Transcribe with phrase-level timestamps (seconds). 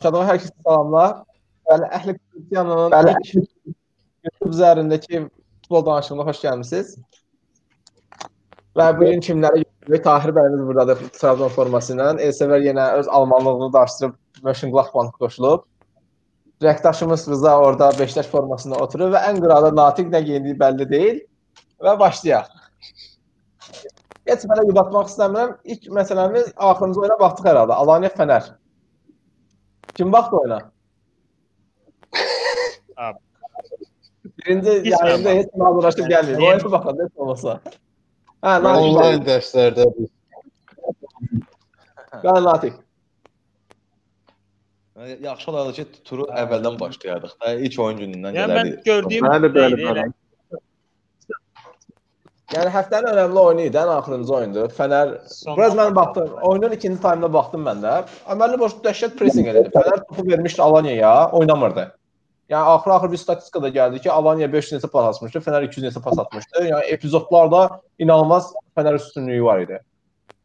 [0.00, 1.10] Başladığı hər kəsə salamlar.
[1.68, 3.10] Bəli, Əhli Cristiano'nun Bəli,
[4.24, 6.92] YouTube üzərindəki futbol danışığına xoş gəlmisiniz.
[8.80, 10.04] Və bu gün kimləri görürük?
[10.06, 12.06] Tahir bəyimiz burdadır Trabzon forması ilə.
[12.28, 14.14] Elsəvər yenə öz almanlığını daşdırıb
[14.46, 15.66] Mönchengladbach qoşulub.
[16.64, 21.20] Rəkdaşımız Rıza orada Beşiktaş formasında oturur və ən qırada Natiq nə geyindiyi bəlli deyil.
[21.84, 22.48] Və başlayaq.
[24.32, 25.54] Heç belə yubatmaq istəmirəm.
[25.64, 27.76] İlk məsələmiz axırıncı oyuna baxdıq hər halda.
[27.84, 28.48] Alanya Fənər.
[30.00, 30.72] Kim baxdı oyuna?
[34.38, 36.44] Birinci yayında heç kim hazırlaşıb gəlməyib.
[36.46, 37.56] Oyuna baxanda heç olmasa.
[38.44, 38.86] Hə, Natiq.
[38.86, 40.08] Onlayn dərslərdə biz
[42.22, 42.78] Bəli, Natiq.
[45.28, 47.52] yaxşı olardı ki, turu əvvəldən başlayardıq da.
[47.68, 48.82] İlk oyun günündən Yəni mən gələrdik.
[48.88, 50.06] gördüyüm Bəli, bəli, bəli.
[52.50, 54.72] Yəni həftənin önəmli oyunu idi, ən axırıncı oyundur.
[54.74, 55.12] Fənər
[55.56, 56.32] Biraz mən baxdım.
[56.48, 57.92] Oyunun ikinci taymına baxdım mən də.
[58.34, 59.70] Əməlli boş dəhşət pressing edirdi.
[59.76, 61.84] Fənər topu vermişdi Alanyaya, oynamırdı.
[62.50, 66.18] Yəni axır-axır bir statistikada gəldi ki, Alanya 500 neçə pas atmışdı, Fənər 200 neçə pas
[66.18, 66.64] atmışdı.
[66.72, 67.62] Yəni epizodlarda
[67.98, 69.78] inanılmaz Fənər üstünlüyü var idi.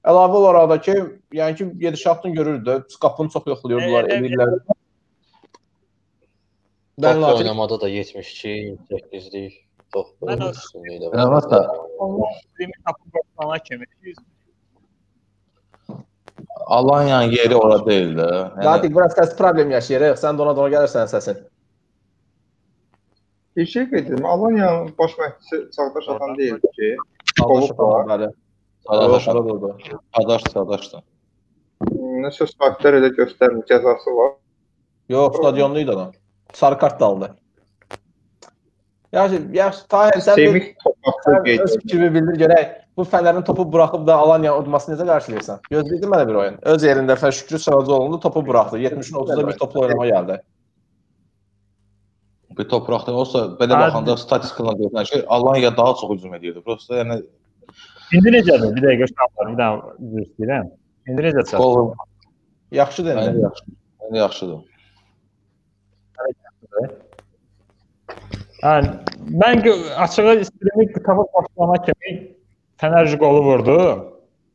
[0.05, 0.97] Əlavə olaraq da ki,
[1.33, 2.83] yəni ki, gedişatını görürdü.
[2.89, 4.57] Skapını çox yoxlayırdılar, E, e, edirlər.
[7.01, 9.64] Top oynamada da 72, 8'lik top
[10.21, 11.43] Ben o- üstünlüğü Yəni var.
[11.43, 11.59] hətta
[12.57, 13.85] Filmi tapıb başlana kimi.
[16.65, 18.29] Alanyanın yeri ora deyil də.
[18.55, 20.15] Yəni Natiq biraz səs problem yaşayırıq.
[20.23, 21.37] Sən də ona doğru gəlirsən səsin.
[23.55, 24.25] Bir şey qeyd edim.
[24.25, 26.95] Alanya baş məşqçisi Çağdaş Atan deyildi ki,
[27.41, 28.05] Qolub var.
[28.11, 28.31] bəli.
[28.87, 29.77] Sadaş, Orada durdu.
[30.15, 31.01] sadaş, sadaşdır.
[32.25, 34.31] nəsə saatlər elə göstərmir, cəzası var.
[35.09, 36.11] Yox, stadionluydu adam.
[36.53, 37.35] Sarı kart da aldı.
[39.15, 39.87] Yaxşı, yaxşı.
[39.87, 41.81] Tahir sən bir Semih topaqda sən qeyd öz edim.
[41.81, 42.73] fikrimi bildir görək.
[42.97, 45.59] Bu Fənərin topu buraxıb da Alanya udmasını necə qarşılayırsan?
[45.71, 46.57] Gözləyirdim mən də bir oyun.
[46.73, 48.79] Öz yerində Fəşükrü Saracoğlu topu buraxdı.
[48.79, 50.37] 70-in 30-da bir topla oynama gəldi.
[52.57, 56.61] Bir topraqda olsa belə Hə, baxanda statistikana görünür ki, Alanya daha çox hücum edirdi.
[56.65, 57.17] Prosta yəni
[58.13, 58.75] İndi necədir?
[58.75, 60.69] Bir dəqiqə şahlar, bir daha üzr istəyirəm.
[61.09, 61.57] İndi necə çıxır?
[61.57, 61.93] qol
[62.71, 63.41] Yaxşı məndə dendi.
[63.41, 63.63] yaxşı.
[64.01, 64.59] Məndə yaxşıdır.
[68.65, 68.89] Yəni
[69.41, 69.61] mən
[70.01, 72.13] açığı istəyirəm tapıb başlana kimi
[72.81, 73.77] Fənərci qolu vurdu.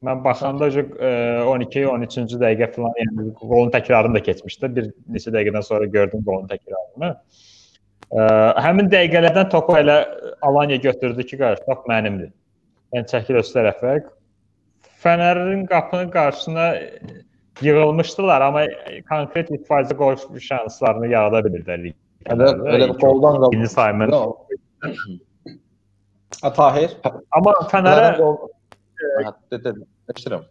[0.04, 1.10] Mən baxanda e,
[1.44, 4.70] 12 13-cü dəqiqə falan yəni qolun təkrarını da keçmişdi.
[4.76, 7.10] Bir neçə dəqiqədən sonra gördüm qolun təkrarını.
[8.10, 8.26] E,
[8.66, 9.98] həmin dəqiqələrdən topu elə
[10.48, 12.32] Alanya götürdü ki, qarşı top mənimdir.
[12.96, 13.96] Yəni çəkil öz tərəfə.
[15.04, 16.68] Fənərin qapının qarşısına
[17.64, 18.66] yığılmışdılar, amma
[19.08, 20.16] konkret ifadə qol
[20.50, 21.44] şanslarını yarada
[22.26, 22.62] bildilər.
[22.74, 23.54] Elə elə qoldan qapı.
[23.54, 24.14] İkinci sayımın.
[26.42, 26.96] Ha Tahir.
[27.36, 28.10] Amma Fənərə
[29.52, 29.74] de, de,
[30.14, 30.44] eşidirəm.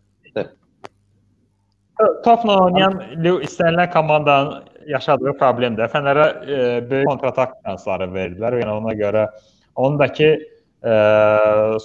[2.24, 3.00] topla oynayan
[3.44, 6.60] istənilən komandanın yaşadığı problem də Fənərə e,
[6.90, 8.60] böyük kontratak şansları verdilər.
[8.62, 9.26] Yəni ona görə
[9.76, 10.94] ondakı e,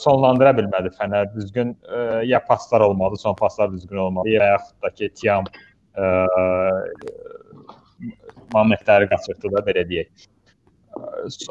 [0.00, 1.32] sonlandıra bilmədi Fənər.
[1.34, 1.98] Düzgün e,
[2.30, 5.44] ya paslar olmadı, son paslar düzgün olmadı, ya yaxud da ki Tiam
[5.96, 6.02] e,
[8.54, 10.28] momentləri qaçırtdı da belə deyək.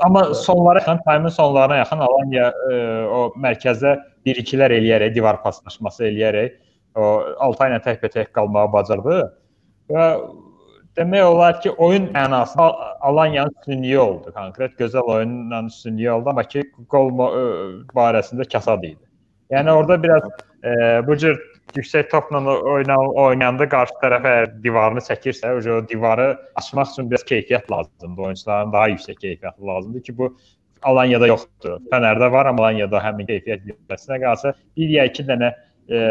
[0.05, 2.75] Amma sonlara yaxın, timeın sonlarına yaxın Alanya e,
[3.11, 6.53] o mərkəzdə 1-2-lər eləyərək, divar paslaşması eləyərək
[6.95, 7.09] o
[7.43, 9.19] Altay ilə təkbətək qalmağı bacardı
[9.91, 10.05] və
[10.97, 14.33] demək olar ki, oyun mənasında Al- Alanyanın üstünlüyü oldu.
[14.35, 17.41] Konkret gözəl oyunla üstünlüyü oldu, amma ki qol ə,
[17.97, 19.01] barəsində kasad idi.
[19.51, 20.29] Yəni orada biraz
[20.63, 20.71] e,
[21.07, 21.39] bu cür
[21.75, 22.41] yüksək topla
[22.73, 26.27] oyna oynayanda qarşı tərəf əgər divarını çəkirsə, o divarı
[26.59, 28.25] açmaq üçün biraz keyfiyyət lazımdır.
[28.27, 30.33] Oyunçuların daha yüksək keyfiyyəti lazımdır ki, bu
[30.83, 31.77] Alanyada yoxdur.
[31.91, 36.01] Fənərdə var, amma Alanyada həmin keyfiyyət yüksəsinə qalsa bir ya iki dənə e,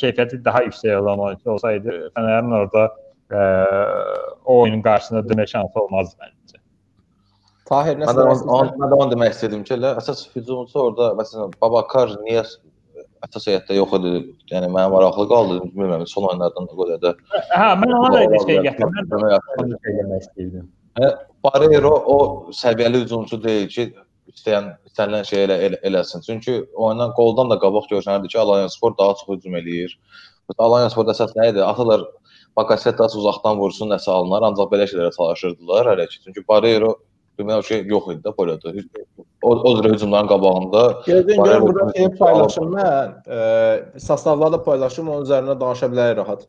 [0.00, 2.86] keyfiyyəti daha yüksək olan oyunçu olsaydı, Fənərin orada
[3.30, 3.42] e,
[4.44, 6.62] o oyunun qarşısında dönmə şansı olmazdı məncə.
[7.68, 8.54] Tahir nə Mən də onu, söylərsən?
[8.56, 12.46] onu, mən də onu demək istədim ki, elə əsas hücumçu orada məsələn Babakar niyə
[13.26, 14.12] əsas heyətdə yox idi?
[14.52, 17.14] Yəni mənə maraqlı qaldı, bilmirəm, son oyunlardan da edə.
[17.52, 19.08] Hə, mən ona da bir şey gətirdim.
[19.22, 20.68] Mən şey demək istəyirdim.
[21.44, 22.18] Barero o
[22.60, 23.88] səviyyəli hücumçu deyil ki,
[24.34, 26.24] istəyən istənilən şey elə, elə eləsin.
[26.26, 29.94] Çünki oyundan qoldan da qabaq görünərdi ki, Alanya Spor daha çox hücum eləyir.
[30.58, 31.62] Alanya Spor əsas nə idi?
[31.64, 32.04] Atalar
[32.58, 36.18] Bakasetas uzaqdan vursun, nəsə alınar, ancaq belə şeylərə çalışırdılar hələ ki.
[36.24, 36.96] Çünki Barero
[37.38, 38.72] demək ki, yox idi də polada.
[39.42, 43.12] O, o cür hücumların qabağında Gördün görə Barero burada hücum- şey paylaşım mən.
[43.38, 46.48] E, sastavları da paylaşım, onun üzərinə danışa bilərik rahat.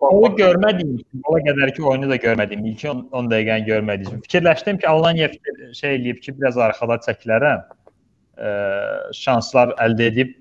[0.00, 4.24] Onu görmədiyim üçün, ola qədər ki, oyunu da görmədiyim, ilk 10, 10 dəqiqəni görmədiyim üçün
[4.26, 5.30] fikirləşdim ki, Alanya
[5.80, 7.64] şey eləyib ki, biraz arxada çəkilərəm.
[8.36, 8.50] Ə,
[9.16, 10.34] şanslar əldə edib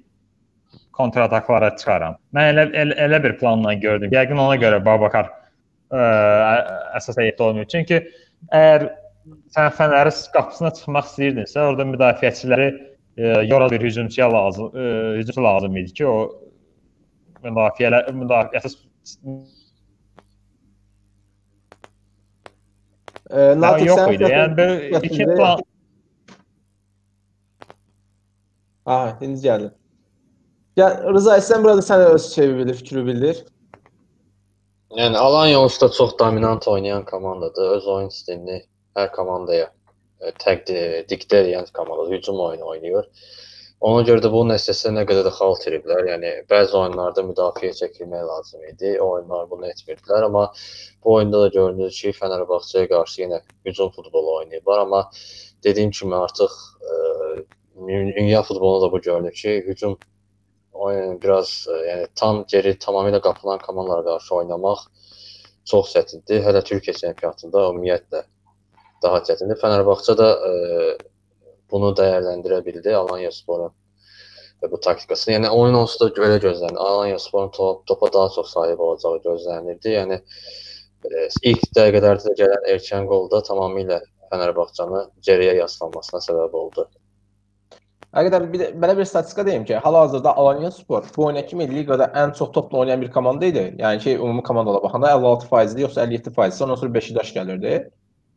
[0.95, 2.17] kontrataklara çıxaram.
[2.35, 4.11] Mən elə, elə elə bir planla gördüm.
[4.11, 5.31] Yəqin ona görə Babakar
[5.95, 7.67] əsas heyətdə olmuyor.
[7.71, 8.01] Çünki
[8.51, 8.87] əgər
[9.55, 14.87] sən Fənərin qapısına çıxmaq istəyirdinsə, orada müdafiəçiləri ə, yoran bir hücumçuya lazım, ə,
[15.19, 16.17] hücumçu lazım idi ki, o
[17.45, 18.79] müdafiələr müdafiəsiz
[23.25, 24.27] E, Natiq yox idi.
[24.29, 25.63] Yəni belə iki plan
[28.85, 29.71] Aha, indi gəldi.
[30.77, 33.39] Ya Rıza sən burada sən öz şeyi bilir, fikri bildir.
[34.93, 37.69] Yəni Alanya onsuz da çox dominant oynayan komandadır.
[37.77, 38.59] Öz oyun stilini
[38.95, 39.71] hər komandaya
[40.21, 43.09] e, təqdim diktə edən komanda hücum oyunu oynayır.
[43.81, 46.05] Ona görə də bu nəticəsə nə qədər də xalt ediblər.
[46.11, 48.93] Yəni bəzi oyunlarda müdafiə çəkilmək lazım idi.
[49.01, 50.45] O oyunlar bunu etmirdilər, amma
[51.03, 55.09] bu oyunda da görünür ki, Fenerbahçeyə qarşı yenə hücum futbolu oynayıblar, amma
[55.65, 56.93] dediyim kimi artıq e,
[57.89, 59.97] dünya futbolunda da bu görünür ki, hücum
[60.75, 64.85] oyun biraz e, yəni tam geri tamamilə qapılan komandalara qarşı oynamaq
[65.71, 66.43] çox çətindir.
[66.45, 68.23] Hələ Türkiyə çempionatında ümumiyyətlə
[69.03, 69.59] daha çətindir.
[69.61, 70.51] Fenerbahçe də e,
[71.71, 73.73] bunu dəyərləndirə bildi Alanya Sporun
[74.61, 75.37] və bu taktikasını.
[75.37, 76.81] Yəni oyun onsuz da belə gözlənir.
[76.89, 79.95] Alanya Sporun top, topa daha çox sahib olacağı gözlənilirdi.
[79.99, 86.89] Yəni e, ilk dəqiqələrdə də gələn erkən qol da tamamilə Fenerbahçanı geriyə yaslanmasına səbəb oldu.
[88.15, 92.05] Həqiqətən bir də belə bir statistika deyim ki, hal-hazırda Alanya Spor bu oyuna kimi liqada
[92.21, 93.63] ən çox topla oynayan bir komanda idi.
[93.79, 97.73] Yəni ki, ümumi komandalara baxanda 56% yoxsa 57%, ondan sonra Beşiktaş gəlirdi.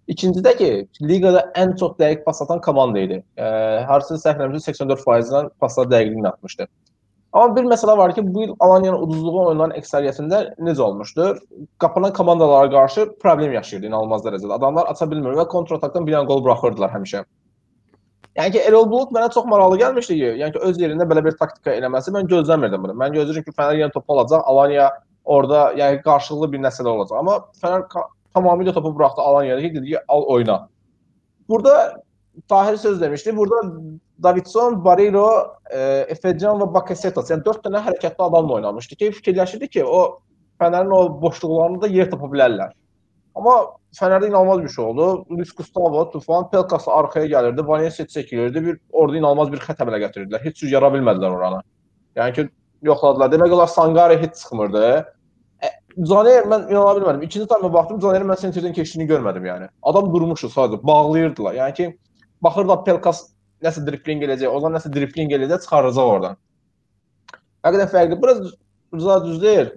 [0.09, 0.73] İkincidə ki,
[1.13, 3.23] liqada ən çox dəqiq pas atan komanda idi.
[3.37, 3.47] E,
[3.93, 6.67] Harsi səhv eləmirəmsə 84%-dən paslar dəqiqliyin atmışdı.
[7.33, 11.39] Amma bir məsələ var ki, bu il Alanyanın uduzduğu oyunların əksəriyyətində necə olmuşdur?
[11.79, 14.55] Qapanan komandalara qarşı problem yaşayırdı inanılmaz dərəcədə.
[14.59, 17.29] Adamlar aça bilmir və kontratakdan bir dənə gol buraxırdılar həmişə.
[18.39, 21.73] Yəni ki, Erol Bulut mənə çox maraqlı gəlmişdi yəni ki, öz yerində belə bir taktika
[21.75, 22.95] eləməsi mən gözləmirdim bunu.
[23.01, 24.91] Mən gözləyirdim ki, Fənər yenə topu alacaq, Alanya
[25.25, 27.19] orada yəni qarşılıqlı bir nəsələ olacaq.
[27.19, 27.89] Amma Fənər
[28.37, 30.59] tamamilə topu buraxdı Alanyaya ki, dedi ki, al oyna.
[31.49, 32.03] Burada
[32.49, 33.37] Tahir söz demişdi.
[33.37, 33.75] Burada
[34.23, 35.81] Davidson, Barreiro, e,
[36.15, 40.21] Efecan və Bakasetas, yəni 4 dənə hərəkətli adamla oynamışdı ki, fikirləşirdi ki, o
[40.63, 42.71] Fənərin o boşluqlarında yer tapa bilərlər.
[43.39, 43.57] Amma
[43.97, 45.05] Fənərdə inanılmaz bir şey oldu.
[45.31, 50.43] Luis Gustavo, Tufan, Pelkas arxaya gəlirdi, Valencia çəkilirdi, bir orada inanılmaz bir xət əmələ gətirdilər.
[50.45, 51.63] Heç cür yara bilmədilər oranı.
[52.19, 52.45] Yəni ki,
[52.91, 53.33] yoxladılar.
[53.33, 54.85] Demək olar Sangare heç çıxmırdı.
[55.65, 55.71] E,
[56.11, 57.25] Caner mən inana bilmədim.
[57.31, 59.71] İkinci tayma baxdım, Canerin mən sentrdən keçdiyini görmədim yəni.
[59.83, 61.57] Adam durmuşdu sadəcə, bağlayırdılar.
[61.63, 61.89] Yəni ki,
[62.45, 63.25] baxırlar Pelkas
[63.65, 66.41] nəsə dripling eləyəcək, o zaman nəsə dripling eləyəcək, çıxaracaq oradan.
[67.65, 68.23] Həqiqətən fərqli.
[68.23, 68.45] Biraz
[68.95, 69.73] Rıza düz deyir.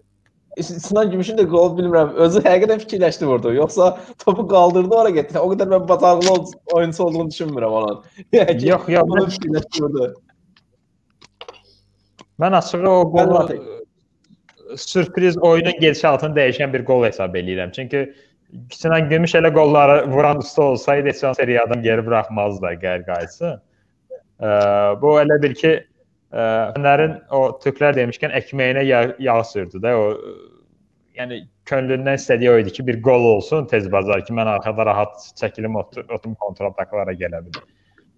[0.59, 2.13] Sinan Gümüşün də qol bilmirəm.
[2.25, 3.53] Özü həqiqətən fikirləşdi vurdu.
[3.55, 5.39] Yoxsa topu qaldırdı ora getdi.
[5.39, 8.03] O qədər mən bacarıqlı ol- oyunçu olduğunu düşünmürəm onun.
[8.35, 10.09] Yəni Yox, yox, bunu fikirləşdi vurdu.
[12.39, 13.47] Mən açığı o qolla
[14.77, 17.71] sürpriz oyunun gedişatını dəyişən bir qol hesab eləyirəm.
[17.71, 18.13] Çünki
[18.71, 22.65] Sinan Gümüş elə qolları vuran usta olsaydı heç seriyadan geri buraxmazdı.
[24.41, 25.71] Ə, bu elə bir ki,
[26.31, 26.45] ə,
[26.75, 30.33] Fənərin o türklər demişkən əkməyinə yağ, yağ sürdü də o ə,
[31.19, 35.29] yəni könlündən istədiyi o idi ki, bir qol olsun tez bazar ki, mən arxada rahat
[35.39, 37.69] çəkilim otur, otum kontrol ataklara gələ bilim.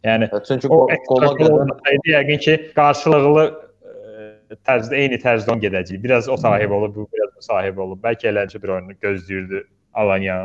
[0.04, 6.02] Yəni Çünki o qol- qola qədər yəqin ki, qarşılıqlı ə, tərzdə eyni tərzdə on gedəcək.
[6.04, 8.02] Biraz o sahib olub, bu biraz bu sahib olub.
[8.04, 10.38] Bəlkə eləncə bir oyunu gözləyirdi Alanya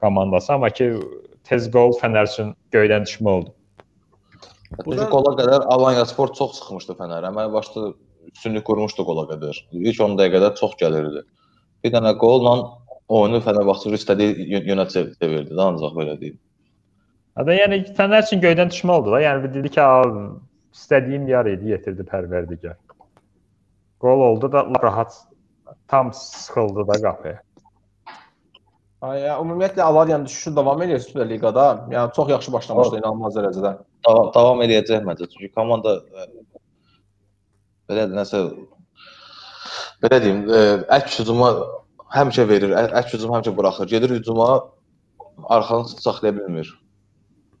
[0.00, 0.90] komandası, amma ki
[1.48, 3.54] tez qol Fənər üçün göydən düşmə oldu.
[4.82, 7.30] Buradan- qola qədər Alanya Spor çox sıxmışdı Fənərə.
[7.30, 7.92] Əməl başda
[8.32, 9.54] üstünlük qurmuşdu qola qədər.
[9.72, 11.22] İlk 10 dəqiqədə çox gəlirdi.
[11.84, 12.54] Bir dənə qolla
[13.08, 15.54] oyunu Fənərbağçı istədiyi yö- yönə çev- çevirdi.
[15.54, 16.38] də, Ancaq belə deyim.
[17.36, 19.20] Hətta yəni Fənər üçün göydən düşmə oldu da.
[19.20, 20.04] Yəni dedi ki, "A,
[20.74, 22.76] istədiyim yer idi, yetirdi Pərverdigar."
[24.00, 25.12] Qol oldu da rahat
[25.88, 27.40] tam sıxıldı da qapıya.
[29.04, 31.64] Ay, ya, ümumiyyətlə Alanyanın düşüşü davam edir Süper Liqada.
[31.92, 33.72] Yəni çox yaxşı başlamışdı inanılmaz dərəcədə.
[34.06, 35.28] Davam, davam eləyəcək məncə.
[35.32, 36.24] Çünki komanda ə,
[37.90, 38.40] belə nəsə
[40.04, 40.62] belə deyim, ə,
[40.98, 41.50] əks hücuma
[42.16, 43.90] həmişə verir, ə- əks hücum həmişə buraxır.
[43.92, 44.48] Gedir hücuma
[45.52, 46.70] arxanı saxlaya bilmir.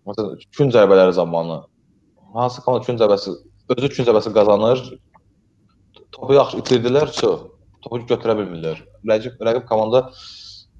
[0.08, 1.60] Məsələn, gün zərbələri zamanı
[2.34, 3.34] hansı komanda gün zərbəsi
[3.76, 4.80] özü gün zərbəsi qazanır.
[6.12, 7.44] Topu yaxşı itirdilər, çox.
[7.84, 8.80] Topu götürə bilmirlər.
[9.10, 10.06] Rəqib rəqib komanda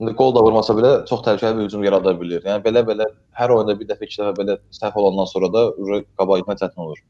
[0.01, 2.43] indi qol da vurmasa belə çox təhlükəli bir hücum yarada bilir.
[2.47, 3.07] Yəni belə-belə
[3.39, 5.65] hər oyunda bir dəfə, iki dəfə belə səhv olandan sonra da
[6.19, 7.03] qabağa getmək çətin olur.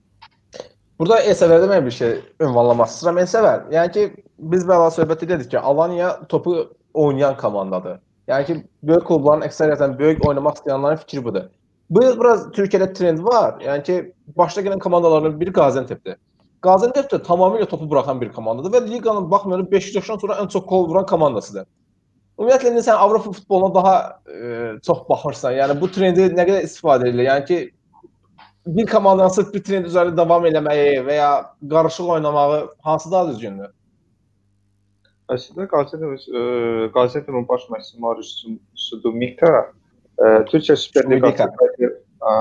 [0.99, 2.13] Burada Elsəvərdə mən bir şey
[2.47, 3.21] ünvanlamaq istəyirəm.
[3.25, 4.05] Elsəvər, yəni ki
[4.53, 6.59] biz bəla söhbət edirdik ki, Alanya topu
[6.95, 7.99] oynayan komandadır.
[8.31, 8.57] Yəni ki
[8.89, 11.49] böyük klubların əksəriyyətən böyük oynamaq istəyənlərin fikri budur.
[11.91, 13.59] Bu il biraz Türkiyədə trend var.
[13.65, 13.97] Yəni ki
[14.39, 16.17] başda gələn komandalardan biri Qaziantepdir.
[16.65, 20.65] Qaziantep də tamamilə topu buraxan bir komandadır və liqanın baxmayaraq 5 yaşdan sonra ən çox
[20.71, 21.67] gol vuran komandasıdır.
[22.35, 23.95] Ümumiyyətlə indi sən Avropa futboluna daha
[24.27, 24.39] e,
[24.87, 25.55] çox baxırsan.
[25.55, 27.29] Yəni bu trendi nə qədər istifadə edilir?
[27.29, 27.59] Yəni ki
[28.67, 31.31] bir komandanın sırf bir trend üzərində davam eləməyi və ya
[31.71, 33.71] qarışıq oynamağı hansı daha düzgündür?
[35.31, 36.43] Əslində Qaziantep e,
[36.97, 38.33] Qaziantepin baş məşqçisi Marius
[38.89, 39.53] Sudumika
[40.19, 42.35] e, Türkiyə Süper Liqasında e,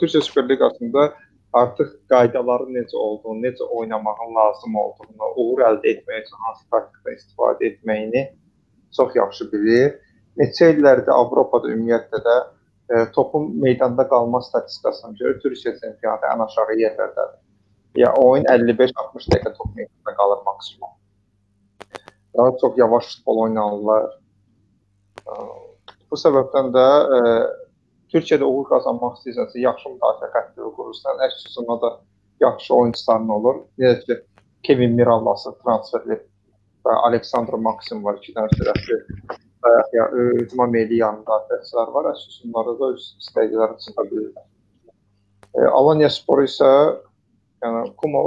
[0.00, 1.10] Türkiyə Süper Liqasında
[1.52, 7.72] artıq qaydaların necə olduğunu, necə oynamağın lazım olduğunu, uğur əldə etmək üçün hansı taktikdən istifadə
[7.72, 8.28] etməyini
[8.96, 9.94] çox yaxşı bilir.
[10.40, 12.36] Neçə illərdir Avropada ümumiyyətlə də
[12.90, 17.40] e, topun meydanda qalma statistikasına görə Türkiyə çempionatı ən aşağı yerlərdədir.
[17.98, 20.94] Ya oyun 55-60 dəqiqə top meydanda qalır maksimum.
[22.38, 24.06] Daha çox yavaş futbol oynanırlar.
[25.26, 25.32] E,
[26.10, 27.18] Bu səbəbdən də e,
[28.10, 31.90] Türkiyədə uğur qazanmaq istəyirsənsə, yaxşı müdafiə xətti qurursan, əks yüzündə da
[32.42, 33.60] yaxşı oyunçuların olur.
[33.78, 34.16] Necə ki,
[34.66, 36.18] Kevin Mirallası transferli
[36.84, 38.98] və Aleksandr Maksim var, iki dənə sürətli
[39.68, 42.12] ayaq ya hücuma meyli yanında müdafiəçilər var.
[42.16, 44.46] Yüzündə da öz istəklərini çıxa bilirlər.
[45.54, 46.70] E, Alanya Spor isə
[47.64, 48.24] yəni Kumo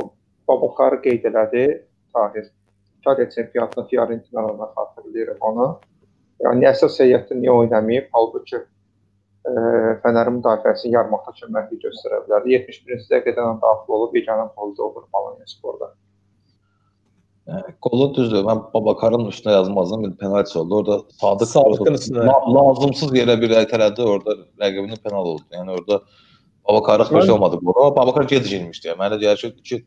[0.47, 1.65] Babakarı qeyd elədi
[2.13, 2.51] Tahir.
[2.99, 5.67] İtaliya çempionatında Fiorentina-dan xatırlayırıq onu.
[6.43, 8.07] Yəni əsas heyətdə niyə oynamayıb?
[8.13, 9.51] Halbuki e,
[10.05, 12.47] Fənərin müdafiəsi yarmaqda köməklik göstərə bilər.
[12.53, 15.91] 71-ci dəqiqədən daxil olub yeganə golda olur Alanya Sporda.
[17.47, 18.45] Yəni, Qolu düzdür.
[18.47, 20.03] Mən Babakarın üstünə yazmazdım.
[20.03, 20.75] Bir penalti oldu.
[20.75, 22.27] Orada Sadıq Sadıqın üstünə.
[22.27, 24.01] la lazımsız yerə bir itələdi.
[24.01, 25.43] Orada rəqibinin penal oldu.
[25.51, 26.01] Yəni orada
[26.69, 27.71] Babakarı xoş olmadı bu.
[27.71, 28.87] O Babakar gecikmişdi.
[28.87, 29.85] Yəni mənə deyir ki, ki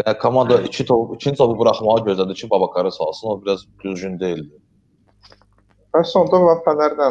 [0.00, 3.28] yəni, komanda iki top, ikinci topu buraxmağı gözlədi ki, Babakarı salsın.
[3.28, 4.56] O biraz düzgün deyildi.
[5.94, 7.10] Və sonda və Fənərlə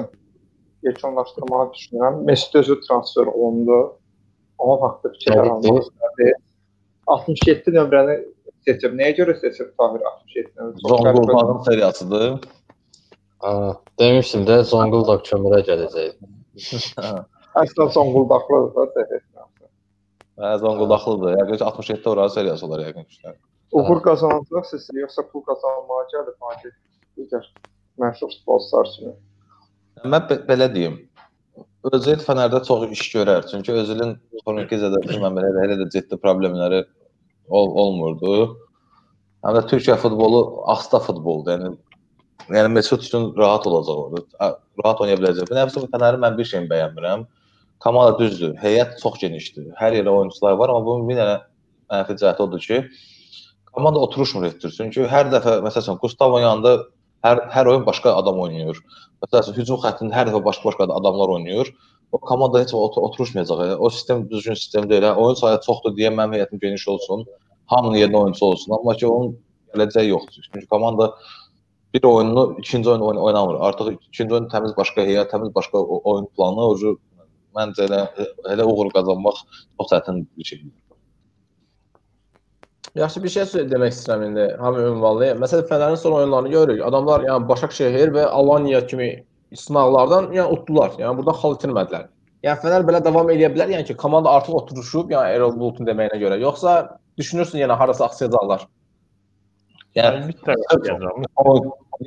[0.84, 2.24] yekunlaşdırmağı düşünürəm.
[2.25, 4.00] Mesut Özil transfer olundu.
[4.58, 5.70] Onun haqqında fikirlər Təbii ki.
[5.70, 6.34] almaq istədi.
[7.08, 8.15] 67 nömrəni
[8.67, 8.93] seçib.
[9.00, 10.81] Nəyə görə seçib Tahir 67 nömrəni?
[10.89, 12.27] Çox qəribə- Zonguldakın seriyasıdır.
[13.45, 13.51] Ha,
[14.00, 16.13] demişdim də Zonguldak kömürə gələcək.
[17.63, 19.05] Əslən Zonguldaklıdır da.
[20.39, 21.38] Hə, Zonguldaklıdır.
[21.39, 23.36] Yəqin ki 67 oranı seriyası olar yəqin ki.
[23.72, 26.72] Uğur qazanacaq siz yoxsa pul qazanmağa gəlib hadi
[27.17, 27.45] digər
[28.01, 29.13] məşhur futbolçular kimi.
[30.13, 30.98] Mən be belə deyim.
[31.93, 33.48] Özil Fənərdə çox iş görər.
[33.51, 36.84] Çünki Özilin zədəsi mən belə elə də ciddi problemləri
[37.49, 38.35] ol olmurdu.
[39.45, 40.41] Həm də Türkiyə futbolu
[40.73, 41.57] asta futboldur.
[41.57, 44.51] Yəni yəni Mesut üçün rahat olacaq orada.
[44.83, 45.49] Rahat oynaya biləcək.
[45.49, 47.25] Bir nəfəsə Fənərin mən bir şeyini bəyənmirəm.
[47.83, 48.55] Komanda düzdür.
[48.61, 49.69] Heyət çox genişdir.
[49.79, 51.37] Hər yerə oyunçular var, amma bunun bir dənə
[51.91, 52.81] mənfi cəhəti odur ki,
[53.75, 54.73] komanda oturuşmur etdir.
[54.77, 56.77] Çünki hər dəfə məsələn Gustavo yanında
[57.25, 58.79] hər hər oyun başqa adam oynayır.
[59.23, 61.73] Məsələn, hücum xəttində hər dəfə başqa-başqa adamlar oynayır.
[62.12, 63.63] O komanda heç otur oturuşmayacaq.
[63.65, 65.03] Yəni, o sistem düzgün sistem deyil.
[65.07, 67.25] Yəni, oyun sayı çoxdur deyə mənim heyətim geniş olsun.
[67.71, 68.77] Hamının yerinə oyunçu olsun.
[68.77, 69.33] Amma ki onun
[69.74, 70.47] gələcəyi yoxdur.
[70.51, 71.13] Çünki komanda
[71.93, 73.59] bir oyununu ikinci oyun oyn oynamır.
[73.67, 76.69] Artıq ikinci oyun təmiz başqa heyət, təmiz başqa oyun planı.
[76.69, 76.95] O
[77.55, 78.01] məncə elə
[78.53, 79.38] elə uğur qazanmaq
[79.77, 80.74] çox çətin bir şeydir.
[82.95, 85.39] Yaxşı bir şey sö- demək istəyirəm indi hamı ünvanlayır.
[85.39, 86.83] Məsələn Fənərin son oyunlarını görürük.
[86.89, 89.09] Adamlar yəni Başakşehir və Alanya kimi
[89.53, 90.93] sınaqlardan yəni utdular.
[90.99, 92.07] Yəni burada xal itirmədilər.
[92.45, 96.19] Yəni Fənər belə davam edə bilər, yəni ki, komanda artıq oturuşub, yəni Erol Bulutun deməyinə
[96.21, 96.39] görə.
[96.41, 96.75] Yoxsa
[97.19, 98.67] düşünürsən yenə harasa axsayacaqlar.
[99.95, 100.35] Yəni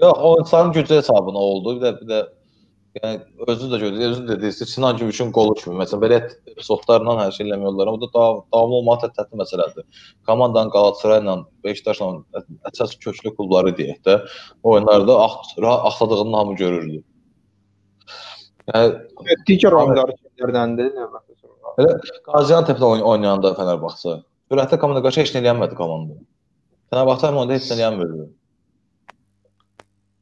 [0.02, 1.76] yox, oyunçuların gücü hesabına oldu.
[1.76, 2.21] Bir də bir də
[2.99, 5.76] yəni özünüz də gördünüz, özünüz də dediniz, Sinan Gümüşün qolu kimi.
[5.80, 6.18] Məsələn, belə
[6.52, 7.92] epizodlarla hər şey eləmiyorlar.
[7.92, 10.07] O da dav davamlı olmaq çətin məsələdir.
[10.28, 12.11] Komandanın Galatasaray ilə Beşiktaşla
[12.71, 14.18] əsas köklü klubları deyək də,
[14.62, 17.02] oyunlarda ax axsadığını hamı görürdü.
[18.69, 20.97] Yəni Digər oyunları kimlərdəndir?
[22.29, 24.19] Qazianteplə oyn oynayanda Fənərbağça
[24.51, 26.19] sürətli komanda qarşı heç nə eləmədi komanda.
[26.93, 28.29] Fənərbağça onda heç nə eləmirdi.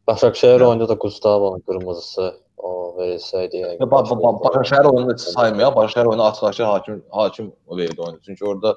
[0.06, 2.26] Başakşehir oyunda da Gustavo'nun qırmızısı
[2.56, 3.62] o verilsəydi.
[3.62, 8.20] yəni ba ba ba Başakşehir oyunu heç saymaya, Başakşehir oyunu açıq-açıq hakim hakim verdi oyunu.
[8.26, 8.76] Çünki orada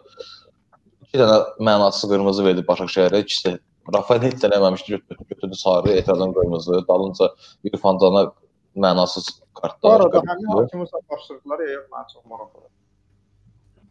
[1.04, 1.38] iki dənə
[1.70, 3.60] mənasız qırmızı verdi Başakşehirə, ikisi
[3.96, 7.30] Rafael heç də eləməmişdi, götürdü, sarı, etirazın qırmızı, dalınca
[7.64, 8.32] İrfan Cana
[8.76, 9.30] mənasız
[9.63, 10.00] Bu kartlar.
[10.00, 10.62] arada həmin qırmızı.
[10.62, 12.72] hakimi sataşdırdılar, ya yox, mən çox maraqlıdır.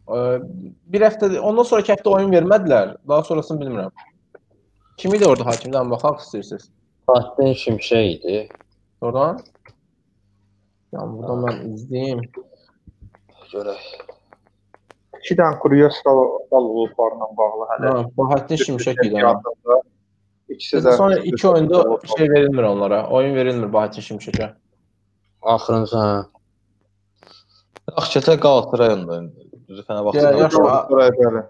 [0.09, 0.39] Ee,
[0.93, 2.95] bir həftə ondan sonraki həftə oyun vermədilər.
[3.07, 3.91] Daha sonrasını bilmirəm.
[4.97, 6.69] Kim idi orada hakimdən baxaq istəyirsiniz.
[7.05, 8.39] Fahrettin Şimşək idi.
[9.01, 9.39] Oradan.
[10.93, 12.23] Yəni buradan mən izləyim.
[13.53, 13.85] Görək.
[15.19, 16.17] İki dənə Kuryoskal
[16.57, 17.93] olublarla bağlı hələ.
[17.93, 19.13] Ha, Bahattin Şimşək idi.
[19.13, 19.21] ona.
[19.21, 19.81] Çempionatında
[20.49, 23.07] İkisi də Sonra iki oyunda şey verilmir onlara.
[23.09, 24.49] Oyun verilmir Bahattin Şimşəkə.
[25.41, 26.25] Axırıncı hə.
[27.97, 29.21] Yaxşı keçək Qalatasarayında.
[29.69, 30.39] Düzü Ya, Fənərbağça.
[30.41, 30.57] yaxşı.
[30.57, 31.43] Galatasaray bəli.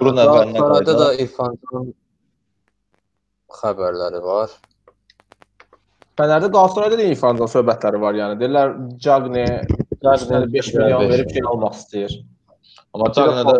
[0.00, 0.98] Bunun əvvəlinə Galatasarayda qayıda.
[0.98, 1.94] da İrfan Can'ın
[3.60, 4.50] xəbərləri var.
[6.18, 8.38] Fənərdə Qalatasarayda da İrfandan söhbətləri var yəni.
[8.42, 8.74] Deyirlər
[9.06, 9.46] Cagne
[10.04, 12.16] Cagne 5 milyon verib şey almaq istəyir.
[12.94, 13.56] Amma Cagney də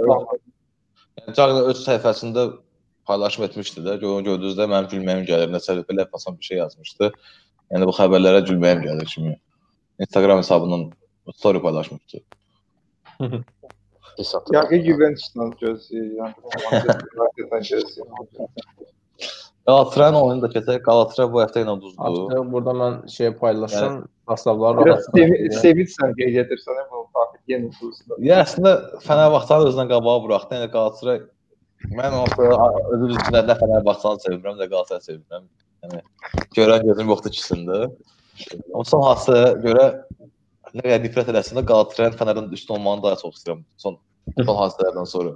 [1.18, 2.48] yəni Cagney öz səhifəsində
[3.08, 3.98] paylaşım etmişdi də.
[4.02, 5.52] Gör gördünüz də mənim gülməyim gəlir.
[5.54, 7.12] Nəsə belə fason bir şey yazmışdı.
[7.72, 9.36] Yəni bu xəbərlərə gülməyim gəlir kimi.
[10.00, 10.90] Instagram hesabından
[11.34, 12.18] story paylaşmışdı.
[14.16, 14.54] Pis atır.
[14.54, 16.34] Yəni Juventusdan gözləyir, yəni
[17.50, 18.06] Manchester gözləyir.
[19.68, 20.78] Qalatasarayın oyunu da keçək.
[20.86, 22.00] Galatasaray bu həftə ilə uduzdu.
[22.08, 23.98] Artıq burada mən şey paylaşım.
[24.26, 25.16] Prostavlar Biraz rahat.
[25.16, 28.16] sevi- sevinçlə qeyd edirsən bu tarix yeni usulda.
[28.30, 28.72] Ya əslində
[29.04, 30.54] Fənərbağçanı özündən qabağa buraxdı.
[30.58, 31.20] Yəni Galatasaray
[32.00, 32.24] mən o
[32.94, 35.44] özü üçün də Fənərbağçanı sevirəm, də Galatasaray sevirəm.
[35.84, 36.02] Yəni
[36.56, 37.76] görən gözüm yoxdur ikisində.
[38.74, 39.86] Amma son hadisəyə görə
[40.74, 43.64] nə qədər nifrət eləsən də Galatasarayın Fənərin üstün olmağını daha çox istəyirəm.
[43.80, 43.98] Son
[44.36, 45.34] son hadisələrdən sonra.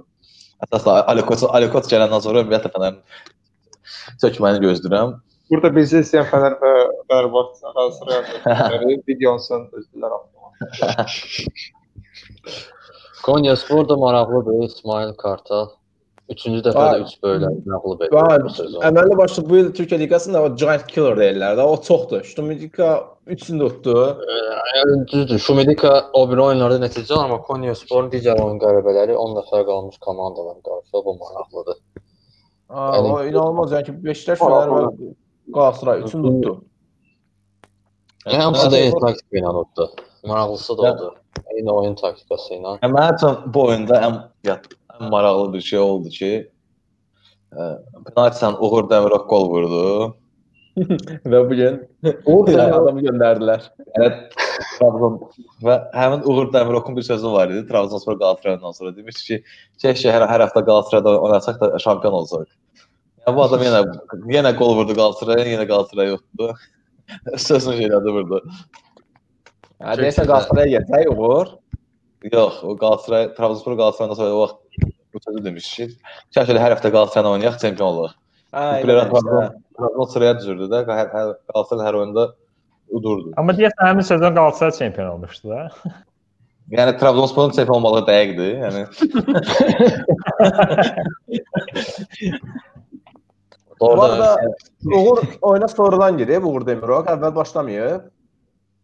[0.65, 2.99] Əsasında Alekot Alekot gələndən sonra ümumiyyətlə Fənərin
[4.23, 5.15] çökməni gözləyirəm.
[5.51, 6.73] Burada bizi istəyən Fənər və
[7.11, 10.19] Fenerbahçe Galatasaray videonun özlər.
[13.23, 14.63] Konya Spor da maraqlıdır.
[14.67, 15.69] İsmail Kartal.
[16.31, 16.99] Üçüncü dəfə Vay.
[17.01, 18.81] də 3 böylə məğlub edildi Bəli, bu sezon.
[18.87, 21.63] əməlli başlı bu il Türkiyə liqasında o giant killer deyirlər də.
[21.67, 22.23] O çoxdur.
[22.23, 22.87] Ştumidika
[23.27, 23.95] 3-ünü də tutdu.
[24.77, 25.39] Yəni düzdür.
[25.39, 29.97] Şumidika o bir oyunlarda nəticə alır, amma Konya Sporun digər oyun qələbələri 10 nəfər qalmış
[29.99, 31.77] komandalar qarşıda bu maraqlıdır.
[32.69, 35.13] Aa, Yəni- o inanılmaz yəni ki, Beşiktaş Fener və
[35.53, 36.53] Galatasaray 3-ünü tutdu.
[38.25, 39.89] Yəni hamısı da eyni taktika ilə oldu.
[40.25, 41.15] Maraqlısı da oldu.
[41.51, 42.77] Eyni oyun taktikası ilə.
[42.81, 46.31] Yəni mənim üçün bu oyunda ən yat, ən maraqlı bir şey oldu ki,
[47.53, 47.69] ə,
[48.09, 49.87] penaltidən Uğur Dəmirov gol vurdu.
[51.29, 51.75] Və bu gün
[52.25, 53.65] Uğur adamı göndərdilər.
[53.93, 54.09] yəni,
[54.79, 55.19] Trabzon
[55.65, 57.65] və həmin Uğur Dəmirovun bir sözü var idi.
[57.67, 59.39] Trabzonspor Galatasaraydan sonra demişdi ki,
[59.81, 62.47] keşke hər hər həftə Galatasarayda oynasaq da şampion olsaq.
[63.23, 63.81] Yəni bu adam yenə
[64.37, 66.53] yenə gol vurdu Galatasaraya, yenə Galatasaray yutdu.
[67.47, 68.41] Sözünü şeylədi burada.
[69.83, 71.53] Hə, deyəsən Qalatasaraya gələcək Uğur.
[72.31, 74.55] Yox, o Galatasaray, Trabzonspor Galatasaraydan sonra o vaxt
[75.13, 75.87] bu sözü demiş ki,
[76.31, 78.11] keşke hər həftə Galatasarayla oynayaq, çempion olaq.
[78.53, 82.23] Hə, elə Trabzon, sıraya düzürdü də, hər, hər Galatasaray hər oyunda
[82.89, 83.29] udurdu.
[83.37, 85.59] Amma deyəsən həmin sezon Galatasaray çempion olmuşdu da.
[86.71, 88.51] Yəni Trabzonsporun çempion olmağı dəqiqdir.
[88.63, 88.81] Yəni
[93.79, 94.37] Bu Orada arada
[94.85, 97.07] Uğur oyuna sonradan girib Uğur Demirok.
[97.11, 98.01] Əvvəl başlamayıb.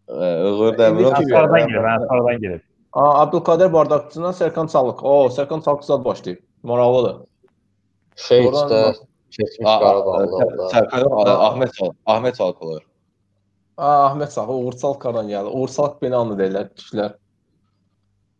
[0.10, 0.84] ə, Uğur ki,
[1.30, 2.62] Sonradan girib, hə, sonradan girib.
[2.94, 5.04] Aa, Abdülkadir Bardakçıdan Serkan Çalıq.
[5.04, 6.38] O, Serkan Çalıq zad başlayıb.
[6.64, 7.16] Maraqlıdır.
[8.16, 10.64] şey Oradan işte keçmiş A- Qarabağlı Sər- da.
[10.64, 12.84] Sərkar yox, Ahmet Çal, Ahmet Çalıqlar.
[13.78, 15.50] Aa, Ahmet Sağ, Uğur Çalıqdan gəldi.
[15.50, 17.14] Uğur Çalıq Benanlı deyirlər kişilər.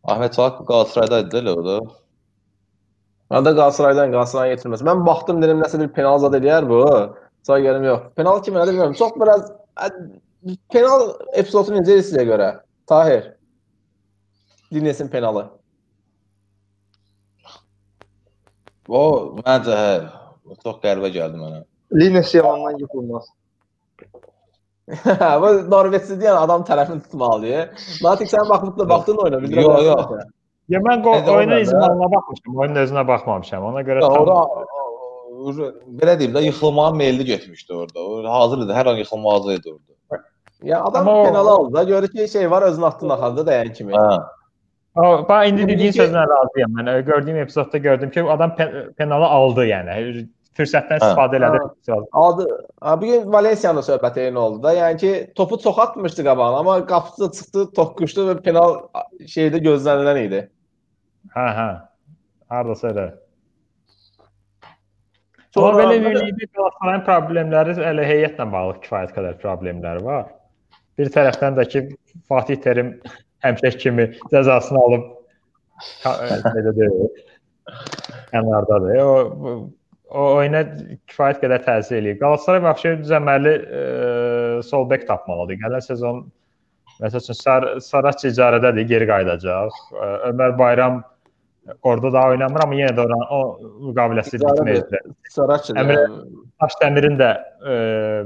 [0.04, 1.78] Ahmet Çalıq Qalatasarayda idi elə o da.
[3.30, 4.82] Məndə Qalatasaraydan Qalatasarayın yetirməz.
[4.82, 6.82] Mən baxdım dedim nəsə bir penal zad eləyər bu.
[7.46, 8.00] Sonra gəldim yox.
[8.16, 8.94] Penal kimi nədir bilmirəm.
[8.98, 9.52] Çox biraz
[10.72, 12.60] penal epizodu necə sizə görə?
[12.86, 13.36] Tahir.
[14.70, 15.48] Dinləsin penalı.
[18.88, 19.02] O
[19.38, 19.90] məncə hə,
[20.64, 21.60] çox qəribə gəldi mənə.
[21.94, 23.28] Linus yalandan yıxılmaz.
[25.42, 27.84] bu Norveçli deyən adam tərəfini tutmalıdır.
[28.02, 30.24] Natik sən baxıb da baxdın oyuna, bildirə Yox, yox.
[30.70, 31.58] Ya mən da?
[31.66, 33.64] izmanına baxmışam, oyunun özünə baxmamışam.
[33.72, 38.00] Ona görə Orada belə deyim də yıxılmağa meylli getmişdi orada.
[38.00, 40.22] O hazır idi, hər an yıxılmağa hazır idi orada.
[40.62, 43.92] Ya adam penalı aldı da görür ki şey var özünün hattında xaldı dayan kimi.
[43.92, 44.18] Hə.
[44.96, 46.72] O, bax indi dediyin sözlə razıyam.
[46.78, 48.66] Mən gördüyüm epizodda gördüm ki, adam pe
[48.98, 50.26] penalı aldı, yəni
[50.58, 51.60] fürsətdən istifadə elədi.
[52.12, 52.46] Aldı.
[52.80, 54.74] Ha, bu gün Valensiyanın söhbəti eyni oldu da.
[54.74, 58.76] Yəni ki topu çox atmışdı qabağına amma qapısı çıxdı, toqquşdu və penal
[59.36, 60.42] şeydə gözlənilən idi.
[61.36, 61.70] Hə, hə.
[62.50, 63.06] Hardasa elə.
[65.54, 70.28] Sonra belə mən- bir ligdə Qalatasarayın problemləri elə heyətlə bağlı kifayət qədər problemləri var.
[70.98, 71.86] Bir tərəfdən də ki
[72.28, 72.96] Fatih Terim
[73.44, 75.10] həmişə kimi cəzasını alıb
[76.04, 77.20] belə deyil.
[78.30, 78.98] Kənardadır.
[79.04, 79.70] O
[80.10, 80.64] o oyuna
[81.10, 82.18] kifayət qədər təsir eləyir.
[82.18, 83.82] Qalatasaray vəbşə düzəməli e,
[84.66, 85.60] sol bek tapmalıdır.
[85.62, 86.24] Gələn sezon
[87.00, 89.78] məsəl üçün Sar Saraç icarədədir, geri qayıdacaq.
[89.94, 91.00] E, Ömər Bayram
[91.82, 93.40] orada da oynamır, amma yenə də oran o
[93.90, 95.10] müqaviləsi bitməyəcək.
[95.82, 96.04] Əmrə-
[96.60, 97.28] Daşdəmirin də
[97.64, 97.74] e,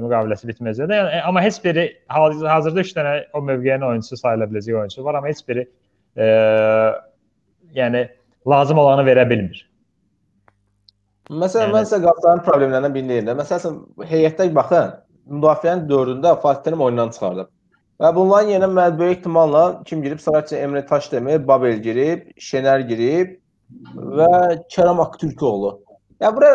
[0.03, 0.91] müqaviləsi bitməyəcək.
[0.99, 5.29] Yəni amma heç biri hazırda 3 dənə o mövqeyin oyunçusu sayıla biləcək oyunçu var, amma
[5.31, 5.67] heç biri
[6.17, 6.27] e,
[7.79, 8.09] yəni
[8.49, 9.63] lazım olanı verə bilmir.
[11.31, 13.37] Məsələn, Yəni- mən sizə Qalatasarayın problemlərindən birini deyim də.
[13.39, 13.79] Məsələn,
[14.11, 14.91] heyətdə baxın,
[15.31, 17.49] müdafiənin 4-ündə Fatih Terim oyundan çıxardıb.
[18.01, 20.19] Və bunların yerinə mən böyük ehtimalla kim girib?
[20.19, 23.37] Saraçı Emre Taşdemir, Babel girib, Şener girib,
[23.95, 24.31] və
[24.73, 25.75] Kərəm Aktürkoğlu.
[26.21, 26.51] Ya bura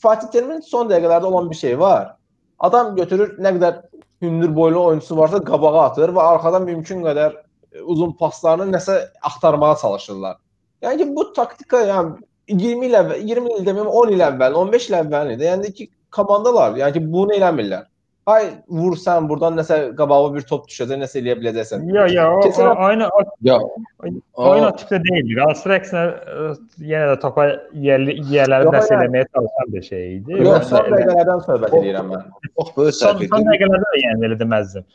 [0.00, 2.16] Fatih Terimin son dəqiqələrdə olan bir şey var.
[2.58, 3.80] Adam götürür nə qədər
[4.22, 7.36] hündür boylu oyunçusu varsa qabağa atır və arxadan mümkün qədər
[7.82, 10.36] uzun paslarını nəsə axtarmağa çalışırlar.
[10.82, 12.12] Yəni ki, bu taktika yəni
[12.48, 15.48] 20 il əvvəl, 20 il deməyim 10 il əvvəl, 15 il əvvəl idi.
[15.48, 17.86] Yəni ki, komandalar, yəni ki, bunu eləmirlər.
[18.30, 21.88] Ay vur sən burdan nəsə qabağa bir top düşəcək, nəsə eləyə biləcəksən.
[21.90, 25.34] Yo, yo, o, Keçən o, oyun o, Ya oyun o tipdə deyildi.
[25.40, 26.44] Galatasaray əksinə ə,
[26.92, 27.48] yenə də topa
[27.86, 30.38] yerli yerləri nəsə eləməyə çalışan bir şey idi.
[30.38, 32.30] Yox, son elə- dəqiqələrdən söhbət edirəm mən.
[32.60, 33.48] çox böyük son, səhv son etdi.
[33.50, 34.86] dəqiqələrdə də yəni elə deməzdim.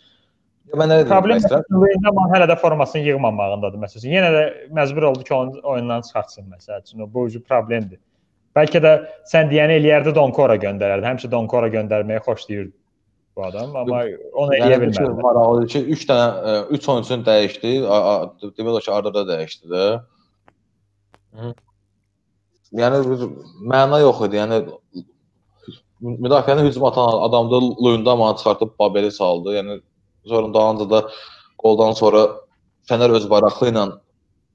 [0.77, 1.43] Mən nə Problem?
[1.83, 4.09] Luizama hələ də formasını yığmamağındadır məsələn.
[4.15, 4.47] Yenə də
[4.79, 7.03] məcbur oldu ki, onu oyundan çıxartsın məsəl üçün.
[7.03, 7.99] O bu ucu problemdir.
[8.55, 8.97] Bəlkə də
[9.31, 11.07] sən deyəni eləyərdi Donkora göndərərdi.
[11.11, 12.71] Həmişə Donkora göndərməyi xoşlayırdı
[13.37, 13.99] bu adam, amma
[14.33, 15.21] onu eləyə bilmədi.
[15.21, 17.73] maraqlıdır ki, 3 dənə 3 oyunçunu dəyişdi.
[18.57, 19.83] Demək olar ki, arada dəyişdi də.
[22.81, 22.97] Yəni
[23.73, 24.39] məna yox idi.
[24.41, 24.57] Yəni
[26.01, 29.55] müdafiəni hücum atan adamda Luyendama'nı çıxartıb Babeli saldı.
[29.59, 29.79] Yəni
[30.25, 30.99] sonra dalınca da
[31.57, 32.27] qoldan sonra
[32.89, 33.85] Fənər öz baraqlı ilə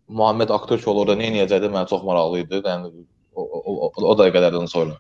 [0.09, 2.63] Muhammed Aktürkoğlu orada nə edəcəkdi mənə çox maraqlı idi.
[2.67, 2.93] Yəni
[3.35, 4.99] o, o, o, o dəqiqələrdən sonra.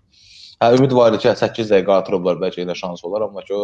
[0.62, 3.62] Hə ümid var idi ki, 8 dəqiqə artırıblar bəlkə elə şans olar, amma ki o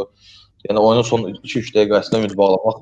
[0.66, 2.80] yəni oyunun son 2-3 dəqiqəsində ümid bağlamaq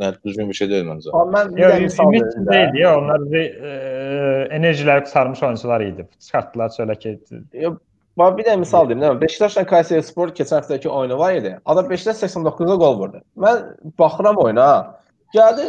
[0.00, 1.12] yəni düzgün bir şey deyil məncə.
[1.34, 1.52] Mən
[1.82, 2.80] misal ümid deyildi.
[2.80, 3.74] ya, Onlar bir e,
[4.56, 6.08] enerjiləri qısarmış oyunçular idi.
[6.20, 7.18] Çıxartdılar çölə ki,
[8.18, 11.52] Bax bir də misal deyim, nə Beşiktaşla Kayserispor keçən həftəki oyunu var idi.
[11.64, 13.20] Adam Beşiktaş 89-da gol vurdu.
[13.38, 13.60] Mən
[13.98, 14.70] baxıram oyuna.
[15.34, 15.66] Gəldi,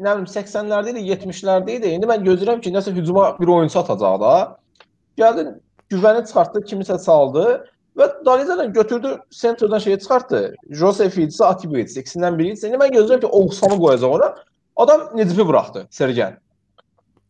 [0.00, 1.90] nə bilim 80-lərdə idi, 70-lərdə idi.
[1.96, 4.32] İndi mən gözləyirəm ki, nəsə hücuma bir oyunçu atacaq da.
[5.20, 5.44] Gəldi,
[5.90, 7.46] güvəni çıxartdı, kimisə saldı
[7.98, 10.54] və Dalizadan götürdü, sentrdən şeyi çıxartdı.
[10.70, 12.68] Josef idisi, Atiba idisi, ikisindən biri idisi.
[12.68, 14.34] İndi mən gözləyirəm ki, Oğuzhanı qoyacaq ona.
[14.76, 16.38] Adam Necibi buraxdı, Sergen.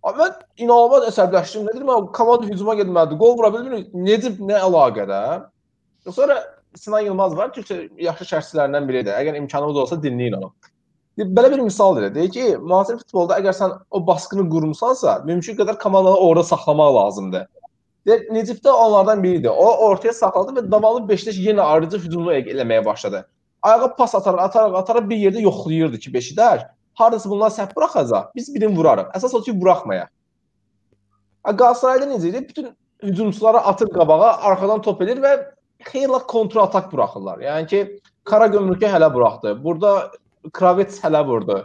[0.05, 1.67] Mən inanılmaz əsəbləşdim.
[1.69, 3.19] Nə deyim, mən komanda hücuma getməlidir.
[3.21, 3.87] Gol vura bilmir.
[3.95, 5.21] Necib nə əlaqədə?
[6.09, 6.39] Sonra
[6.75, 7.51] Sinan Yılmaz var.
[7.57, 9.13] Türkçə yaxşı şərhçilərindən biridir.
[9.17, 10.53] Əgər imkanımız olsa dinləyin onu.
[11.19, 12.15] Belə bir misal deyir.
[12.15, 17.49] Deyir ki, müasir futbolda əgər sən o baskını qurmusansa, mümkün qədər komandanı orada saxlamaq lazımdır.
[18.07, 19.51] Deyir, Necib də onlardan biridir.
[19.51, 23.27] O ortaya saxladı və davamlı Beşiktaş yenə ayrıca hücumlu eləməyə başladı.
[23.63, 26.63] Ayağa pas ataraq, ataraq, ataraq bir yerdə yoxlayırdı ki, Beşiktaş
[26.95, 29.13] hardasa bunlar səhv buraxacaq, biz birini vurarıq.
[29.17, 30.09] Əsas o ki, buraxmayaq.
[31.45, 32.49] Galatasarayda necə idi?
[32.49, 32.71] Bütün
[33.03, 35.35] hücumçuları atır qabağa, arxadan top edir və
[35.91, 37.45] xeyli kontra atak buraxırlar.
[37.45, 37.83] Yəni ki,
[38.25, 39.55] Kara Gömrükə hələ buraxdı.
[39.65, 40.11] Burada
[40.53, 41.63] Kravets hələ vurdu.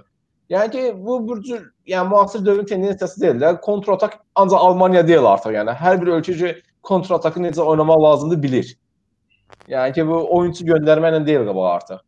[0.50, 5.08] Yəni ki, bu bir cür, yəni müasir dövrün tendensiyası deyil də, kontra atak ancaq Almaniya
[5.08, 5.56] deyil artıq.
[5.58, 6.52] Yəni hər bir ölkə ki,
[6.86, 8.74] kontra atakı necə oynamaq lazımdır bilir.
[9.74, 12.04] Yəni ki, bu oyunçu göndərməklə deyil qabağa artıq.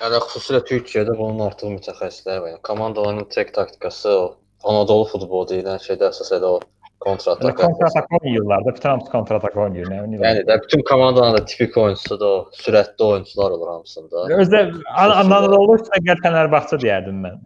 [0.00, 2.52] Yəni xüsusilə Türkiyədə bunun artıq mütəxəssisləri var.
[2.54, 4.28] Yəni komandaların tek taktikası o
[4.70, 6.56] Anadolu futbolu deyilən şeydə əsas elə o
[7.00, 7.56] kontratak.
[7.58, 9.86] kontratak oynayırlar da, bütün hamısı kontratak oynayır.
[9.86, 10.00] Nə.
[10.16, 14.16] Yəni də bütün komandanın da tipik oyunçusu da o sürətli oyunçular olur hamısında.
[14.40, 14.60] Özdə
[14.96, 17.38] An- Anadolu Səqət Fənərbağçı deyərdim mən.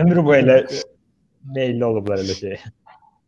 [0.00, 0.58] Ömrü boyu elə
[1.54, 2.58] meyilli olublar elə şey.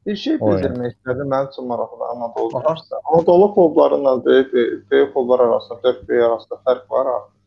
[0.07, 1.29] Bir şey bildirmək istədim.
[1.33, 2.57] Mənim üçün maraqlı Anadolu.
[2.59, 2.75] Aha.
[3.13, 4.53] Anadolu klublarıyla böyük
[4.91, 7.41] böyük klublar arasında, 4 böyük arasında fərq var artıq.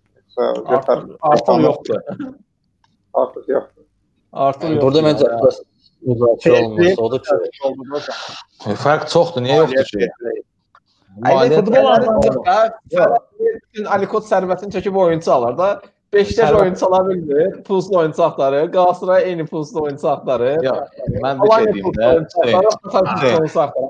[0.65, 1.95] Artıq, artıq yoxdur.
[3.13, 3.83] artıq yoxdur.
[4.33, 4.81] Artıq yoxdur.
[4.81, 5.25] burada məncə
[6.03, 6.19] Yəni.
[6.35, 9.41] əsas müzakirə olunması odur ki, Fərq çoxdur.
[9.45, 10.09] Niyə yoxdur ki?
[11.23, 12.55] Maliyyə futbol anlamında
[12.93, 15.81] bütün Alikot sərvətini çəkib oyunçu alır da.
[16.13, 18.65] Beşiktaş oyunçu ala bilmir, pulsuz oyunçu axtarır.
[18.71, 20.63] Galatasaray eyni pulsuz oyunçu axtarır.
[20.63, 20.87] Ya,
[21.23, 22.07] mən bir şey deyim də.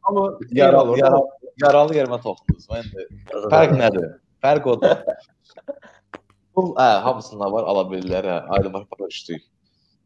[0.03, 0.97] Amma Yaralı,
[1.61, 2.67] yaralı, yerimə toxundunuz.
[2.71, 3.07] Mən də
[3.51, 4.07] Fərq nədir?
[4.43, 4.95] Fərq odur.
[6.55, 9.41] Pul, hə, hamısında var, ala bilirlər, hə, ayrı var, düşdük.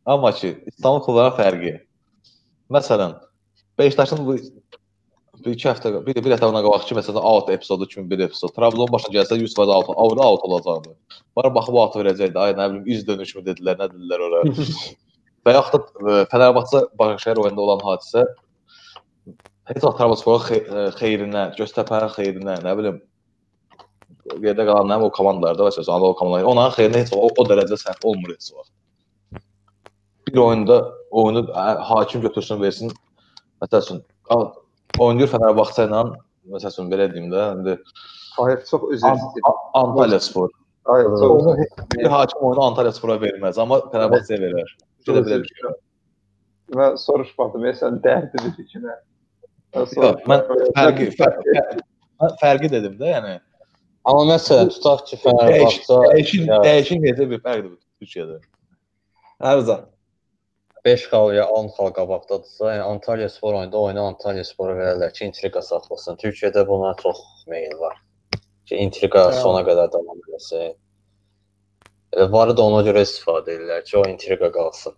[0.06, 1.87] Amma ki, İstanbul klublara fərqi.
[2.74, 3.16] Məsələn,
[3.80, 4.36] Beşiktaşın bu
[5.46, 8.54] bir iki həftə, bir, bir həftə ona qabaq ki, məsələn, out epizodu kimi bir epizod.
[8.56, 10.96] Trabzon başına gəlsə 100% out, avra out olacaqdı.
[11.38, 12.40] Bara baxıb out verəcəkdi.
[12.42, 14.42] Ay nə bilim, üz dönüş mü dedilər, nə dedilər ora.
[15.46, 18.26] Və yaxud da e, Fənərbağçı Başakşəhər oyununda olan hadisə
[19.70, 23.00] heç vaxt Trabzonsporun e, xeyrinə, Göztəpənin xeyrinə, nə bilim,
[24.44, 27.80] yerdə qalan nə o komandalarda və sözü Anadolu komandaları onların xeyrinə heç o, o dərəcədə
[27.86, 28.74] səhv olmur heç vaxt.
[30.28, 32.92] Bir oyunda oyunu hakim götürsün, versin.
[33.62, 34.52] Məsəl üçün al-
[35.00, 36.04] oynayır Fənərbağçı ilə,
[36.54, 37.78] məsəl üçün belə deyim də, indi
[38.38, 39.50] Hayır, çox üzr istəyirəm.
[39.50, 40.50] An- Antalya Spor.
[40.86, 41.58] Hayır, çox Onu
[41.92, 44.78] bir hakim oyunu Antalya Spora verməz, amma Fənərbağçıya verər.
[45.08, 45.76] Bir də belə bir şey.
[46.78, 48.96] Mən soruşmadım, ya sən dərdi dedi ki, nə?
[49.76, 51.60] Yox, mən fərqi, fərqi,
[52.42, 53.38] fərqi dedim də, yəni
[54.08, 58.38] Amma məsələn tutaq ki, Fənərbağça dəyişik, ya, dəyişik necə bir fərqdir Türkiyədə.
[59.44, 59.76] Hərzə.
[60.88, 65.26] 5 xal ya 10 xal qabaqdadırsa, yəni Antalya Spor oyunda oyunu Antalya Spora verərlər ki,
[65.30, 66.20] intriqa saxlasın.
[66.24, 67.20] Türkiyədə buna çox
[67.52, 67.98] meyil var.
[68.68, 69.42] Ki intriqa Hə.
[69.42, 70.76] sona qədər davam etsin.
[72.16, 74.96] E, varı da ona görə istifadə edirlər ki, o intriqa qalsın.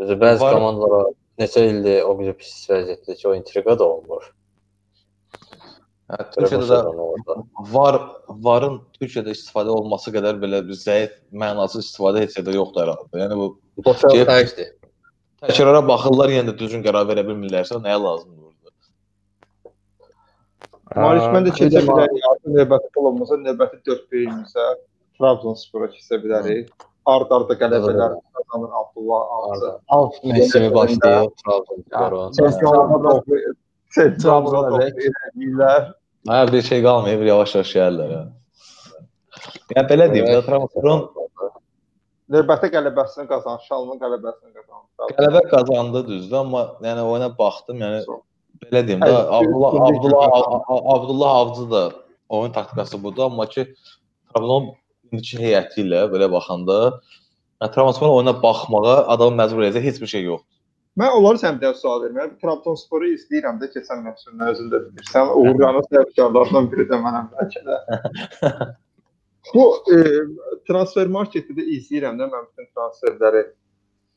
[0.00, 4.26] Düzdür, bəzi Var- komandalar neçə ildir o qədər pis vəziyyətdə ki, o intriqa da olmur.
[6.14, 7.34] Hə, Türkiyədə də orada.
[7.74, 7.96] var
[8.46, 13.22] varın Türkiyədə istifadə olması qədər belə bir zəif, mənasız istifadə heç yerdə yoxdur herhalde.
[13.22, 13.46] Yəni bu
[13.88, 14.68] xərcdir.
[15.42, 18.70] təkrara baxırlar, yenə də düzgün qərar verə bilmirlərsə nəyə lazımdır burada?
[21.02, 22.22] Marius mən də keçə bilərik.
[22.30, 24.68] Artıq növbəti pul olmasa, növbəti 4 beyimizə
[25.18, 26.70] Trabzonspora keçə bilərik.
[27.10, 29.72] Ard-arda qələbələr qazanır Abdullah Avcı.
[29.88, 32.30] Al Messimi başlayır Trabzonspora.
[32.38, 33.22] Çempionlar
[34.22, 34.80] Trabzonlar
[36.24, 38.12] Bir şey qalmayıb, yavaş-yavaş gəlirlər.
[38.14, 38.22] Hə.
[39.74, 41.02] Yəni belə deyim, də Trabzonsporun
[42.32, 45.10] Növbəti qələbəsini qazanır, Şalının qələbəsini qazanır.
[45.18, 48.00] qələbə qazandı düzdür, amma yəni oyuna baxdım, yəni
[48.64, 50.38] belə deyim də Abdullah Abdullah
[50.94, 51.82] Abdullah Avcı da
[52.28, 53.66] oyun taktikası budur, amma ki
[54.32, 54.72] Trabzon
[55.12, 56.78] indiki heyəti ilə belə baxanda
[57.60, 60.53] Trabzonspor oyuna baxmağa adamı məcbur edəcək heç bir şey yoxdur.
[61.00, 62.36] Mən onları səmtə sual vermirəm.
[62.42, 65.32] Trabzonsporu izləyirəm də keçən mövsümdə özün də bilirsən.
[65.40, 67.78] Uğurcanın səbəbkarlarından biri də mənəm bəlkə də.
[69.54, 69.98] Bu e,
[70.68, 73.42] transfer marketdə də izləyirəm də mən bütün transferləri.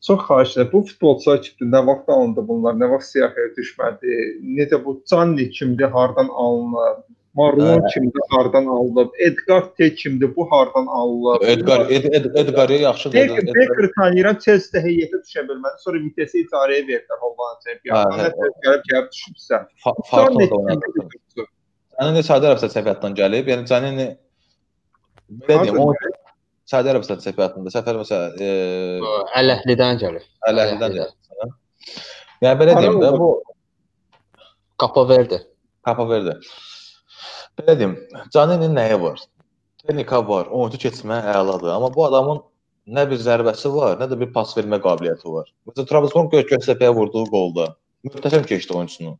[0.06, 0.72] Çox xahiş edirəm.
[0.74, 1.72] Bu futbolçular kimdir?
[1.74, 2.78] Nə vaxt alındı bunlar?
[2.78, 4.18] Nə vaxt siyahıya düşmədi?
[4.60, 5.90] Necə bu Canli kimdir?
[5.98, 7.04] Hardan alınıb?
[7.38, 8.22] Marlon kimdir?
[8.30, 9.10] Hardan alınıb?
[9.20, 10.36] Edgar T kimdir?
[10.36, 11.42] Bu hardan alınıb?
[11.42, 13.30] Edgar Ed, Ed, Edgar'ı yaxşı dedi.
[13.30, 15.82] Baker, Baker tanıyıram, Chelsea heyətə düşə bilmədi.
[15.84, 18.24] Sonra Vitesse icarəyə verdilər Hollanda Hə, çempionatına.
[18.24, 18.30] hə.
[18.30, 19.60] Nə gəlib gəlib düşübsə.
[20.12, 21.48] Farklı da oynadı.
[22.00, 23.52] Canini Səudi Ərəbistan çempionatından gəlib.
[23.54, 24.08] Yəni Canini
[25.50, 25.94] belə deyim, o
[26.72, 28.50] Səudi Ərəbistan çempionatında səfər məsəl e,
[29.42, 30.26] Ələhlidən gəlir.
[30.50, 31.54] Ələhlidən gəlib.
[32.42, 33.30] Yəni belə deyim də bu
[34.78, 35.40] Qapa verdi.
[35.86, 36.34] Kapa verdi.
[37.58, 37.96] Belə deyim,
[38.34, 39.22] Caninin nəyi var?
[39.82, 42.42] Texnika var, oyuncu keçmə əladır, amma bu adamın
[42.98, 45.48] nə bir zərbəsi var, nə də bir pas vermə qabiliyyəti var.
[45.68, 47.72] Məsələn, Trabzonspor Gö Göztepe'yə vurduğu qolda
[48.06, 49.16] möhtəşəm keçdi oyunçunu.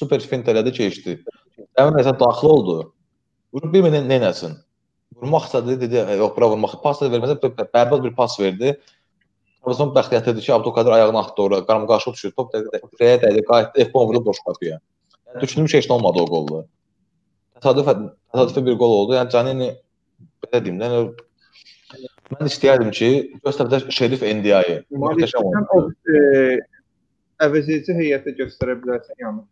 [0.00, 1.16] Super fint elədi, keçdi.
[1.78, 2.78] Dəvin nəsə daxil oldu.
[3.54, 4.56] Vurub bir nə nəyəsin?
[5.18, 6.80] Vurmaq istədi, dedi, "E, yox, bura vurmaq.
[6.82, 7.38] Pas da vermədi,
[7.74, 8.74] bərbad bir pas verdi.
[9.62, 14.06] Trabzon bəxtiyyətlidir ki, Abdülkadir ayağını atdı ora, qaram qarşı düşür, top dəqiqə dəydi, qayıtdı, F-bon
[14.08, 14.80] vurdu boş qapıya.
[15.26, 16.64] Yəni düşündüyüm şey olmadı o qolda.
[17.62, 19.16] Təsadüf təsadüfi bir qol oldu.
[19.18, 19.68] Yəni Canini
[20.44, 23.10] belə deyim də, yəni, mən istəyərdim ki,
[23.44, 25.94] Göztepe'də Şerif Endiaye möhtəşəm o oyunçu.
[26.14, 26.58] e,
[27.46, 29.46] əvəzedici heyətə göstərə bilərsən yəni.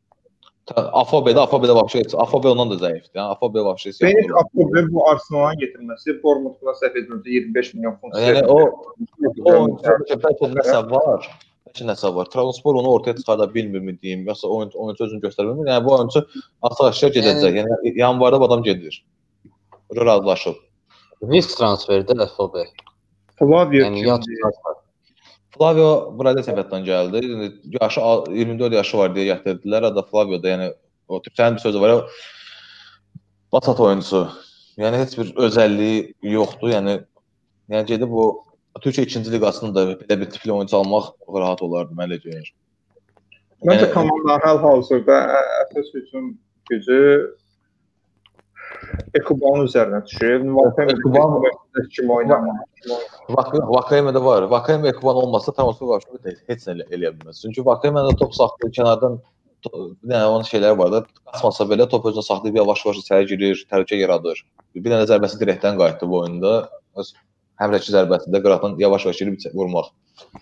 [0.67, 3.13] Ta- Afobe'də, Afobe'də vəbşə heç, Afobe ondan da zəifdir.
[3.15, 4.33] Yəni Afobe vəbşə yoxdur.
[4.43, 8.17] Apobe bu Arsenal'ın getirməsi, Bournemouth-a səhv etmirəmsə 25 milyon funt.
[8.19, 8.59] Yəni o
[9.45, 11.29] o oyunçuda ki, bəlkə nəsə var.
[11.77, 12.29] Bəlkə nəsə var.
[12.33, 15.69] Trabzonspor onu ortaya çıxarda bilmirmi deyim, yoxsa oyunçu oyunçu özünü göstərə bilmir.
[15.69, 16.23] Yəni bu oyunçu
[16.65, 17.59] açıq-aşkar gedəcək.
[17.61, 19.05] Yəni yanvarda bu adam gedir.
[19.93, 20.57] Ora razılaşıb.
[21.33, 22.57] Risk transferdə FOB.
[23.39, 24.79] Flavio Yəni transfer.
[25.57, 27.23] Flavio Brada səfətdən gəldi.
[27.27, 29.91] Yəni, Yaşı a- 24 yaşı var deyə gətirdilər.
[29.93, 30.73] Ada Flavio da yəni
[31.09, 32.09] o Türkçənin bir sözü var.
[33.53, 34.31] Basat oyunçusu.
[34.79, 36.73] Yəni heç bir özəlliyi yoxdur.
[36.73, 37.05] Yəni
[37.69, 38.46] yəni gedib bu
[38.85, 41.11] Türkiyə 2-ci liqasında da belə bir tipli oyunçu almaq
[41.41, 42.53] rahat olardı mən elə görürəm.
[43.67, 45.17] Məncə Yəni- komanda hal-hazırda
[45.65, 46.33] əsas hücum
[46.71, 47.01] gücü
[49.15, 50.41] Ekubanın üzərinə düşür.
[50.93, 51.43] Ekuban-
[51.97, 52.57] kim oynamır.
[53.29, 54.43] Vak- Vakayeme də var.
[54.43, 57.41] Vakayeme Ekuban olmasa transfer var heç heç nə elə- eləyə bilməz.
[57.43, 59.19] Çünki Vakayeme də top saxlayır kənardan
[59.65, 60.99] bir dənə onun şeyləri var da,
[61.33, 64.45] qaçmasa belə top özünə saxlayıb yavaş-yavaş içəri girir, təhlükə yaradır.
[64.75, 66.69] Bir dənə zərbəsi dirəkdən qayıtdı bu oyunda.
[66.97, 67.15] Öz
[67.63, 69.93] həmrəki zərbəsində qıraqdan yavaş-yavaş girib vurmaq.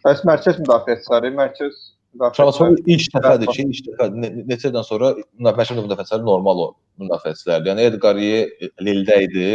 [0.05, 1.83] Bəs mərkəz müdafiəçiləri, mərkəz
[2.15, 6.67] Transfer müdafiəçiləri ilk dəfədir ki, ilk dəfə ne- neçə ildən sonra müdafiəçi müdafiəçiləri normal o
[7.03, 7.73] müdafiəçilərdir.
[7.73, 9.49] Yəni Edgariye Lildə idi.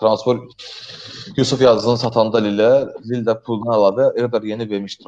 [0.00, 0.40] Transfer
[1.36, 2.72] Yusuf Yazıcını satanda Lilə,
[3.08, 5.04] Lildə puldan əlavə Edgar yeni vermişdi.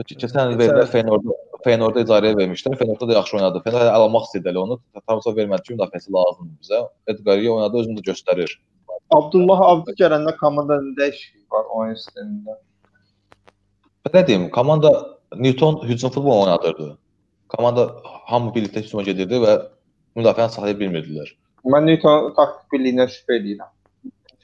[0.00, 2.76] Çünki keçən il verdilər Feyenoorda, Feyenoorda icarəyə vermişlər.
[2.80, 3.60] Feyenoorda da yaxşı oynadı.
[3.64, 4.78] Feyenoord almaq istədilər onu.
[4.96, 6.80] Transfer vermədi ki, müdafiəçi lazımdır bizə.
[7.12, 8.54] Edgariye oynadı, özünü də göstərir.
[9.14, 12.56] Abdullah Avcı gələndə komandada dəyişiklik var oyun sistemində.
[14.06, 14.90] Belə deyim, komanda
[15.36, 16.88] Newton hücum futbol oynadırdı.
[17.48, 19.56] Komanda hamı birlikdə hücuma gedirdi və
[20.18, 21.32] müdafiəni saxlaya bilmirdilər.
[21.74, 23.72] Mən Newton taktik birliyindən şübhə edirəm.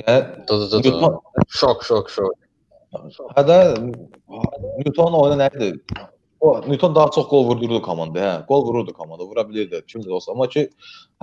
[0.03, 0.89] Yəni Dı dı dı dı.
[0.89, 2.35] Newton Şok, şok, şok.
[3.37, 3.57] Hədə
[4.83, 5.71] Newton oyunu nə idi?
[6.47, 8.31] O Newton daha çox gol vurdurdu komandaya.
[8.35, 10.33] Hə, gol vururdu komanda, vura bilirdi kim də olsa.
[10.33, 10.63] Amma ki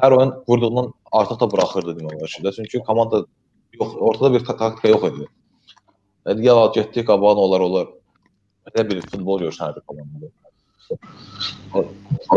[0.04, 2.52] hər oyun vurduğundan artıq da buraxırdı demək olar ki.
[2.56, 3.18] Çünki komanda
[3.80, 5.28] yox, ortada bir ta- taktika yox idi.
[6.28, 7.88] Yəni ya getdi qabağına olar olar.
[8.72, 10.28] elə bir futbol görsənirdi komandada.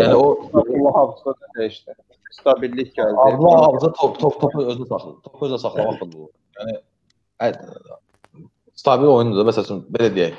[0.01, 0.27] Yəni o
[0.61, 1.95] Allah hafıza dəyişdi.
[2.39, 3.17] Stabillik gəldi.
[3.27, 5.17] Allah hafıza top top topu özü saxladı.
[5.25, 6.31] Topu özü saxlamaq futbolu.
[7.41, 7.57] Yəni
[8.75, 9.39] stabil oyundur.
[9.39, 9.45] da.
[9.51, 10.35] Məsələn, belə deyək.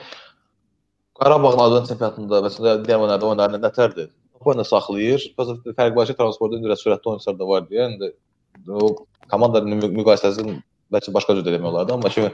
[1.17, 4.10] Qarabağın Azərbaycan çempionatında məsələn digər oyunlarda oyunlarında nətərdir?
[4.36, 5.23] Topu oyunda saxlayır.
[5.39, 8.10] Bəzən fərq var ki, transportda indi sürətli oyunçular da var deyə, indi
[8.69, 8.91] o
[9.32, 10.60] komandanın mü- müqayisəsini
[10.93, 12.27] bəlkə başqa cür demək olardı, amma ki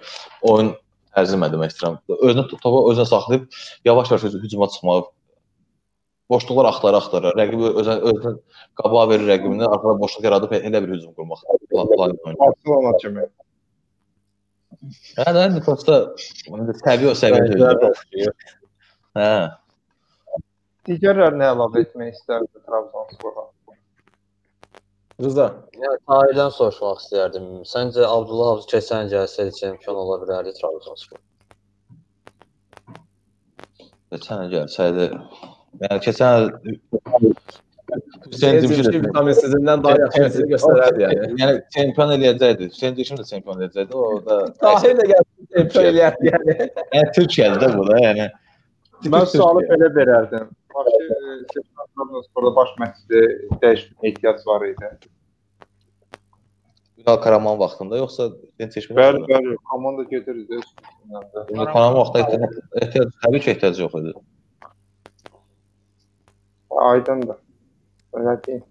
[0.52, 0.74] oyun
[1.16, 1.96] tərzi mən demək istəyirəm.
[2.28, 3.46] Özünü topu özünə saxlayıb
[3.88, 5.06] yavaş-yavaş hücuma çıxmağı
[6.34, 8.34] boşluqlar axtara-axtara, rəqibi özünə özünə
[8.82, 11.46] qabağa verir rəqibini, arxada boşluq yaradıb elə bir hücum qurmaq.
[11.72, 12.40] Plan plan oyunu.
[12.42, 13.26] Barcelona kimi.
[15.22, 16.02] Hə, də indi prosta
[16.84, 18.28] səviyyə o səviyyə deyil.
[19.18, 19.34] Hə.
[20.90, 23.46] Digərlərini əlavə etmək istərdim Trabzonspora.
[25.24, 25.46] Rıza.
[25.78, 27.46] Yəni Tahirdən soruşmaq istəyərdim.
[27.70, 31.22] Səncə Abdullah Havuz keçən il gəlsəydi çempion ola bilərdi Trabzonspor?
[34.14, 35.08] Keçən gəlsəydi,
[35.86, 36.80] yəni keçən il
[38.32, 41.28] Hüseyn Hüseyin Dimşir Dimşir vitaminsizliğindən daha yaxşı nəticə göstərərdi yəni.
[41.42, 42.70] Yəni çempion eləyəcəkdi.
[42.74, 43.94] Hüseyn Dimşir də çempion eləyəcəkdi.
[43.94, 46.56] O da Tahir də gəlsin çempion eləyərdi yəni.
[46.98, 48.28] yəni Türkiyədə də bu da, yəni.
[49.12, 50.50] Mən sualı belə verərdim.
[50.74, 50.92] Bakı
[51.96, 53.24] Trabzonsporda baş məşqçi
[53.62, 54.90] dəyişmə ehtiyac var idi.
[56.98, 58.98] Ünal Karaman vaxtında yoxsa Hüseyn Çeşmin?
[58.98, 61.52] Bəli, bəli, komanda gedirdi öz üstündən.
[61.54, 64.14] Ünal Karaman vaxtında ehtiyac, ehtiyac təbii ki, ehtiyac yox idi.
[66.72, 67.36] Aydındır.
[68.14, 68.62] Öyle değil.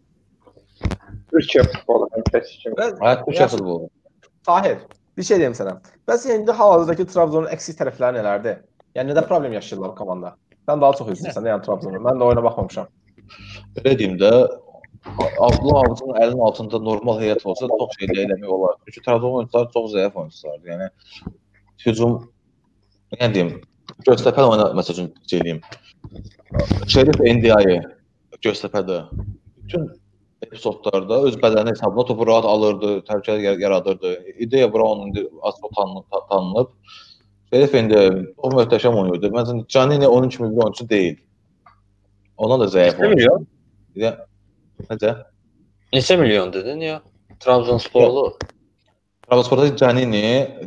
[1.31, 2.73] Türkiye futbolu hem seçim.
[2.73, 3.57] Mən Hə, Türkiyə Yaxşı.
[3.57, 3.90] futbolu.
[4.47, 4.79] Tahir,
[5.16, 5.77] bir şey deyim sənə.
[6.09, 8.62] Bəs indi hal-hazırdakı Trabzonun əksik tərəfləri nələrdir?
[8.97, 10.35] Yəni nədə problem yaşayırlar bu komanda?
[10.69, 12.01] Sən daha çox izləyirsən, yəni Trabzonu.
[12.07, 12.91] Mən də oyuna baxmamışam.
[13.79, 14.33] Belə deyim də
[15.19, 18.77] Abdullah Avcı'nın əlinin altında normal heyət olsa çox şey eləmək olar.
[18.87, 20.69] Çünki Trabzon oyunçuları çox zəif oyunçulardır.
[20.75, 20.89] Yəni
[21.87, 22.19] hücum
[23.21, 23.51] nə deyim,
[24.07, 25.61] Göztepe oyna məsəl üçün deyim.
[26.89, 27.81] Şerif Ndiaye
[28.45, 29.03] Göztepe'də
[29.57, 29.89] bütün
[30.43, 34.15] epizodlarda öz bədəni hesabına topu rahat alırdı, təhlükə yar- yaradırdı.
[34.39, 36.69] İdeya Brown indi az tanınıb, ta- tanınıb.
[37.53, 39.29] Şerif Ndiaye o möhtəşəm oynayırdı.
[39.29, 41.17] Məsələn, Canini onun kimi bir oyunçu deyil.
[42.37, 43.17] Ona da zəif oyunçu.
[43.17, 43.47] milyon?
[43.95, 44.12] Ya,
[44.91, 45.11] necə?
[45.93, 47.03] Neçə milyon dedin ya?
[47.41, 48.38] Trabzonsporlu.
[49.29, 50.23] Trabzonsporda Canini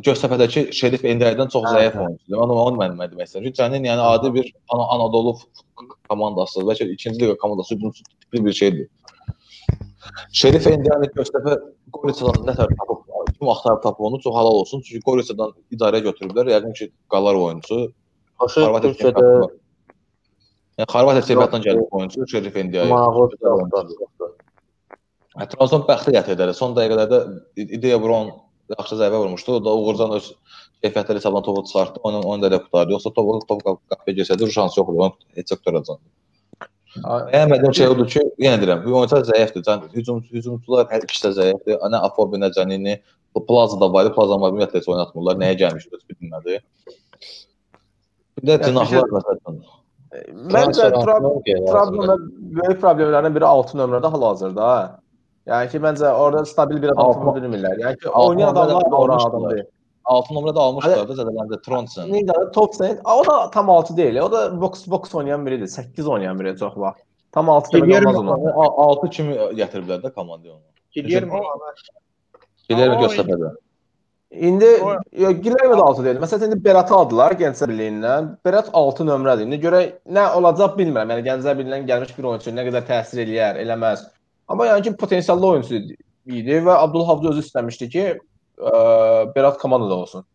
[0.06, 2.06] Göztepe'dəki Şerif Endiyaydan çox Hə, zəif hə.
[2.06, 2.38] oyunçudur.
[2.46, 3.48] Onu onu mən mən demək istəyirəm.
[3.50, 8.46] Çünki Canini yəni adi bir Ana Anadolu f- komandası, bəlkə ikinci liqa komandası hücum tipli
[8.46, 8.88] bir şeydir.
[10.34, 11.58] Şerif Endiyani Göztepe
[11.94, 13.02] Goritsadan nətər tapıb,
[13.40, 14.82] kim axtarıb tapıb onu çox halal olsun.
[14.82, 16.50] Çünki Goritsadan idarəyə götürüblər.
[16.56, 17.92] Yəqin ki, qalar oyunçu.
[18.40, 19.26] Başı Xorvatiya Türkiyədə.
[20.80, 22.56] Yəni Xorvatiya çempionatından gəlib oyunçu Şerif.
[25.36, 26.54] Hə, Trabzon bəxtli gətirdilər.
[26.56, 27.18] Son dəqiqələrdə
[27.60, 28.32] İdeya Brown
[28.72, 29.58] yaxşı zərbə vurmuşdu.
[29.60, 30.32] O da Uğurcan öz
[30.84, 32.00] keyfiyyətləri hesabına topu çıxartdı.
[32.04, 32.96] Onun onu da elə qutardı.
[32.96, 35.12] Yoxsa topu top qap qapıya keçsəydi şansı yox idi.
[35.36, 35.60] Heç çox
[36.96, 37.30] qıracaq.
[37.34, 39.64] Bəyənmədiyim şey odur ki, yenə deyirəm, bu oyunçular zəifdir.
[39.68, 41.80] Can hücum hücumçular hər ikisi də zəifdir.
[41.94, 43.00] Nə Afobe, nə Canini,
[43.36, 44.12] Plaza da var.
[44.16, 45.40] Plaza ümumiyyətlə heç oynatmırlar.
[45.42, 46.60] Nəyə gəlmiş öz bilmədi.
[48.38, 49.58] Bir də tırnaqlar məsələn.
[50.56, 52.16] Məncə Trab Trabzon Trabzonda
[52.60, 54.70] böyük problemlərdən biri 6 nömrədə hal-hazırda.
[54.70, 55.00] ha.
[55.52, 57.76] Yəni ki, məncə orada stabil bir adam tapa bilmirlər.
[57.84, 59.66] Yəni ki, oynayan adamlar da oran almışdılar.
[60.06, 60.30] Adam deyil.
[60.30, 62.10] 6 nömrədə almışlar da zədələndi Tronson.
[62.10, 64.22] Neydə Topsen, o da tam 6 deyil.
[64.22, 65.68] O da box box oynayan biridir.
[65.68, 67.04] 8 oynayan biri çox vaxt.
[67.32, 68.66] Tam 6 demək olmaz ona.
[68.88, 70.62] 6 kimi gətiriblər də komandaya onu.
[70.96, 71.38] Gilyermo
[72.96, 73.56] O- Göztepe'də.
[74.32, 74.66] İndi
[75.44, 76.18] Gilerme də 6 deyil.
[76.18, 78.38] Məsələn indi Beratı aldılar Gəncə Birliyindən.
[78.46, 79.44] Berat 6 nömrədir.
[79.44, 81.12] İndi görə nə olacaq bilmirəm.
[81.14, 84.06] Yəni Gəncə Birliyindən gəlmiş bir oyunçu nə qədər təsir eləyər, eləməz.
[84.48, 85.76] Amma yəni ki, potensiallı oyunçu
[86.26, 88.20] idi və Abdullah Havcı özü istəmişdi ki,
[89.36, 90.26] Berat komandada olsun.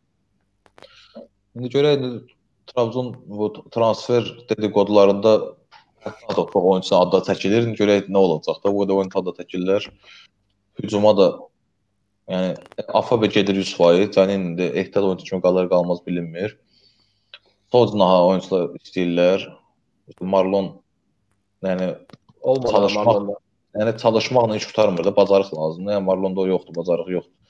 [1.56, 2.10] İndi görə indi
[2.70, 5.32] Trabzon bu transfer dedikodularında
[6.04, 7.68] hətta da çox oyunçu adda çəkilir.
[7.68, 8.74] İndi görək nə olacaq da.
[8.74, 9.88] Bu da oyunçu adda çəkirlər.
[10.82, 11.30] Hücuma da
[12.28, 12.56] yəni
[12.88, 14.12] Afabe gedir 100%.
[14.12, 16.58] Canin indi ehtiyat oyunçu kimi qalır qalmaz bilinmir.
[17.72, 19.48] Sozna oyunçular istəyirlər.
[20.20, 20.72] Marlon
[21.64, 21.94] yəni
[22.40, 22.94] Olmadı.
[22.94, 23.36] Marlonda.
[23.74, 25.92] yəni çalışmaqla iş qurtarmır da, bacarıq lazımdır.
[25.92, 27.49] Yəni Marlonda o yoxdur, bacarıq yoxdur.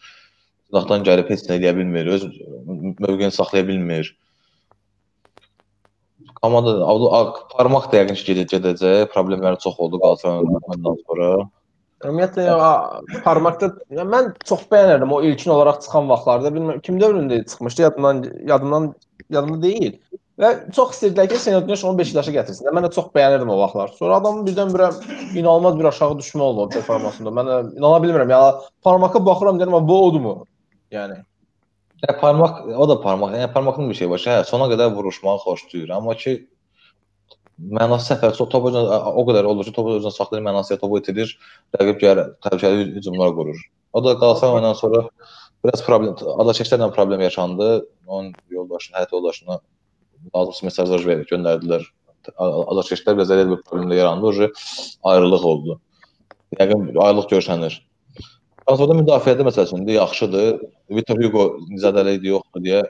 [0.70, 2.26] Silahdan gəlib heç nə edə bilmir, öz
[3.02, 4.12] mövqeyini saxlaya bilmir.
[6.40, 6.76] Komanda
[7.56, 9.08] parmaq da yəqin ki gedəcək, gedəcək.
[9.14, 11.30] Problemləri çox oldu Qalatasaraydan sonra.
[12.06, 12.68] Ümumiyyətlə ya,
[13.24, 16.52] parmaqda ya mən çox bəyənirdim o ilkin olaraq çıxan vaxtlarda.
[16.54, 18.86] Bilmirəm kim dövründə çıxmışdı, yadımdan yadımdan
[19.36, 19.98] yadımda deyil.
[20.40, 22.70] Və çox istərdilər ki, Senatneş 15 yaşa gətirsin.
[22.72, 23.90] Mən də çox bəyənirdim o vaxtlar.
[23.98, 24.88] Sonra adamın birdən-birə
[25.34, 27.34] inanılmaz bir aşağı düşmə oldu o performansında.
[27.40, 28.32] Mən inana bilmirəm.
[28.32, 28.40] Ya
[28.86, 30.34] parmağa baxıram deyirəm, "Amma bu odurmu?"
[30.91, 31.20] Yəni
[32.09, 33.34] Ya parmaq, o da parmaq.
[33.36, 34.22] Yəni parmaqın bir şey var.
[34.24, 36.32] Hə, sona qədər vuruşmağı xoşlayır, amma ki
[37.76, 41.34] mənası səfər çox topu o qədər olur ki, topu özünə saxlayır, mənası topu itirir,
[41.76, 43.61] rəqib gəlir, təhlükəli hücumlar qurur.
[43.93, 45.03] O da Qalatasaray oyundan sonra
[45.64, 46.16] biraz problem,
[46.47, 47.68] Adaşeşlərlə problem yaşandı.
[48.07, 49.61] Onun yoldaşına, həyat yoldaşına
[50.36, 51.84] lazımsız mesajlar verib göndərdilər.
[52.41, 54.51] Adaşeşlər biraz elə bir problemlə yarandı, ki,
[55.12, 55.80] ayrılıq oldu.
[56.57, 57.80] Yəqin ayrılıq görsənir.
[58.66, 60.48] Transferdə müdafiədə məsələn yaxşıdır.
[60.96, 61.44] Vitor Hugo
[61.82, 62.82] zədəli idi, yoxdur deyə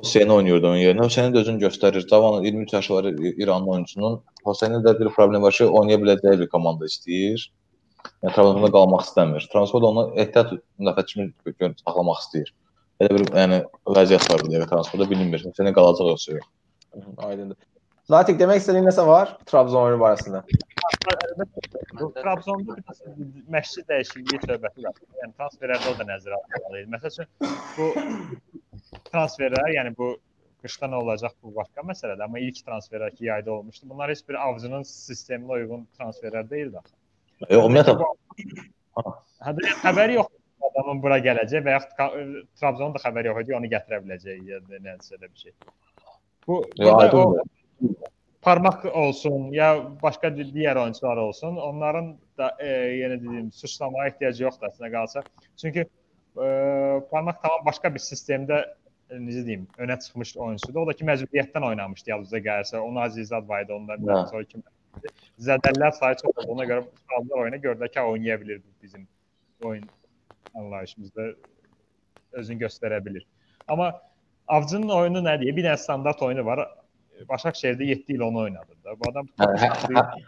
[0.00, 1.06] Hüseyn oynayırdı onun yerinə.
[1.06, 2.06] Hüseyn də özünü göstərir.
[2.08, 4.22] Cavan 23 yaşı var İranlı oyunçunun.
[4.46, 7.44] Hüseynin də bir problem var ki, oynaya biləcəyi bir komanda istəyir.
[8.22, 9.44] Yəni Trabzonda qalmaq istəmir.
[9.52, 12.54] Transferdə onu ehtiyat müdafiə kimi saxlamaq istəyir.
[13.02, 13.60] Elə bir yəni
[13.98, 15.44] vəziyyət var bu dəqiqə transferdə bilinmir.
[15.44, 16.48] Hüseyn qalacaq yoxsa yox.
[17.28, 17.60] Aydındır.
[18.16, 20.42] Natiq demək istədiyin nəsə var Trabzon oyunu barəsində?
[22.00, 22.82] Bu Trabzonda bir
[23.54, 24.98] məşqçi dəyişikliyi söhbəti var.
[25.22, 26.82] Yəni transferlərdə o da nəzərə alınmalı.
[26.94, 27.26] Məsəl üçün
[27.76, 27.86] bu
[29.08, 30.12] transferlər, yəni bu
[30.62, 33.88] qışda nə olacaq bu başqa məsələdir, amma ilk transferlər ki, yayda olmuşdu.
[33.90, 36.94] Bunlar heç bir avcının sisteminə uyğun transferlər deyildi axı.
[37.48, 37.94] Yox, ümumiyyətlə
[39.42, 40.28] Hədə xəbəri yox
[40.68, 41.96] adamın bura gələcək və yaxud
[42.60, 45.54] Trabzonun da xəbəri yox idi, onu gətirə biləcək ya da nəsə də bir şey.
[46.46, 47.42] Bu Yox, burada o.
[48.42, 49.68] parmaq olsun ya
[50.02, 52.68] başqa di- digər oyunçular olsun, onların da e,
[53.02, 55.24] yenə dediyim suçlamaya ehtiyacı yoxdur əslində qalsa.
[55.62, 56.46] Çünki e,
[57.10, 58.60] parmaq tamam başqa bir sistemdə
[59.10, 60.82] e, necə deyim, önə çıxmış oyunçudur.
[60.82, 62.82] O da ki məcburiyyətdən oynamışdı yadınıza gəlsə.
[62.82, 64.26] Onu Azizad var idi, ondan Hə.
[64.30, 64.62] sonra kim
[65.42, 69.08] zədəllər sayı çox olduğuna görə qaldılar oyuna gördülər ki, ha, oynaya bilir bu bizim
[69.60, 69.90] oyun
[70.54, 71.32] anlayışımızda
[72.32, 73.26] özünü göstərə bilir.
[73.68, 73.92] Amma
[74.48, 75.54] Avcının oyunu nə deyir?
[75.56, 76.66] Bir dənə standart oyunu var.
[77.28, 78.90] Başakşehirdə 7 il onu oynadı da.
[79.00, 80.20] Bu adam topu saxlayır, hə,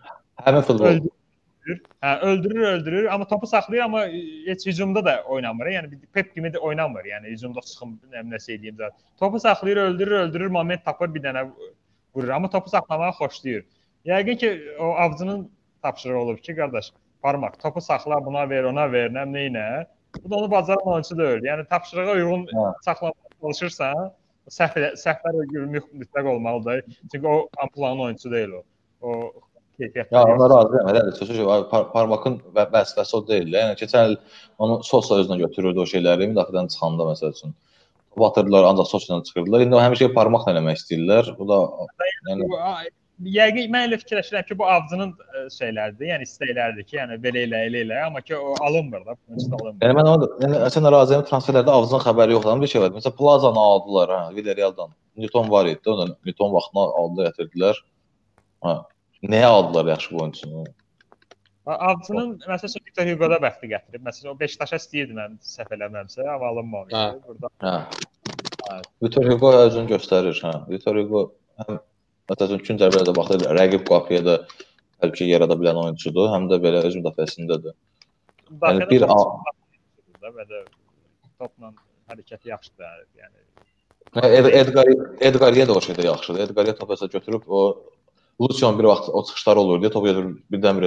[0.47, 0.87] Həmin futbol.
[0.87, 1.80] öldürür.
[2.03, 4.07] Hə, öldürür, öldürür, amma topu saxlayır, amma
[4.47, 5.66] heç hücumda da oynamır.
[5.66, 7.05] Yəni bir Pep kimi də oynamır.
[7.05, 8.93] Yəni hücumda çıxım, nəsə eləyim zət.
[9.18, 11.47] Topu saxlayır, öldürür, öldürür, moment tapır, bir dənə
[12.14, 12.28] vurur.
[12.28, 13.64] Amma topu saxlamağı xoşlayır.
[14.07, 15.51] Yəqin ki, o avcının
[15.82, 19.87] tapşırığı olub ki, qardaş, parmaq, topu saxla, buna ver, ona ver, nə nə.
[20.24, 21.43] Bu da onu bacaran oyunçu deyil.
[21.43, 22.72] Yəni tapşırığa uyğun Hə.
[22.85, 24.12] saxlamağa çalışırsan,
[24.53, 26.84] səhv səhvlər mütləq olmalıdır.
[27.12, 28.62] Çünki o amplanın oyunçusu deyil o.
[29.01, 29.12] O
[29.80, 30.14] keyfiyyətli.
[30.14, 30.88] Ya ona razıyam.
[30.92, 31.53] Elə sözü şey.
[31.70, 33.53] Par parmakın və vəzifəsi o deyil.
[33.57, 34.18] Yəni keçən il
[34.59, 37.55] onu Sosla özünə götürürdü o şeyləri müdafiədən çıxanda məsəl üçün.
[38.18, 39.64] Batırdılar ancaq Sosla çıxırdılar.
[39.66, 41.32] İndi o həmişə parmaqla eləmək istəyirlər.
[41.38, 41.62] Bu da
[42.28, 42.51] yəni
[43.23, 47.61] Yəqin mən elə fikirləşirəm ki, bu avcının ə, şeyləridir, yəni istəkləridir ki, yəni belə elə,
[47.69, 49.85] elə elə, amma ki o alınmır da, bunun üçün alınmır.
[49.87, 52.51] Yəni mən onu yəni sən razıyam transferlərdə Avcının xəbəri yoxdur.
[52.51, 52.91] Amma bir şey var.
[52.97, 54.91] Məsələn Plazanı aldılar ha, Villarrealdan.
[55.17, 55.91] Newton var idi.
[55.95, 57.81] Onu Newton vaxtına aldılar, gətirdilər.
[58.67, 58.75] Ha.
[59.23, 60.65] Nəyə aldılar yaxşı bu oyunçunu?
[61.67, 64.03] Avcının məsələn Victor Hugo-da bəxti gətirib.
[64.05, 66.99] Məsələn o Beşiktaşa istəyirdi mən səhv eləmirəmsə, amma alınmamışdı.
[66.99, 67.23] Hə.
[67.29, 67.79] Burada Hə.
[68.69, 68.83] Hə.
[69.07, 70.53] Vitor Hugo özünü göstərir, hə.
[70.69, 71.23] Vitor Hugo
[71.62, 71.79] həm
[72.33, 74.37] üçün zərbələrə də baxır, rəqib qapıya da
[75.01, 77.75] təhlükə yarada bilən oyunçudur, həm də belə öz müdafiəsindədir.
[78.51, 79.01] müdafiədə bir
[80.22, 80.62] da və
[81.39, 81.72] topla
[82.09, 83.43] hərəkəti yaxşıdır, yəni.
[84.14, 84.91] Hə, Ed Edgar
[85.29, 86.41] Edgariyə də o şeydə yaxşıdır.
[86.49, 87.62] Edgariyə topu həsə götürüb o
[88.41, 90.87] Lucian bir vaxt o çıxışlar olur deyə topu götürüb birdən bir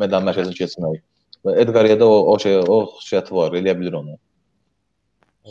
[0.00, 1.02] meydan mərkəzinə keçmək.
[1.46, 4.18] Və Edgariyə də o o şey o xüsusiyyəti var, eləyə bilir onu.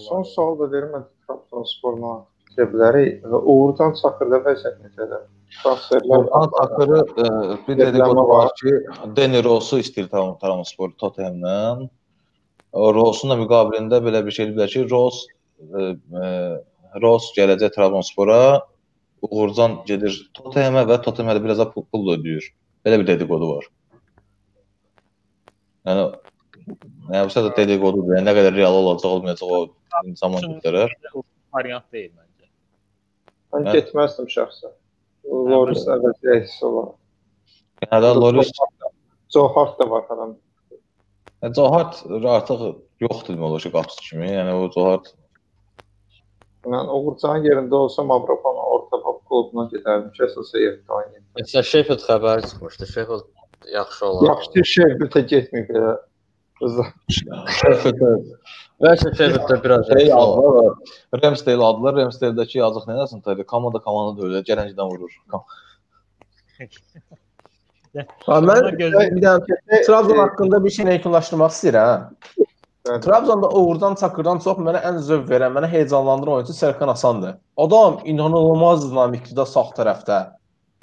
[0.08, 1.06] Son sual da verim mən
[2.58, 5.26] Trabzonsporuna cəbləri və Uğurcan Çakırda vəziyyət necədir?
[5.62, 8.74] Transferlər Orhan Takırı e, bir dedikodu var ki,
[9.16, 11.90] Deni Rosu istəyir Trabzonspor Tottenham'dan.
[12.74, 15.26] Rosun da müqabilində belə bir şey bilər ki, Ros
[15.60, 16.28] e, e,
[17.02, 18.62] Ros gələcək Trabzonspora,
[19.22, 22.52] Uğurcan gedir Tottenham'a və Tottenham'a da biraz da pul, pul da ödəyir.
[22.86, 23.68] Belə bir dedikodu var.
[25.88, 26.10] Yəni
[27.08, 28.18] Yəni bu da dedikodudur.
[28.18, 29.60] Yəni nə qədər real olacaq, olmayacaq o
[30.20, 30.92] zaman göstərər.
[31.54, 32.27] variant deyil məncə.
[33.56, 33.78] Mən Hə.
[33.78, 34.74] getməzdim şəxsən.
[35.52, 36.98] Loris əvəzi rəis olaraq.
[37.86, 38.52] Yəni Loris
[39.34, 40.06] Joe Hart da var.
[41.44, 42.00] Yəni Zohart
[42.34, 42.62] artıq
[43.04, 44.30] yoxdur demək olar ki, qapısı kimi.
[44.34, 45.14] Yəni o Zohart
[46.68, 51.24] Mən Uğurcanın yerində olsam Avropanın orta top klubuna gedərdim ki, əsas heyətdə oynayım.
[51.40, 52.88] Məsələn Sheffield xəbəri çıxmışdı.
[52.94, 53.28] Sheffield
[53.72, 54.26] yaxşı olar.
[54.32, 55.94] Yaxşı Sheffield-ə getməyib belə.
[56.60, 56.90] Qızlar.
[58.84, 60.74] Bəlkə Sheffielddə biraz şey aldılar.
[61.24, 61.94] Ramsdale aldılar.
[62.02, 63.46] Ramsdale-dəki yazıq nə eləsin tabii.
[63.50, 65.14] Komanda komanda da öyle gələncədən vurur.
[65.34, 65.38] Ha,
[68.50, 68.90] mən bir
[69.24, 72.00] dənə Trabzon haqqında bir şey yekunlaşdırmaq istəyirəm.
[72.88, 73.02] Bəli.
[73.02, 77.36] Trabzonda Uğurdan Çakırdan çox mənə ən zövq verən, mənə heyecanlandıran oyunçu Serkan Asandır.
[77.58, 80.20] Adam inanılmaz dinamikdir sağ tərəfdə.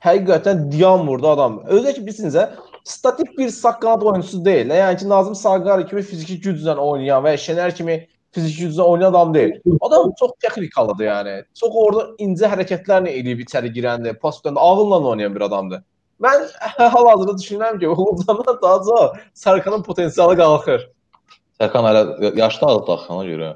[0.05, 1.63] Həqiqətən dayanmırdı adam.
[1.65, 2.49] Özü də ki bilsinizə,
[2.85, 4.71] statik bir sağ qanat oyunçusu deyil.
[4.71, 9.35] Yəni ki Nazım Saqari kimi fiziki güclə oynayan və Şener kimi fiziki güclə oynayan adam
[9.35, 9.53] deyil.
[9.81, 11.35] Adam çox texnikalıdır yəni.
[11.61, 15.83] Çox orada incə hərəkətlərlə eləyib içəri girəndə, pas tutanda ağılla oynayan bir adamdır.
[16.23, 16.47] Mən
[16.95, 20.89] hal-hazırda düşünürəm ki, Uğurcandan daha çox Sarkanın potensialı qalxır.
[21.61, 23.51] Sərkan hələ yaşlı adlı axı ona görə.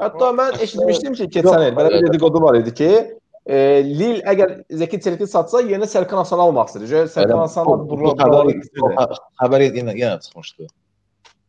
[0.00, 2.90] Hətta mən eşitmişdim ki, keçən il belə bir dedikodu var idi ki,
[3.46, 7.08] e, Lil əgər Zeki Çelik'i satsa, yeni Serkan Hasan almaq istəyir.
[7.08, 10.68] Serkan Hasan Bu- bu buraları xəbər xəbər yenə yenə çıxmışdı.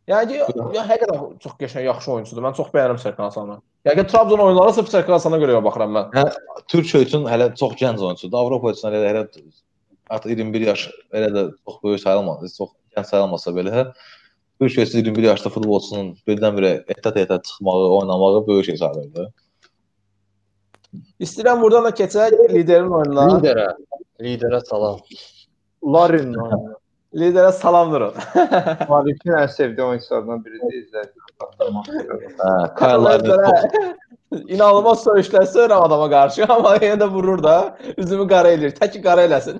[0.08, 2.42] Yəni ya həqiqətən çox qəşəng, yaxşı oyunçudur.
[2.42, 3.58] Mən çox bəyənirəm Serkan Hasanı.
[3.84, 6.30] Yəni Trabzon oyunları sırf Serkan Hasana görə baxıram mən.
[6.72, 8.38] Türkiyə üçün hələ çox gənc oyunçudur.
[8.38, 9.26] Avropa üçün hələ hələ
[10.08, 13.84] artıq 21 yaş elə də çox böyük sayılmaz, çox gənc sayılmasa belə
[14.60, 19.28] Türkiyə üçün 21 yaşlı futbolçunun birdən-birə etat-etat çıxmağı, oynamağı böyük şey sayılır.
[21.20, 23.28] İstəyirəm buradan da keçək liderin oyununa.
[23.36, 23.68] Liderə,
[24.24, 25.00] liderə salam.
[25.84, 26.74] Larin oyunu.
[27.16, 28.16] Liderə salam durun.
[28.88, 30.74] Malikin ən sevdiyi oyunçularından biridir.
[30.82, 31.22] İzlədim.
[32.38, 33.94] Hə, Kyle
[34.28, 37.54] İnanılmaz söyüşlər söyürəm adama qarşı, amma yenə də vurur da,
[37.96, 38.74] üzümü qara eləyir.
[38.76, 39.56] Tək qara eləsin.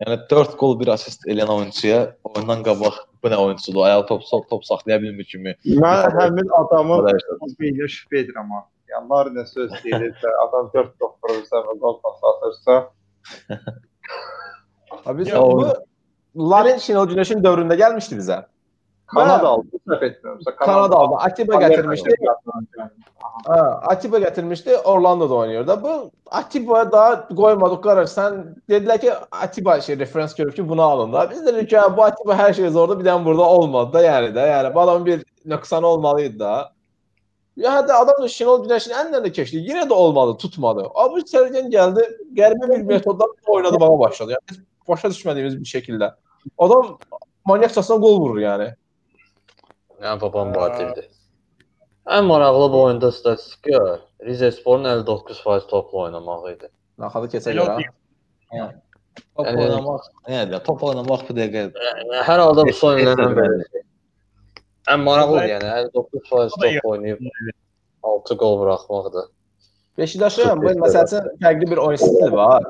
[0.00, 1.98] Yəni 4 gol, 1 assist eləyən oyunçuya
[2.30, 3.82] oyundan qabaq bu nə oyunçudur?
[3.84, 5.54] Ayağı top top saxlaya bilmir kimi.
[5.84, 8.64] Mən həmin adamı belə şübhə edirəm ha.
[8.92, 12.78] Yəni Larinə söz deyirsə, adam 4 top vurursa və gol pas atırsa,
[15.06, 15.66] Abi biz Ya, bu
[16.36, 18.44] Larin Şenol Güneş'in dövründə gəlmişdi bizə.
[19.08, 20.56] Kanada aldı, səhv etmirəmsə.
[20.56, 21.14] Kanada aldı.
[21.18, 22.08] Atiba gətirmişdi.
[22.08, 22.88] gətirmişdi.
[23.46, 24.76] Ha, Atiba gətirmişdi.
[24.76, 25.82] Orlando'da oynayır da.
[25.82, 28.08] Bu Atiba da qoymadıq qarar.
[28.12, 28.36] Sən
[28.68, 31.30] dedilər ki, Atiba şey referans görüb ki, bunu alın da.
[31.30, 34.34] Biz dedik ki, "Ha, bu Atiba hər şey zordu, bir dənə burada olmadı da yəni
[34.36, 34.48] də.
[34.52, 36.72] Yəni bu adamın bir nöqsanı olmalıydı da.
[37.58, 39.58] Ya hətta adam da Şenol Güneşin əlində keçdi.
[39.66, 40.84] Yenə də olmadı, tutmadı.
[40.94, 42.04] Abi Sergen gəldi,
[42.38, 44.36] qəribə bir metodla oynadmağa başladı.
[44.36, 46.12] Yəni biz başa düşmədiyimiz bir şəkildə.
[46.58, 46.92] Adam
[47.50, 48.68] manyakçasına gol vurur yəni.
[50.04, 51.08] Yəni babam batildir.
[52.06, 56.70] Ən maraqlı bu oyunda statistika Rizesporun 59% topla oynamağı idi.
[56.98, 57.76] Naxadı keçə Elə o görə.
[57.78, 58.78] deyil.
[59.36, 63.34] top Yəni- oynamaq, yəni də top oynamaq bu dəqiqə Yəni hər halda bu son illərdən
[63.34, 63.58] bəri
[64.92, 67.18] ən maraqlıdır yəni 59% O da top oynayıb
[68.02, 69.24] 6 gol buraxmaqdır.
[69.98, 72.66] Beşiktaşın bu il məsəl üçün fərqli bir oyun stili var.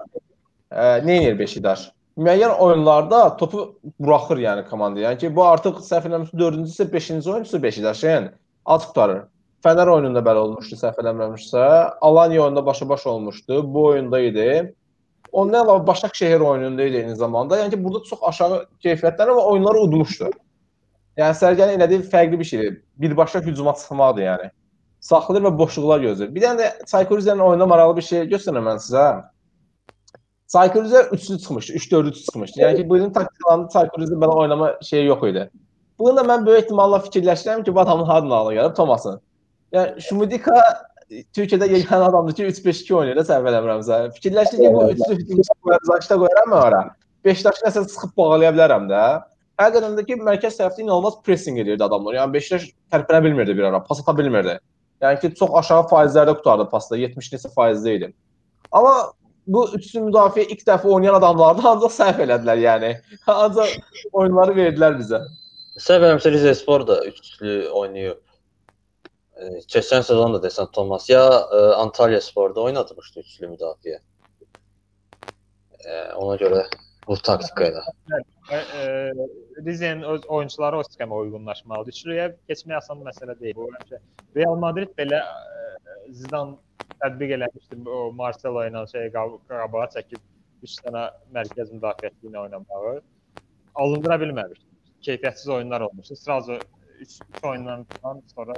[0.73, 1.91] Ə, nə edir Beşiktaş?
[2.19, 3.65] Müəyyən oyunlarda topu
[4.01, 5.01] buraxır yəni komanda.
[5.05, 8.31] Yəni ki, bu artıq səhv eləmirəmsə 4-cüsü, 5-ci oyunçusu Beşiktaşın
[8.67, 9.23] az tutarır.
[9.65, 11.63] Fənər oyununda belə olmuşdu, səhv eləmirəmsə.
[12.01, 13.63] Alanya oyununda başa-baş olmuşdu.
[13.75, 14.49] Bu oyunda idi.
[15.33, 17.61] Ondan əlavə Başakşehir oyununda idi eyni zamanda.
[17.61, 20.31] Yəni ki, burada çox aşağı keyfiyyətlər amma oyunları udmuşdu.
[21.19, 22.81] Yəni Sərgənin elədiyi fərqli bir şeydir.
[23.03, 24.51] Birbaşa hücuma çıxmaqdır yəni
[25.05, 26.31] saxlayır və boşluqlar gözləyir.
[26.35, 29.05] Bir dənə də Saykorizənin oyunda maraqlı bir şey göstərəm mən sizə.
[30.49, 32.61] Saykorizə üçlü çıxmışdı, 3-4-3 çıxmışdı.
[32.61, 35.49] Yəni ki, bu ilin taktikalarında Saykorizə belə oynama şeyi yox idi.
[35.99, 39.21] Bunu da mən böyük ehtimalla fikirləşirəm ki, bu adamın hardan ağlı gəlib Tomasın.
[39.73, 40.57] Yəni Şumidika
[41.37, 44.01] Türkiyədə yeganə adamdır ki, 3-5-2 oynayır da səhv eləmirəmsə.
[44.17, 46.83] Fikirləşdi ki, bu üçlü hücumçu zaşda qoyaram mən ora.
[47.25, 49.05] Beşiktaşı nəsə sıxıb bağlaya bilərəm də.
[49.59, 52.15] Həqiqətən də ki, mərkəz tərəfdə inanılmaz pressing edirdi adamlar.
[52.21, 54.55] Yəni Beşiktaş tərpənə bilmirdi bir ara, pas ata bilmirdi.
[55.03, 58.13] Yəni ki, çox aşağı faizlərdə qutardı pasda, 70 neçə faizdə idi.
[58.71, 58.95] Amma
[59.49, 62.93] bu üçlü müdafiə ilk dəfə oynayan adamlar da ancaq səhv elədilər, yəni.
[63.35, 63.75] Ancaq
[64.13, 65.25] oyunları verdilər bizə.
[65.79, 68.25] Səhv eləmirəmsə Rizespor da üçlü oynayıb.
[69.39, 73.99] E, Keçən sezon da desən Thomas ya e, Antalya Sporda oynatmışdı üçlü müdafiə.
[75.83, 76.67] E, ona görə
[77.09, 77.83] bu taktika ilə.
[78.53, 78.87] E, e,
[79.67, 81.97] Rize'nin öz oyunçuları o sistemə uyğunlaşmalıdır.
[81.97, 83.57] Üçlüyə keçmək asan məsələ deyil.
[83.57, 84.01] Bu həmişə
[84.37, 85.69] Real Madrid belə e,
[86.21, 86.57] Zidane
[87.03, 87.81] tətbiq eləmişdi.
[87.89, 90.25] O Marcelo ilə şey qab- qabağa çəkib
[90.69, 91.05] 3 dənə
[91.37, 92.99] mərkəz müdafiəçi ilə oynamağı
[93.85, 94.67] alındıra bilməmişdi.
[95.07, 96.17] Keyfiyyətsiz oyunlar olmuşdu.
[96.17, 96.61] Sırası
[97.01, 97.87] 3 oyundan
[98.35, 98.57] sonra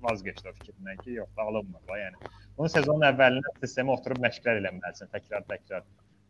[0.00, 2.18] vazgeçdi o fikrindən ki, yox da alınmır da, yəni.
[2.56, 5.84] Bunun sezonun əvvəlində sistemə oturub məşqlər eləməlisən təkrar-təkrar.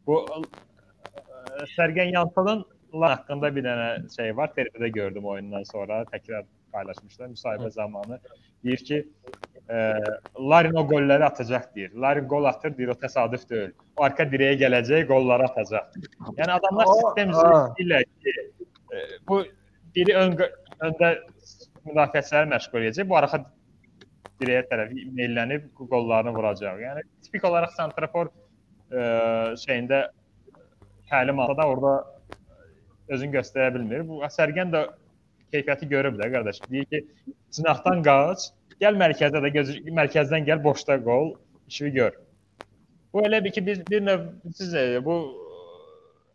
[0.07, 0.19] Bu
[1.15, 2.65] ə, Sərgən Yantalın
[3.03, 4.53] haqqında bir dənə şey var.
[4.57, 8.19] TRT-də gördüm oyundan sonra təkrar paylaşmışlar müsahibə zamanı.
[8.65, 9.01] Deyir ki,
[9.69, 9.81] ə,
[10.53, 11.93] Larin o golləri atacaq deyir.
[11.95, 13.75] Larin gol atır, deyir o təsadüf deyil.
[13.97, 15.97] O arka direyə gələcək, golları atacaq.
[16.39, 18.37] Yəni adamlar sistem istəyirlər ki,
[18.93, 19.43] ə, bu
[19.97, 20.37] biri ön
[20.87, 21.13] öndə
[21.87, 23.45] müdafiəçiləri məşğul edəcək, bu arxa
[24.41, 26.81] direyə tərəf meylənib qollarını vuracaq.
[26.83, 30.07] Yəni tipik olaraq santrafor ə, şeyində
[31.11, 31.95] təlimatda da orada
[33.09, 34.05] özünü göstərə bilmir.
[34.09, 34.85] Bu Sərgən də
[35.55, 36.61] keyfiyyəti görüb də qardaş.
[36.71, 37.03] Deyir ki,
[37.55, 38.51] cinahdan qaç,
[38.83, 41.35] gəl mərkəzdə də göz mərkəzdən gəl boşda qol,
[41.69, 42.17] işi gör.
[43.15, 45.17] Bu elə bir ki biz bir növ siz bu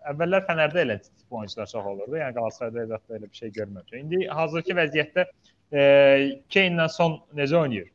[0.10, 2.18] əvvəllər Fənərdə elə tip oyunçular çox olurdu.
[2.18, 4.00] Yəni Qalatasarayda əlbəttə elə bir şey görməmişik.
[4.00, 5.28] İndi hazırki vəziyyətdə
[5.72, 5.82] E,
[6.52, 7.88] Kane-lə son necə oynayır?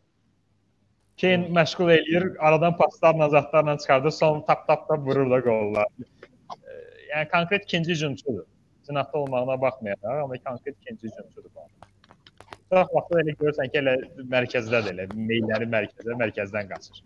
[1.21, 5.87] Kane məşğul eləyir, aradan paslarla, zatlarla çıxardır, son tap tap tap vurur da qollar.
[7.17, 8.45] Yəni konkret ikinci hücumçudur.
[8.87, 11.61] Cinahda olmağına baxmayaraq, amma konkret ikinci hücumçudur bu.
[12.73, 13.95] Çox vaxt elə görürsən ki, elə
[14.35, 17.01] mərkəzdədir, elə meylləri mərkəzdə, mərkəzdən qaçır.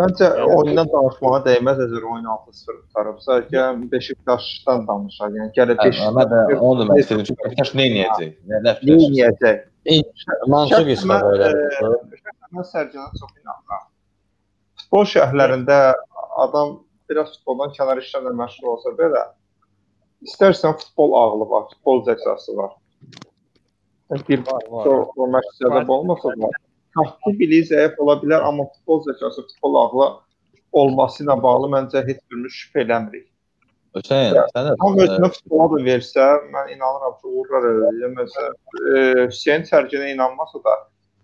[0.00, 5.36] Məncə oyundan danışmağa dəyməz əgər oyun 6-0 qutarıbsa, gəlin Beşiktaşdan danışaq.
[5.40, 8.32] Yəni Mən də Beşiktaş onu demək istədim ki, Beşiktaş nə edəcək?
[8.50, 8.74] Nə nə
[9.30, 9.62] edəcək?
[10.50, 11.52] Mantıq isbat Mən, elə.
[11.52, 12.24] e,
[12.58, 13.86] Mən Sərcana çox inanıram.
[14.82, 15.78] Futbol şəhərlərində
[16.44, 16.80] adam
[17.10, 19.24] biraz futboldan kənar işlərlə məşğul olsa belə,
[20.28, 22.72] istərsən futbol ağlı var, futbol zəkası var.
[24.12, 26.50] Yəni Bir o məşqçidə olmasa da,
[26.96, 30.08] taktik biliyi zəif ola bilər, amma futbol zəkası, futbol ağlı
[30.80, 33.28] olması ilə bağlı məncə heç birimiz şübhə eləmirik.
[33.94, 38.56] Hüseyn, sən Tam özünə futbola da versə, mən inanıram ki, uğurlar əldə edəcək.
[38.80, 40.74] E, Hüseyn Sərginə inanmasa da,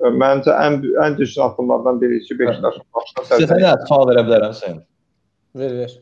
[0.05, 3.66] e, məncə ən ən düzgün addımlardan biri ki, Beşiktaşın başına sizə Sərgin.
[3.66, 4.78] nə sual verə bilərəm Hüseyn?
[5.55, 6.01] Ver, ver.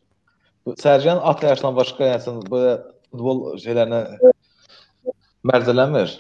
[0.66, 2.72] Bu Sərcan at yaşdan başqa yəni belə
[3.10, 4.00] futbol şeylərinə
[5.48, 6.14] mərcələnmir.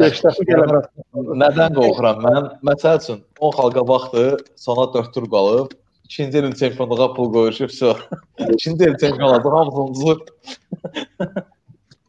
[0.00, 1.04] Beşiktaşın qələbəsi.
[1.42, 2.22] Nədən qorxuram?
[2.26, 4.24] Mən məsəl üçün 10 xalqa baxdı,
[4.58, 5.74] sona 4 tur qalıb,
[6.04, 7.94] ikinci ilin çempionluğa pul qoyuşub, so.
[8.56, 10.16] ikinci il çempion oldu, hamısını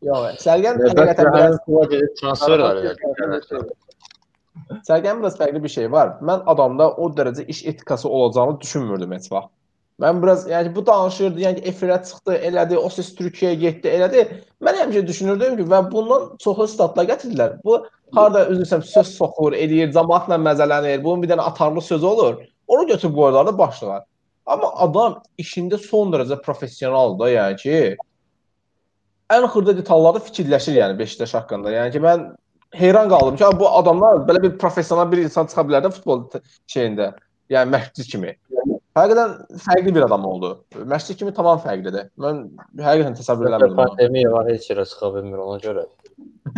[0.07, 2.91] Yox, Sərgən həqiqətən biraz pula gedib transfer elədi.
[4.87, 6.17] Sərgən biraz fərqli bir şey var.
[6.29, 9.56] Mən adamda o dərəcə iş etikası olacağını düşünmürdüm heç vaxt.
[10.01, 14.25] Mən biraz, yəni bu danışırdı, yəni efirə çıxdı, elədi, o ses Türkiyəyə getdi, elədi.
[14.61, 17.55] Mən həmişə düşünürdüm ki, və bundan çoxlu statlar gətirdilər.
[17.65, 17.79] Bu
[18.13, 21.01] harda üzrsən söz soxur, eləyir, cəmaatla məzələnir.
[21.03, 22.37] Bunun bir dənə atarlı sözü olur.
[22.67, 24.03] Onu götürüb qoyurlar başlığa.
[24.45, 27.97] Amma adam işində son dərəcə professionaldır da, yəni ki,
[29.33, 31.73] ən xırda detallarda fikirləşir yəni Beşiktaş haqqında.
[31.73, 32.27] Yəni ki, mən
[32.77, 36.27] heyran qaldım ki, bu adamlar belə bir professional bir insan çıxa bilər də futbol
[36.69, 37.15] şeyində.
[37.49, 38.37] Yəni məşqçi kimi.
[38.97, 40.49] Həqiqətən fərqli bir adam oldu.
[40.93, 42.07] Məşqçi kimi tamam fərqlidir.
[42.23, 42.43] Mən
[42.81, 43.75] həqiqətən təsəvvür eləmirdim.
[43.77, 43.83] onu.
[43.83, 45.83] Pandemiya var, heç yerə çıxa bilmir ona görə.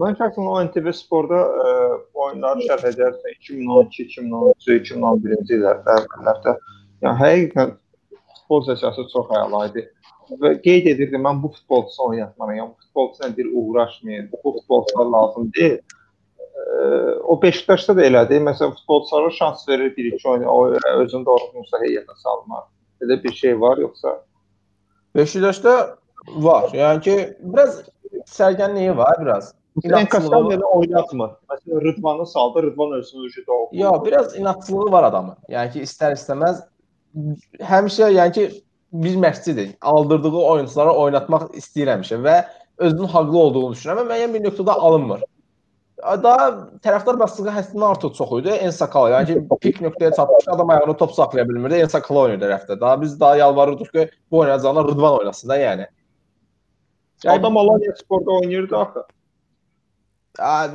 [0.00, 1.72] Mən şəxsən o NTV Sporda ə,
[2.24, 6.56] oyunları şərh edərsən 2012, 2013, 2011-ci illərdə, əvvəllərdə.
[7.06, 7.72] Yəni həqiqətən
[8.34, 9.86] futbol zəkası çox əla idi.
[10.42, 12.68] Və qeyd edirdi mən bu futbolçu oynatmalıyam.
[12.68, 14.28] Yəni, futbolçu ilə bir uğraşmayın.
[14.34, 15.80] Bu futbolçular lazım deyil.
[17.24, 18.38] O Beşiktaşda da elədi.
[18.46, 20.66] Məsələn, futbolçulara şans verir, bir-iki oyun o
[21.02, 22.66] özünü doğrultmuşsa heyətə salmır.
[23.02, 24.20] Belə bir şey var yoxsa
[25.16, 25.96] Beşiktaşda
[26.36, 26.70] var.
[26.74, 27.82] Yəni ki, biraz
[28.26, 29.54] sərgənliyi var biraz.
[29.84, 31.30] İnatçılığı- belə oynatmır.
[31.50, 33.68] Məsələn, Rıdvanı saldı, Rıdvan özünü ucu doğru.
[33.72, 35.36] Yo, biraz inatçılığı var adamın.
[35.48, 36.62] Yəni ki, istər istəməz
[37.60, 39.74] həmişə yəni ki, bir məqsədidir.
[39.80, 42.44] Aldırdığı oyunçuları oynatmaq istəyir həmişə və
[42.78, 45.22] özünün haqlı olduğunu düşünür, amma müəyyən bir nöqtədə alınmır.
[46.00, 46.48] Daha
[46.84, 48.56] tərəfdar bastığı həddini artıq çox idi.
[48.66, 51.80] Ensakal, yəni ki, pik nöqtəyə çatmış adam ayağını top saxlaya bilmirdi.
[51.84, 52.80] Ensakal oynayırdı rəfdə.
[52.80, 55.86] Daha biz daha yalvarırdıq ki, bu oynayacağına Rıdvan oynasın da yəni.
[57.26, 59.04] Adam Alanya Sporda oynayırdı axı.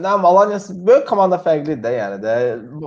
[0.04, 2.34] Nə Alanya böyük komanda fərqlidir də, yəni də.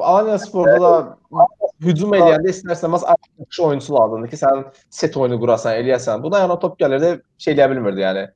[0.01, 1.47] Alanya Sporda da
[1.83, 3.07] hücum eləyəndə istərsəməz
[3.41, 6.23] yaxşı oyunçu lazımdır ki, sən set oyunu qurasan, eləyəsən.
[6.23, 8.29] Bu da yəni top gəlirdi, şey eləyə bilmirdi yəni.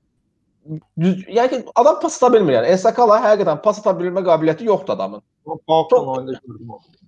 [1.00, 2.74] Düz, yəni adam pas ata bilmir yəni.
[2.76, 5.22] Ensakala həqiqətən pas ata bilmə qabiliyyəti yoxdur adamın.
[5.44, 7.00] O Balkan oyunda gördüm onu.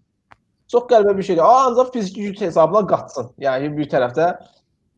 [0.73, 1.43] Çox qəribə bir şeydir.
[1.43, 3.29] Aa, ancaq fiziki güc hesabına qaçsın.
[3.47, 4.31] Yəni bir tərəfdə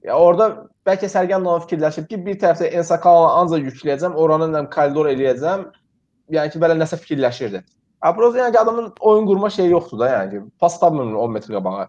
[0.09, 0.47] ya orada
[0.89, 5.67] bəlkə Sərgən Nova fikirləşib ki, bir tərəfdə Ensakala ancaq yükləyəcəm, oranı ilə koridor eləyəcəm.
[6.33, 7.61] Yəni ki, belə nəsə fikirləşirdi.
[8.09, 11.53] Aproz yəni ki, adamın oyun qurma şeyi yoxdur da, yəni ki, pas tapmır 10 metr
[11.59, 11.87] qabağa.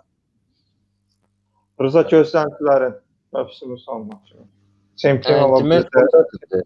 [1.82, 3.00] Rıza gözləntilərin
[3.34, 4.20] mövsümü sonuna.
[4.98, 6.10] Çempion ola demək bilər.
[6.16, 6.66] çoxdur.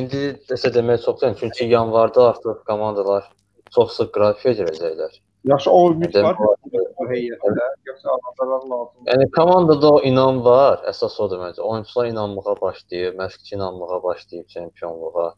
[0.00, 1.36] İndi desə demək çoxdur.
[1.40, 3.30] Çünki yanvarda artıq komandalar
[3.74, 5.20] çox sıx qrafiyə girəcəklər.
[5.44, 7.64] Yaxşı o ümid var bu heyətdə.
[7.86, 9.06] Yoxsa adamlar lazım.
[9.10, 10.80] Yəni komandada o inam var.
[10.88, 11.60] Əsas odur məncə.
[11.60, 15.34] Oyunçular inanmağa başlayıb, məşqçi inanmağa başlayıb çempionluğa.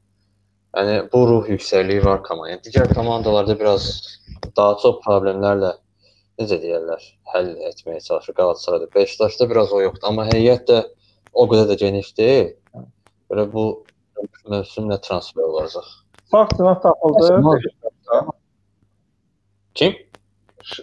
[0.76, 2.52] Yəni bu ruh yüksəkliyi var komandada.
[2.54, 3.88] Yəni, digər komandalarda biraz
[4.56, 5.72] daha çox problemlərlə
[6.38, 7.02] necə deyirlər,
[7.32, 8.88] həll etməyə çalışır Qalatasarayda.
[8.94, 10.82] Beşiktaşda biraz o yoxdur, amma heyət də
[11.36, 12.48] o qədər də geniş deyil.
[13.30, 13.64] Belə bu
[14.52, 15.86] mövsüm nə transfer olacaq?
[16.30, 17.26] Sağ cinah tapıldı.
[19.74, 19.92] Kim?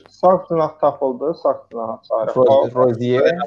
[0.07, 1.33] Sağ cinah tapıldı.
[1.43, 1.97] Sağ cinah.
[2.37, 3.37] O- Rozier.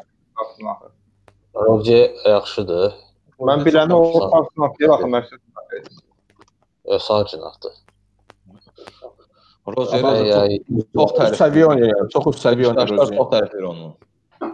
[1.54, 2.94] Rozier yaxşıdır.
[3.48, 5.40] Mən biləni o sağ cinah deyil axı məqsəd.
[7.06, 7.74] Sağ cinahdır.
[9.66, 10.20] Ay,
[10.94, 11.38] çox üst tərif.
[11.40, 13.16] səviyyə oynayır, çox üst səviyyə oynayır Rozier.
[13.18, 13.88] çox tərif edir onu.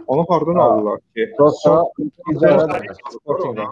[0.07, 1.31] Onu hardan alırlar ki?
[1.39, 1.83] Rosa
[3.13, 3.69] Sportinqdən.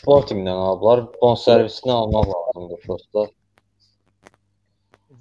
[0.00, 1.04] Sportingdən alıblar.
[1.22, 3.26] Bonservisini almaq lazımdır prosta.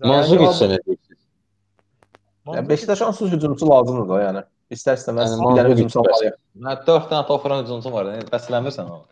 [0.04, 1.20] Manzukic Yəni, nə deyirsiz?
[2.48, 4.42] Yəni Beşiktaşa onsuz hücumçu lazımdır da, yəni.
[4.76, 6.32] İstər-istəməz Yəni, bir dənə Manzukic hücumçu almalı.
[6.68, 8.06] Nə 4 dənə top vuran hücumçu var.
[8.14, 9.06] Yəni bəsləmirsən onu.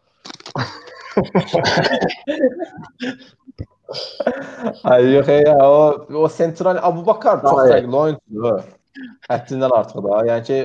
[4.83, 8.63] Ay yox ya, o o sentral Abubakar çox fərqli oyunçudur.
[9.29, 10.21] Həddindən artıq da.
[10.29, 10.59] Yəni ki,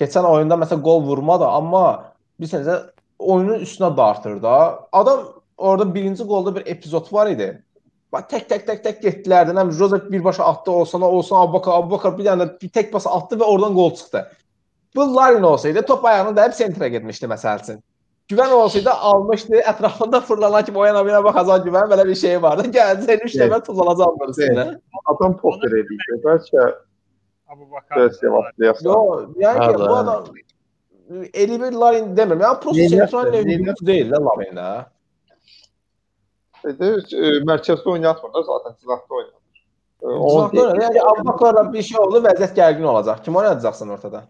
[0.00, 1.84] keçən oyunda məsələn qol vurmadı, amma
[2.40, 2.78] bilirsən də
[3.18, 4.54] oyunun üstünə dartır da.
[4.92, 7.52] Adam orada birinci qolda bir epizod var idi.
[8.12, 9.52] Bax tək tək tək tək getdilər.
[9.54, 13.46] Həm Josep birbaşa atdı, olsana olsun Abubakar, Abubakar bir dənə bir tək pas atdı və
[13.46, 14.24] oradan qol çıxdı.
[14.96, 17.78] Bu Larin olsaydı top ayağını dəyib sentrə getmişdi məsəl üçün.
[18.30, 22.42] Güvən olsaydı almışdı, ətrafında fırlanan kimi o yana bir yana baxacaq güvən belə bir şey
[22.42, 22.66] vardı.
[22.74, 24.66] Gələcək 3 dəfə tullanacaq bunun üstünə.
[25.14, 26.04] Adam poker edir.
[26.26, 26.66] Bəlkə
[27.50, 27.98] Abubakar.
[27.98, 28.88] bəs cavablayasın.
[28.88, 28.96] Yo,
[29.42, 30.24] yəni ki, bu adam
[31.34, 32.42] Eli bir Larin demirəm.
[32.44, 33.48] Yəni prosta Neynəsin, sentral neynəsin?
[33.50, 34.66] nevroz deyil də Larin də.
[36.70, 39.62] Edə e, mərkəzdə oynatmır zaten cinahda oynatır.
[40.02, 43.24] E, o Zaten yəni Abubakarla bir şey oldu, vəziyyət gərgin olacaq.
[43.24, 44.20] Kim oynadacaqsan ortada?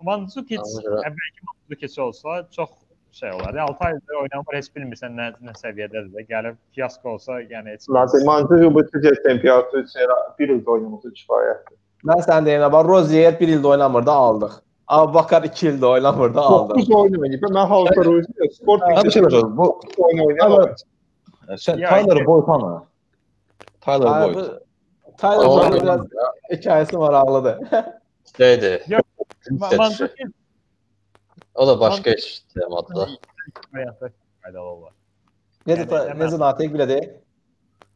[0.00, 2.70] Görə- əvvəlki Manzukic olsa çox
[3.12, 3.52] şey olar.
[3.58, 6.26] Yəni 6 aydır oynamır, heç bilmirsən nə nə səviyyədədir də.
[6.32, 11.79] Gəlib fiyasko olsa, yəni heç Lazım mantığı bu tür temperatür üçün bir ildə oynaması kifayətdir.
[12.08, 14.52] Mən sən deyim, bax Rozier 1 ildə oynamırdı, aldıq.
[14.88, 16.76] Abubakar 2 ildə oynamırdı, aldıq.
[16.76, 17.42] 9 oyun oynayıb.
[17.42, 19.32] Mən halka Ruzi sport Hə bir şey var.
[19.56, 19.66] Bu
[19.98, 20.74] oyun oynayır.
[21.66, 22.26] sən Ya, Tyler iki.
[22.26, 22.82] Boyd hanı?
[23.80, 24.34] Tyler Ay, Boyd.
[24.36, 24.60] bu-
[25.18, 26.06] Tyler O- Boyd'un biraz
[26.50, 27.58] hekayəsi maraqlıdır.
[28.36, 28.82] Şeydir.
[29.50, 30.24] Ma- Manzukic
[31.54, 33.08] O da başqa iş temadır da.
[33.74, 34.92] variantı faydalı olar.
[35.66, 37.10] Necə Yəni, necə Natiq belə deyil?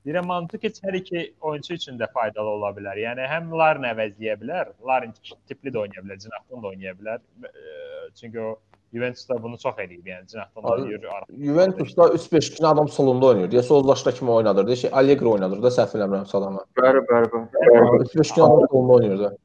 [0.04, 2.98] Deyirəm Manzukic hər iki oyunçu üçün də faydalı ola bilər.
[3.00, 5.14] Yəni həm Larin əvəzləyə bilər, Larin
[5.48, 7.22] tipli də oynaya bilər, cinahdan da oynaya bilər.
[7.44, 8.50] Eee, Çünki o
[8.94, 11.06] Juventusda bunu çox eləyib, yəni cinahdan oynayır.
[11.46, 13.50] Juventusda 3-5 gün adam solunda oynayır.
[13.52, 14.76] Deyə soldaşda kimi oynadırdı.
[14.76, 16.60] Şey Allegri oynadırdı da səhv eləmirəmsə adamı.
[16.78, 18.04] Bəli, bəli, bəli.
[18.12, 19.36] 3-5 gün adam solunda oynayırdı.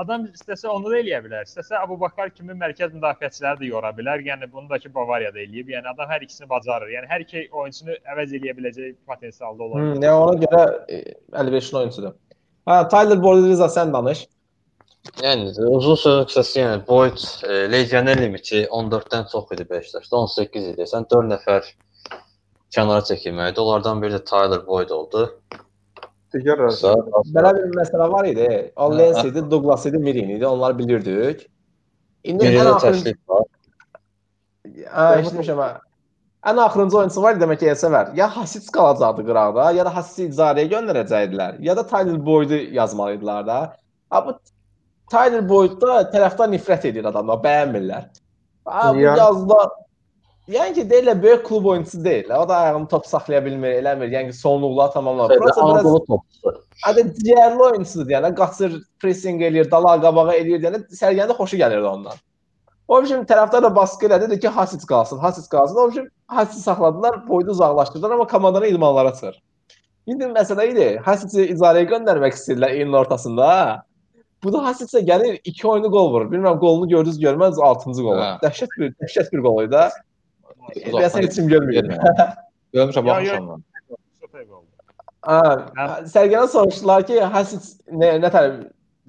[0.00, 1.44] Adam istəsə onu da eləyə bilər.
[1.48, 4.22] İstəsə Abubakar kimi mərkəz müdafiəçiləri də yora bilər.
[4.24, 5.72] Yəni bunu da ki Bavariyada eləyib.
[5.74, 6.92] Yəni adam hər ikisini bacarır.
[6.94, 9.90] Yəni hər iki oyunçunu əvəz eləyə biləcək potensialda olan.
[9.98, 11.00] yəni ona görə e,
[11.36, 12.14] 55-in oyunçudur.
[12.70, 14.24] Hə, Tyler Boyd Riza sən danış.
[15.24, 20.88] Yəni uzun sözün qısası, yəni Boyd e, legioner limiti 14-dən çox idi Beşiktaşda, 18 idi.
[20.94, 21.72] Sən 4 nəfər
[22.76, 23.64] kənara çəkilməlidir.
[23.64, 25.26] Onlardan biri də Tyler Boyd oldu.
[26.34, 26.94] Digər Qısa,
[27.34, 28.48] Belə bir məsələ var idi.
[28.76, 30.46] O Lens idi, Douglas idi, Mirin idi.
[30.46, 31.48] Onları bilirdik.
[32.24, 33.46] İndi biri ən axırıncı var.
[35.18, 35.62] Eşitmişəm.
[36.46, 38.14] Ən axırıncı oyunçu var idi demək ki, Elsəvər.
[38.16, 43.58] Ya Hasit qalacaqdı qıraqda, ya da Hasiti icarəyə göndərəcəkdilər, ya da Tyler Boyd-u yazmalıdılar da.
[44.10, 44.36] Ha bu
[45.10, 48.06] Tyler Boyd-da tərəfdar nifrət edir adamlar, bəyənmirlər.
[48.64, 49.16] Ha bu Niyə?
[50.50, 52.30] Yəni ki, deyirlər böyük klub oyunçusu deyil.
[52.34, 54.08] O da ayağını top saxlaya bilmir, eləmir.
[54.10, 55.38] Yəni ki, sonluqları tamamlamır.
[55.38, 56.54] Prosta biraz topçusu.
[56.88, 58.32] Adı ciyərli oyunçudur yəni.
[58.34, 60.80] Qaçır, pressing eləyir, dala qabağa eləyir yəni.
[61.02, 62.18] Sərgəndə xoşu gəlirdi ondan.
[62.90, 65.78] O üçün tərəfdar da baskı elədi dedi ki, Hasit qalsın, Hasit qalsın.
[65.84, 69.38] O üçün Hasit saxladılar, boydu uzaqlaşdırdılar, amma komandanı idmanlara çıxır.
[70.06, 73.48] İndi məsələ idi, Hasit'i icarəyə göndərmək istəyirlər iyunun ortasında.
[74.42, 76.30] Bu da Hasit isə gəlir 2 oyunu qol vurur.
[76.32, 78.30] Bilmirəm qolunu gördünüz görməz 6-cı qolu.
[78.42, 79.84] Dəhşət bir dəhşət bir qol idi.
[80.74, 80.98] Da.
[80.98, 81.74] Deyəsən heç kim görmür.
[82.74, 83.48] Görmüşəm baxmışam.
[83.50, 83.62] mən.
[86.14, 88.60] Sərgənə soruşdular ki, Hasit nə nə tərəf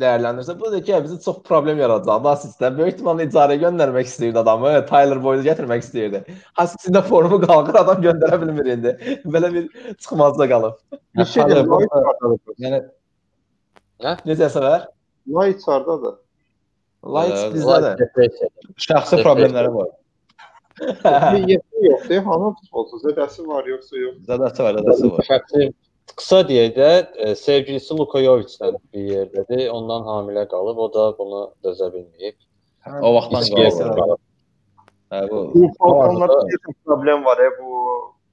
[0.01, 2.23] dəyərləndirsə, bu da ki, bizi çox problem yaradacaq.
[2.25, 6.23] Hasitdə böyük ehtimalla icarə göndərmək istəyirdi adamı, Tyler Boyd gətirmək istəyirdi.
[6.59, 8.95] Hasit'in də formu qalxır, adam göndərə bilmir indi.
[9.35, 9.69] Belə bir
[10.01, 10.75] çıxmazda qalıb.
[11.17, 12.41] Bir şey hardadır?
[12.65, 12.81] Yəni
[14.25, 14.87] Necə səvər?
[15.29, 16.15] Light hardadır?
[17.15, 17.93] Lights Ee, bizdədir.
[18.87, 19.87] şəxsi problemləri var.
[20.79, 22.99] Bir yetki yox, deyir, hanı futbolçu?
[23.05, 24.19] Zədəsi var yoxsa yox?
[24.29, 25.73] Zədəsi var, zədəsi var.
[26.17, 26.89] Qısa deyək də,
[27.39, 29.67] sevgilisi Lukoyovic-dən bir yerdədir.
[29.71, 32.37] Ondan hamilə qalıb, o da bunu dözə bilməyib.
[33.01, 34.19] O vaxtdan qalıb.
[35.11, 35.41] Hə bu.
[35.53, 37.71] Bu Falconlarda bir problem var, e, bu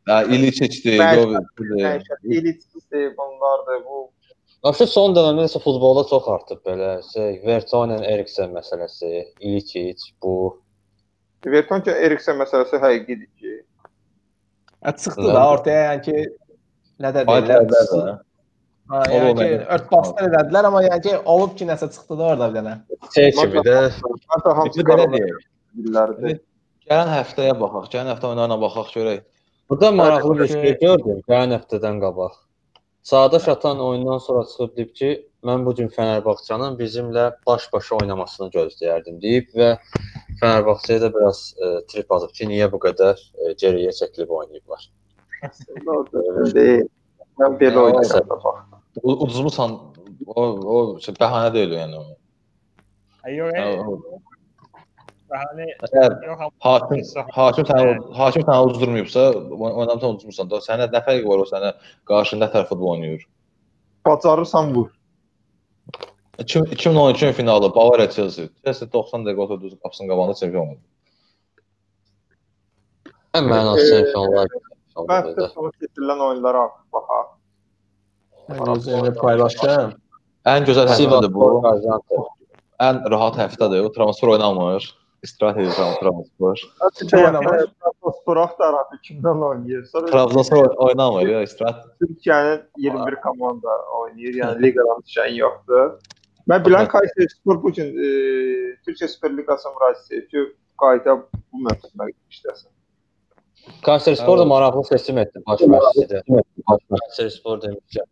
[0.09, 0.95] Hə ili keçdi.
[1.01, 1.25] Bəli.
[1.27, 4.07] Gov- məişət elitçisi bunlardır, bu
[4.67, 10.33] Vəbsə son dövrdə nəsə futbolda çox artıb belə şey, Vertonghen, Eriksen məsələsi, Iličić bu.
[11.47, 13.55] Vertonghen Eriksen məsələsi həqiqidir ki,
[14.85, 16.25] Hə, çıxdı da ortaya yəni ki,
[17.03, 18.19] nə də deyirlər?
[18.89, 19.65] Ha, yəni ki, yəni.
[19.77, 22.75] örtbaslar elədilər, amma yəni ki, olub ki, nəsə çıxdı da orada bir dənə.
[23.15, 26.39] Şey kimi də hətta hamısı Belə bilirlərdi.
[26.89, 27.91] Gələn həftəyə baxaq.
[27.95, 29.25] Gələn həftə oyunlarına baxaq görək.
[29.71, 32.39] Burada maraqlı bir şey gördüm gələn həftədən qabaq.
[33.09, 35.11] Sağdaş atan oyundan sonra çıxıb deyib ki,
[35.45, 39.69] mən bu gün Fənərbağçanın bizimlə baş-başa oynamasını gözləyərdim deyib və
[40.41, 44.85] Fenerbahçeyə də biraz e, trip atıb ki, niyə bu qədər e, geriyə çəkilib oynayıblar.
[47.39, 48.57] Mən belə Ya, oynayacağam da bax.
[49.03, 49.75] U- Uduzmusan
[50.27, 50.43] o
[50.75, 51.99] o şey, bəhanə deyil yəni.
[51.99, 52.19] o.
[53.29, 53.51] Yox,
[55.31, 55.67] bəhanə
[56.27, 57.03] yox hakim
[57.39, 57.89] hakim səni
[58.21, 61.71] hakim səni uzdurmayıbsa, oy- oynamısan uzdurmusan da sənə nə fərqi var o sənə
[62.11, 63.27] qarşı nə tərəf futbol oynayır?
[64.07, 64.89] Bacarırsan vur.
[66.39, 68.47] 2000 2012 finalı Bavariya Chelsea.
[68.65, 70.81] Chelsea 90 dəqiqə oturdu qapısının qabağında çempion oldu.
[73.35, 74.47] Ən mənasız E, çempionlar.
[75.09, 76.63] Mən də sonra keçirilən oyunlara
[76.93, 77.27] baxaq.
[78.75, 79.93] Özünü paylaşdım.
[80.47, 81.51] Ən gözəl həftədir bu.
[82.87, 83.85] Ən rahat həftədir.
[83.85, 84.87] O transfer oynamır.
[85.27, 86.61] İstirahət edir transfer.
[87.11, 89.89] Trabzonspor tərəfi kimdən oynayır?
[90.13, 91.89] Trabzonspor oynamır ya, istirahət.
[92.03, 94.39] Türkiyənin 21 komanda oynayır.
[94.45, 95.91] Yəni liqadan düşən yoxdur.
[96.49, 98.09] Mən bilən Kayseri Spor bu gün e,
[98.87, 100.45] Türkiyə Süper Liqasına müraciət edib ki,
[100.81, 101.17] qayda
[101.53, 102.71] bu mövsümdə işləsin.
[103.85, 104.49] Kayseri Spor da Evet.
[104.53, 106.23] maraqlı seçim etdi baş məşqçidə.
[106.69, 108.07] Kayseri Spor demişkən.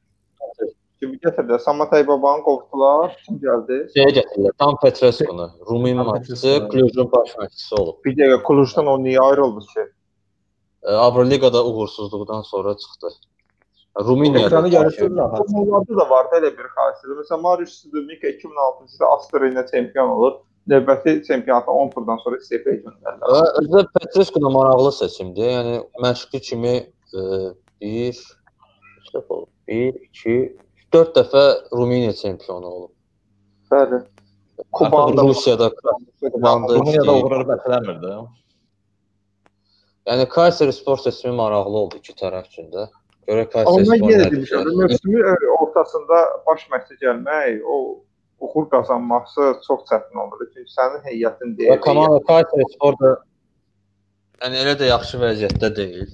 [1.00, 1.60] Kimi gətirdilər?
[1.60, 3.16] Samatay babanı qovdular.
[3.26, 3.78] Kim gəldi?
[3.96, 4.52] Şeyə gətirirlər.
[4.58, 6.70] Tam Petrescu-nu, Rumin Tam məşqçisi, Petrescu.
[6.72, 7.98] Clujun baş məşqçisi olub.
[8.04, 9.84] Bir dəqiqə Klujdan o niyə ayrıldı ki?
[10.82, 13.08] E, Avroliqada uğursuzluqdan sonra çıxdı.
[14.04, 14.72] Ruminiya Ekranı
[15.16, 15.46] rahat.
[15.54, 17.14] Onlarda da vardı elə bir xassəli.
[17.20, 20.34] Məsələn, Marius Studomika 2006-cı ildə Astra ilə çempion olur.
[20.68, 23.52] Növbəti çempionata 10 turdan sonra istefaya göndərirlər.
[23.62, 25.48] Özdə Petrescu da maraqlı seçimdir.
[25.54, 26.74] Yəni məşqçi kimi
[27.80, 28.20] 1
[29.68, 30.56] 1 2
[30.92, 32.92] 4 dəfə Ruminiya çempionu olub.
[33.72, 34.02] Bəli.
[34.72, 35.70] Kubanda Rusiyada
[36.20, 38.12] Kubanda Rumuniyada uğurları bəlkələmir də.
[40.06, 42.88] Yəni Kayseri Spor seçimi maraqlı oldu iki tərəf üçün də.
[43.26, 47.76] Ondan Spor yenə nə demişəm, mövsümün ortasında baş məşqçi gəlmək, o
[48.40, 50.46] uğur qazanması çox çətin olur.
[50.54, 51.80] Çünki sənin heyətin Və deyil.
[51.86, 53.10] komanda Kayseri Spor da
[54.44, 56.10] yəni elə də yaxşı vəziyyətdə deyil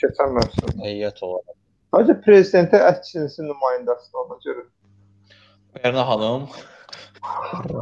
[0.00, 0.70] keçən mövsüm.
[0.86, 1.56] heyət olaraq.
[1.92, 4.64] Sadəcə prezidentə əksinin nümayəndəsidir ona görə.
[5.76, 6.48] Berna xanım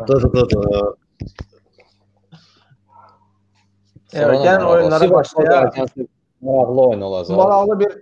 [0.08, 0.96] Dı dı dı dı.
[4.12, 5.78] Evet, gəlin oyunlara başlayaq.
[6.40, 7.36] Maraqlı oyun olacaq.
[7.36, 7.92] Maraqlı bir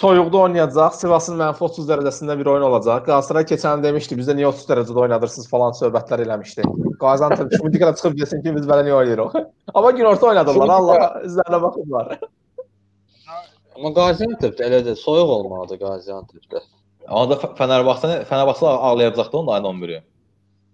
[0.00, 0.96] soyuqda oynayacaq.
[1.00, 3.04] Sivasın mənfi 30 dərəcəsində bir oyun olacaq.
[3.08, 6.66] Galatasaray keçən demişdi, bizdə niyə 30 dərəcədə oynadırsınız falan söhbətlər eləmişdi.
[7.00, 9.38] Gaziantep kimi diqqətə çıxıb desin ki, biz belə niyə oynayırıq.
[9.74, 10.74] Amma günorta oynadılar.
[10.78, 12.16] Allah üzərinə baxıblar.
[13.76, 16.64] Amma Gaziantep də elə də soyuq olmalıdır Gaziantepdə.
[17.06, 20.02] Amma da Fənərbağçə Fənərbağçə ağlayacaqdı onun ayın 11-i.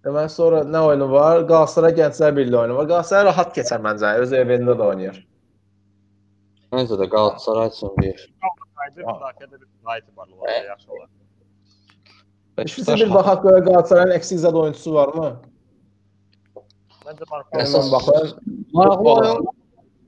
[0.02, 1.44] Deməli sonra nə oyunu var?
[1.46, 2.88] Galatasaray Gənclər Birliyi oyunu var.
[2.90, 4.16] Galatasaray rahat keçər məncə.
[4.24, 5.20] Öz evində də oynayır.
[6.74, 8.26] Məncə də Galatasaray üçün bir
[8.82, 11.08] Qaydı müdafiədə bir daha etibarlı olacaq, yaxşı olar.
[12.58, 15.28] Biz bir baxaq görə Galatasarayın eksik zad oyunçusu varmı?
[17.04, 17.60] Məncə maraqlı.
[17.60, 18.40] Əsas- Hemen baxın.
[18.72, 19.46] maraqlı oyun.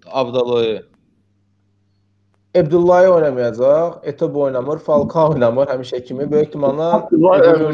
[0.07, 0.83] Abdaloy.
[2.61, 3.95] Abdullahi oynamayacaq.
[4.03, 6.31] Etobo oynamır, Falcao oynamır həmişə kimi.
[6.31, 7.72] Böyük ehtimalla Abdullah Etobo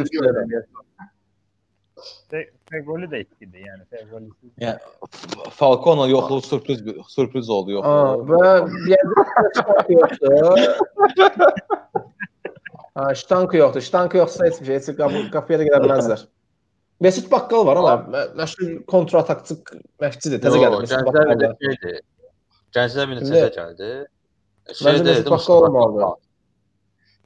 [2.71, 3.07] Əvəz oyunçusu oynayacaq.
[3.07, 4.29] Fegoli də etkidir, yəni Fegoli.
[5.51, 8.35] Falcao yoxluğu sürpriz bir sürpriz oldu Aa, yoxluğu.
[8.35, 8.51] və
[9.55, 10.59] Ştank yoxdur.
[12.95, 13.81] Ha, Ştank yoxdur.
[13.81, 16.25] Ştank yoxsa heç bir şey, heç qapı, qapıya da gedə bilməzlər.
[17.01, 19.55] Mesut Bakkal var amma mə- məşhur kontratakçı
[20.03, 20.41] məşqçidir.
[20.43, 21.41] Təzə gəldi Mesut Gənclər Bakkal.
[21.61, 22.01] bir şeydir.
[22.77, 23.31] Gənclər bir Kimdə?
[23.31, 23.91] neçə gəldi?
[24.85, 26.05] Məncə Mesut Bakkal olmalıdır.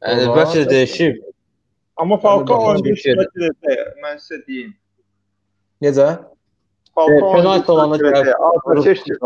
[0.05, 0.37] Yəni Olmaz.
[0.39, 1.15] bəlkə də dəyişib.
[1.97, 3.79] Amma Falcao Mən oyuncu bir şey iştirak edəcək.
[4.05, 4.71] Mən sizə deyim.
[5.85, 6.09] Necə?
[7.05, 9.17] Evet, penaltı olanda oyuncu Azərkeşdir.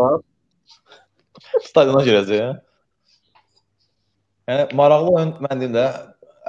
[1.63, 2.57] Stadiona girəcək.
[4.49, 5.85] Yəni maraqlı oyun mən deyim də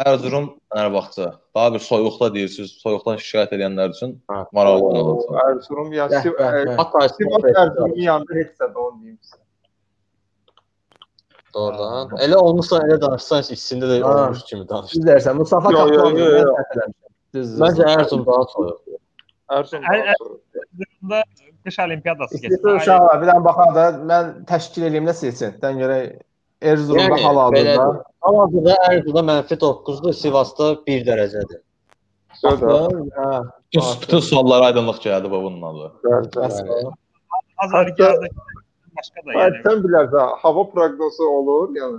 [0.06, 1.26] Erzurum Fənərbağçə.
[1.54, 4.14] Daha bir soyuqda deyirsiniz, soyuqdan şikayət edənlər üçün
[4.56, 5.36] maraqlı oyun olacaq.
[5.44, 9.38] Erzurum ya Sivas Erzurum'un yanında heç də onu deyim sizə.
[11.54, 12.14] Doğrudan.
[12.24, 14.10] Elə olmuşsa elə danışsan ikisində də Ha.
[14.14, 14.92] olmuş kimi danış.
[14.94, 15.34] Düz deyirsən.
[15.42, 16.14] Mustafa Kaplan.
[17.34, 18.99] Məncə Erzurum daha soyuq.
[19.50, 20.64] Erzurum Ər- daha sonra.
[20.80, 21.22] Burada
[21.66, 25.56] qış olimpiyadası İstəyirsən uşaqlar bir dənə baxaq da mən təşkil edeyim nə seçsin.
[25.62, 25.96] Dən görə
[26.70, 27.56] Erzurumda Yəni, hal-hazırda.
[27.56, 28.02] belədir.
[28.26, 31.60] Hal-hazırda Erzurumda mənfi 9-dur, Sivasda 1 dərəcədir.
[32.40, 32.52] Hə.
[33.72, 35.86] Bütün, bütün suallara aydınlıq gəldi bu bunun adı.
[36.04, 36.94] bəs-
[37.64, 38.28] Azərbaycanda
[38.96, 39.58] başqa da yəni.
[39.66, 41.98] Sən bilərsən, hava proqnozu olur, yəni.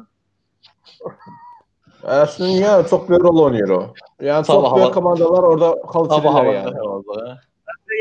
[2.01, 3.79] Əslində niyə çox böyük rol oynayır o.
[4.25, 6.75] Yəni çox Sabah böyük hava- komandalar orada xal Sabah çevirlər yəni.
[6.77, 7.39] havada.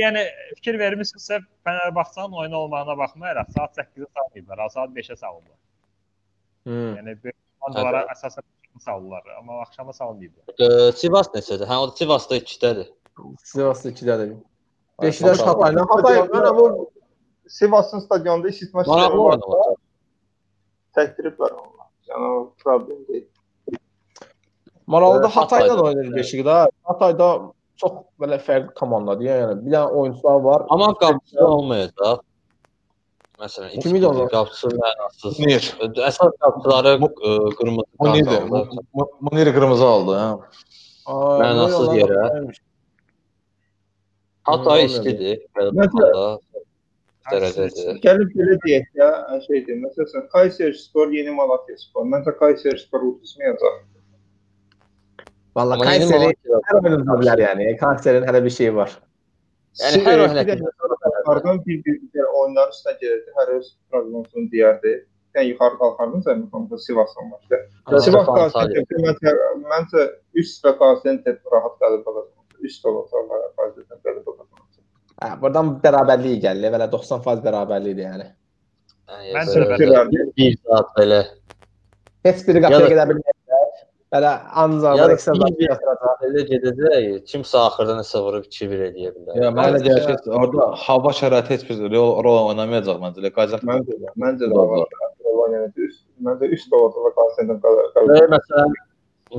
[0.00, 0.22] Yəni
[0.56, 5.58] fikir vermisinizsə Fənərbağçanın oyunu olmağına baxmayaraq saat 8-ə salmayıblar, saat 5-ə salıblar.
[6.66, 6.70] Hı.
[6.98, 8.42] Yəni böyük komandalara əsasən
[8.80, 10.92] salırlar, amma axşama salmayıblar.
[10.96, 11.66] Sivas neçədir?
[11.68, 12.88] Hə, o Sivasda 2-dədir.
[13.44, 14.32] Sivasda 2-dədir.
[15.00, 15.46] Hə, 5-də Hatay.
[15.52, 15.86] Hatayla.
[15.90, 16.90] Hatay mənə bu
[17.50, 19.36] Sivasın stadionunda isitmə sistemi var.
[19.36, 19.76] oynamaq.
[20.96, 21.88] Təkdiriblər onlar.
[22.08, 23.26] Yəni o problem deyil.
[24.90, 25.82] Maralda Evet, Hatayla da Hatay'da.
[25.88, 26.56] oynayır Beşikdə.
[26.88, 27.26] Hatayda
[27.80, 29.54] çox belə fərqli komandadır yəni.
[29.64, 30.64] Bir dənə oyunçular var.
[30.74, 32.18] Amma qapısı olmayacaq.
[33.40, 34.26] Məsələn, Kim idi o?
[34.28, 35.38] qapısı mənasız.
[35.40, 35.68] Munir.
[36.10, 37.06] Əsas qapıları ə,
[37.56, 38.26] qırmızı Munir.
[38.26, 38.80] kart aldı.
[39.28, 40.28] Munir qırmızı aldı, hə.
[41.44, 42.24] Mənasız yerə.
[44.50, 45.38] Hatay istidir.
[47.30, 48.00] Dərəcədir.
[48.04, 49.08] Gəlib belə deyək də,
[49.46, 49.76] şeydir.
[49.86, 52.04] Məsələn, Kayseri Spor, Yeni Malatya Spor.
[52.12, 53.76] Məncə Kayseri Spor uduzmayacaq.
[55.56, 57.64] Valla Kayseri Malatya- hər oyun uza bilər yəni.
[57.78, 58.90] Kayseri'nin hələ bir şeyi var.
[59.80, 60.58] Yəni hər Bir oyun də
[61.20, 63.30] Yuxarıdan bir bir bir oyunlar üstə gəlirdi.
[63.38, 64.92] Hər öz proqnozunu deyərdi.
[65.34, 67.58] Sən yuxarı qalxardın sən komanda Sivasdan başla.
[68.06, 69.34] Sivas Gaziantep məncə
[69.72, 70.06] məncə
[70.42, 72.34] üst və Gaziantep rahat qalib olacaq.
[72.66, 74.46] Üst olacaqlar Gaziantep qalib olacaq.
[75.22, 76.72] Hə, buradan bərabərlik gəlir.
[76.74, 78.28] Belə 90% bərabərlikdir yəni.
[79.10, 80.32] Də Fikirlərdir.
[80.36, 81.20] bir saat belə.
[82.24, 83.39] Heç biri Ya qapıya gedə bilməyəcək.
[84.12, 84.30] Belə
[84.62, 86.22] ancaq Ya da ekstra bir- zaten yatıracaq.
[86.28, 89.34] Elə gedəcək, kimsə axırda nəsə vurub 2-1 eləyə bilər.
[89.44, 93.30] Ya mənə gəlir ki, orada hava şəraiti heç bir rol, rol oynamayacaq məncə.
[93.38, 94.88] Qaziantep Məncə də, məncə də var.
[95.54, 98.10] Yəni üst, məncə üst olacaq və Gaziantep qalib.
[98.10, 98.74] Və məsələn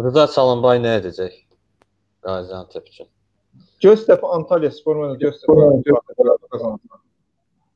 [0.05, 1.33] Rıza Çalınbay nə edəcək?
[2.23, 3.07] Gaziantep üçün.
[3.83, 5.53] Göztepe Antalya Spor məncə Göztepe
[6.51, 6.79] qazanacaq.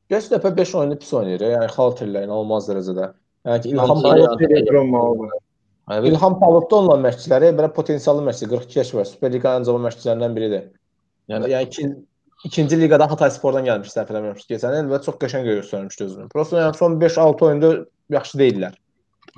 [0.08, 1.40] Göztepe 5 oyunu pis oynayır.
[1.40, 3.10] Yəni xalterlə inanılmaz dərəcədə.
[3.46, 5.30] Yəni ki, İlham Antalya- Palut,
[5.90, 9.04] Yəni, İlham Palutda olan məşqçiləri belə potensiallı məşqçi 42 yaş var.
[9.06, 10.64] Super Liqanın ən cavan məşqçilərindən biridir.
[11.30, 11.86] Yəni, yəni yəni iki,
[12.48, 16.26] ikinci liqada Hatay Spordan gəlmiş səhv eləmirəmsə keçən il və çox qəşəng göstərmişdi özünü.
[16.32, 17.70] Prosta yəni son 5-6 oyunda
[18.16, 18.74] yaxşı deyillər.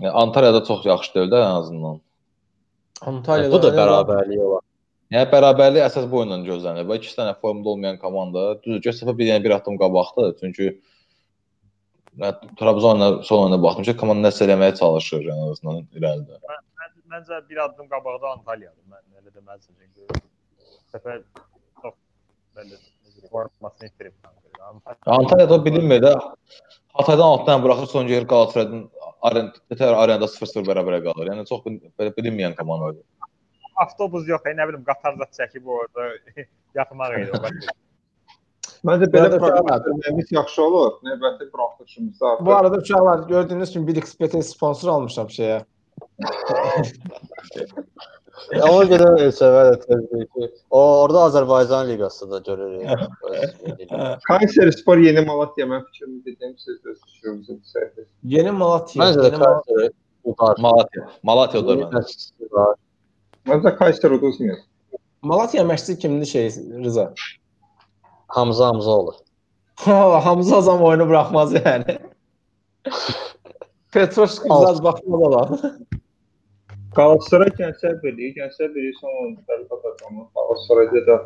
[0.01, 2.01] yəni Antalyada çox yaxşı deyil də ən azından.
[3.13, 4.65] Antalyada Bu da yəni bərabərlik olar.
[5.13, 6.97] Yəni bərabərlik əsas bu oyundan gözlənilir.
[6.97, 10.35] İki dənə formda olmayan komanda düzdür, Göztepe bir yəni bir addım qabaqdır.
[10.41, 10.81] Çünki
[12.59, 16.41] Trabzonla son oyuna baxdım ki, komanda nəsə eləməyə çalışır ən azından irəlidə.
[16.49, 18.83] Məncə, məncə bir addım qabaqda Antalyadır.
[18.91, 20.23] Mən elə deməzdim çünki
[20.95, 21.23] səfər
[21.83, 21.95] çox
[22.59, 22.81] belə
[23.31, 24.17] formasını itirib.
[25.07, 26.15] Antalyada bilinmir də
[26.99, 28.89] Hataydan altdan buraxır son yer Qalatasaraydan
[29.23, 31.31] aren tətər arenada 0-0 bərabərə qalır.
[31.31, 33.05] Yəni çox belə bilinməyən komandadır.
[33.79, 36.09] Avtobus yox, nə bilim qatar zət çəkib orada
[36.79, 37.69] yatmaq idi.
[38.85, 38.91] O başqa.
[38.91, 40.93] Məncə Bu belə arada proqnozlarımız yaxşı olur.
[41.03, 42.27] Növbəti buraxılışımızda.
[42.47, 45.65] Bu arada uşaqlar gördüyünüz kimi bir XPT sponsor almışam şeyə.
[48.63, 50.49] Amma görə ölçəvə də təbii ki.
[50.71, 52.89] O orada Azərbaycan liqası da görürük.
[54.29, 58.07] Kayseri Spor Yeni Malatya mən fikrimi dedim siz də düşünürsünüz səhv.
[58.25, 59.03] Yeni Malatya.
[59.03, 59.75] Məncə də Yeni Malatya.
[59.75, 59.93] Kayseri
[60.25, 60.57] udar.
[60.59, 61.09] Malatya.
[61.23, 61.99] Malatya odur Yeni məncə.
[61.99, 62.75] məşqçisi var.
[63.47, 64.59] Məncə Kayseri uduzmuyor.
[65.23, 66.49] Malatya məşqçisi kimdir şey
[66.85, 67.15] Rıza?
[68.29, 69.15] Hamza Hamzaoğlu.
[70.25, 71.99] Hamza Azam oyunu buraxmaz yəni.
[73.93, 75.59] Petroşki biraz baxmaz olan.
[76.97, 80.25] Galatasaray Gənclər Birliyi, Gənclər Birliyi son oyunları qazandı.
[80.35, 81.17] Galatasarayda da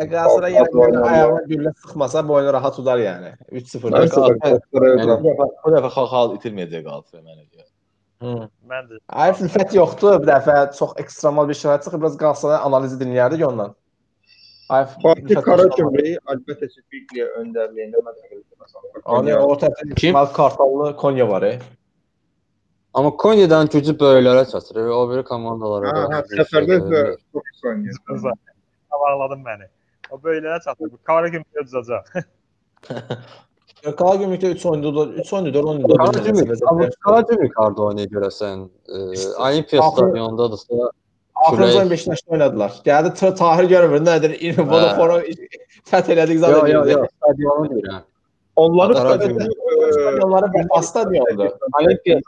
[0.00, 3.34] Ya Galatasaray oyunu ayağına güllə sıxmasa bu oyunu rahat udar yəni.
[3.52, 3.92] 3-0.
[3.92, 7.68] Məncə də Galatasaray Yəni, da bu dəfə bu dəfə xal itirməyəcək Qalatasaray mənə görə.
[8.22, 8.48] Hı.
[8.72, 10.18] Məncə Ayıb ülfət yoxdur.
[10.22, 13.76] Bir dəfə çox ekstremal bir şərait çıxıb biraz Galatasaray analizi dinləyərdik ondan.
[14.68, 19.02] Ayıb Fatih Karagümrük əlbəttə ki, Bigliyə öndərliyində məşğul qazandı.
[19.04, 21.42] Hani orta İsmail Kartallı Konya var.
[21.42, 21.58] E.
[22.94, 24.76] Amma Konya'dan gücü böyüklərə çatır.
[24.86, 27.18] O biri komandalara Hə, hə, bir şey səfərdə də görmür.
[27.32, 27.96] çox pis oynayır.
[28.10, 28.32] Rıza.
[28.90, 29.68] Tavaladın məni.
[30.10, 30.92] O böyləyə çatır.
[30.92, 32.04] Bu Kara gün udacaq.
[33.98, 35.96] Qala Gümrükdə 3 oyunda 3 oyunda 4 oyunda.
[36.04, 38.68] Karagümrük, amma Karagümrük harda oynayır görəsən?
[38.88, 38.98] E,
[39.42, 40.90] Olimpiya Axır- stadionundadırsa
[41.46, 42.70] Axırıncı Beşiktaşda oynadılar.
[42.86, 44.32] Gəldi Tahir görmür nədir?
[44.70, 45.22] Vodafone
[45.90, 46.72] fəth elədik Yo zaten.
[46.74, 48.02] yo yo stadionu deyirəm.
[48.56, 49.42] Onları Karagümrük.
[49.42, 51.50] stadionda Stadionları Vəfa stadiondur.
[51.80, 52.18] Olimpiya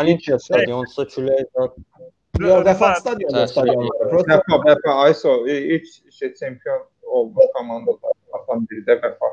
[0.00, 1.44] Olimpiya stadionundsa külək
[2.40, 4.10] Yox, Hə, stadionları.
[4.10, 5.84] Prosta Vəfa, Vəfa, ISO ilk
[6.18, 9.28] şey çempion olmuş komandalardan biri də Vəfa.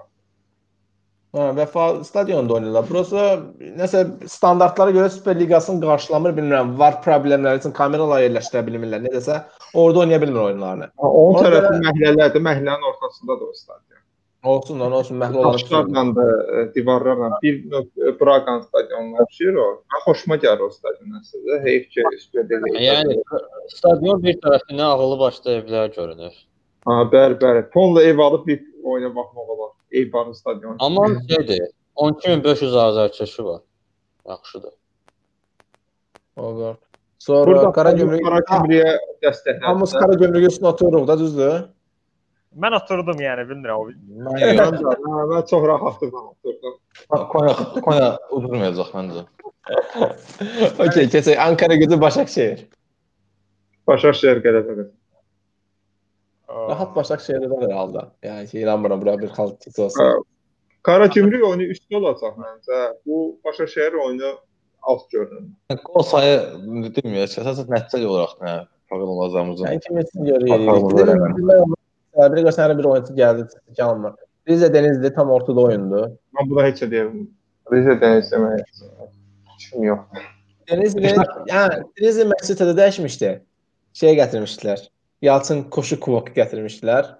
[1.37, 2.85] Hə, Vəfa stadionda oynayırlar.
[2.89, 3.23] Prosta
[3.77, 3.99] nəsə
[4.31, 6.71] standartlara görə Super Liqasını qarşılamır bilmirəm.
[6.79, 9.03] Var problemləri üçün kameralar yerləşdirə bilmirlər.
[9.05, 9.35] Necəsə
[9.73, 10.87] orada oynaya bilmir oyunlarını.
[10.97, 14.01] Onun Ona tərəfi görə- məhəllələrdir, məhəllənin ortasında da o stadion.
[14.47, 15.53] Olsun lan, olsun məhl olaraq.
[15.59, 16.25] Daşlarla da
[16.61, 19.67] e, divarlarla bir növ Braqan stadionuna oxşayır o.
[19.93, 21.61] Mən xoşuma gəlir o stadion əslində.
[21.65, 22.59] Heyf ki, üstədə.
[22.81, 23.17] Yəni
[23.77, 26.33] stadion bir tərəfindən ağıllı başda evlər görünür.
[26.87, 27.65] ha, bəli, bəli.
[27.73, 29.71] Fonla ev alıb bir oyuna baxmaq olar.
[29.91, 30.75] Eybarın stadionu.
[30.79, 31.61] Amma şeydir,
[31.95, 33.61] 12500 azərkeşi var.
[34.29, 34.73] Yaxşıdır.
[36.35, 36.75] Olur.
[37.19, 38.91] Sonra Burada Qara Gümrük Qaragümrüyə
[39.23, 39.61] dəstəklər.
[39.65, 41.55] Hamımız Qara Gümrük üstünə otururuq da, düzdür?
[42.57, 43.77] Mən oturdum yəni bilmirəm.
[43.77, 43.89] o-
[44.27, 44.77] Mən.
[44.77, 46.77] Mən mən çox rahatlıqla oturdum.
[47.33, 47.53] Konya
[47.85, 49.25] Konya udurmayacaq məncə.
[50.87, 51.37] Okey, keçək.
[51.47, 52.67] Ankara gücü Başakşehir.
[53.87, 54.87] Başakşehir qələbə.
[56.49, 57.97] Rahat Başakşehir'de de herhalde.
[58.23, 59.29] Yani şey inanmıyorum buraya bir
[59.83, 60.03] olsun.
[60.03, 60.23] Hə.
[60.83, 62.93] Karagümrük oyunu üstü olacaq məncə.
[63.05, 64.31] Bu Başakşehir oyunu
[64.81, 65.43] alt görünür.
[65.85, 67.33] Gol sayı bilmiyorum.
[67.43, 68.53] Əsasən nəticə olaraq nə
[68.91, 69.65] fəqət olacağımızın.
[69.65, 70.59] Yani kim etsin görüyor.
[70.59, 71.37] Atalım Bir de buraya.
[71.37, 71.47] bir-
[72.85, 73.47] oyuncu geldi.
[73.77, 74.15] Canlı.
[74.47, 76.19] Rize Denizli tam ortada oyundu.
[76.33, 77.27] Mən buna heç nə deyə bilmirəm.
[77.71, 78.63] Rize'dən istəmək.
[79.59, 79.99] Kim yox.
[80.69, 81.15] Denizli,
[81.47, 83.43] yani Denizli Meksita'da değişmişti.
[83.93, 84.91] Şey getirmiştiler.
[85.21, 87.15] Yalçın koşu kuvoku getirmiştiler.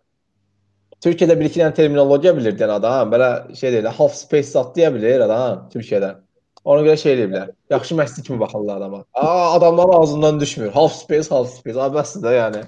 [1.01, 3.11] Türkiye'de bir iki tane terminoloji bilirdi yani adam.
[3.11, 6.15] Böyle şey değil, half space sat diye bilir adam Türkiye'de.
[6.65, 7.51] Ona göre şey deyirlər.
[7.69, 9.05] Yaxşı məşqçi kimi baxırlar adama.
[9.13, 10.67] Aa, adamlar ağzından düşmür.
[10.71, 11.79] Half space, half space.
[11.79, 12.61] Abəsdir də yəni.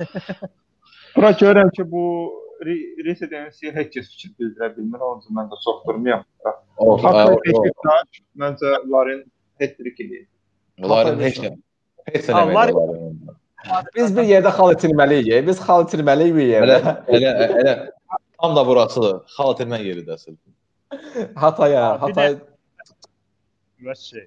[1.16, 2.04] Bura görürəm ki, bu
[3.50, 5.00] istəyir heç kəs fikir bildirə bilmir.
[5.00, 5.82] Onun üçün mən də çox
[7.58, 9.24] o- Beşiktaş məncə Larin
[9.60, 10.26] hat-trick eləyir.
[10.82, 11.54] Onların heç nə.
[12.14, 13.39] Heç nə demək.
[13.96, 15.30] Biz bir yerdə xal itirməliyik.
[15.46, 16.92] Biz xal itirməliyik bir Elə yerdə.
[17.16, 17.32] elə
[17.62, 17.74] elə
[18.40, 19.16] tam da burasıdır.
[19.36, 20.36] Xal itirmən yeridir əsl.
[21.36, 22.38] Hataya, Hatay.
[23.84, 24.26] Və şey.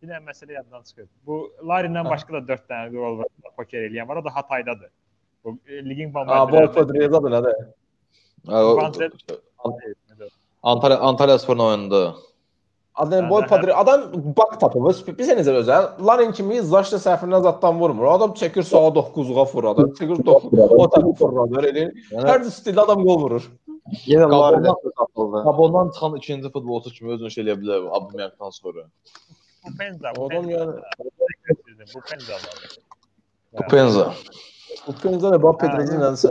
[0.00, 1.06] Bir dənə məsələ yaddan çıxır.
[1.26, 3.30] Bu Larin'dən başqa da 4 dənə gol var.
[3.56, 4.16] Poker eləyən var.
[4.20, 4.90] O da Hataydadır.
[5.44, 6.68] Bu e, ligin Aa, bombardıranı.
[6.68, 7.54] Bol Podriyazadır nədir?
[10.62, 12.14] Antalya Antalya Sporun oyununda.
[12.94, 14.00] Adam boy padri adam
[14.36, 14.86] bak tapıb.
[15.18, 15.86] Biz necə özəl.
[16.06, 18.04] Larin kimi Zaşla səhvindən zaddan vurmur.
[18.04, 19.90] Adam çəkir sağa 9-ğa vurur adam.
[20.00, 21.64] Çəkir 9 o tərəfə vurur.
[21.70, 23.46] Elə Yəni hər stildə adam gol vurur.
[24.06, 24.66] Yenə Larin
[24.98, 25.42] satıldı.
[25.44, 28.86] Gabondan çıxan ikinci futbolçu kimi özünü şey eləyə bilər Aubameyangdan sonra.
[29.66, 30.12] Bu Penza.
[30.16, 30.50] Bu Adam Penza.
[30.52, 30.72] yəni
[31.94, 32.34] Bu Penza.
[33.52, 34.14] Bu Penza.
[34.86, 36.28] bu Penza da bak Pedro'nunsa.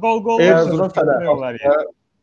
[0.00, 0.40] Gol gol.
[0.40, 1.56] Erzurum Fener.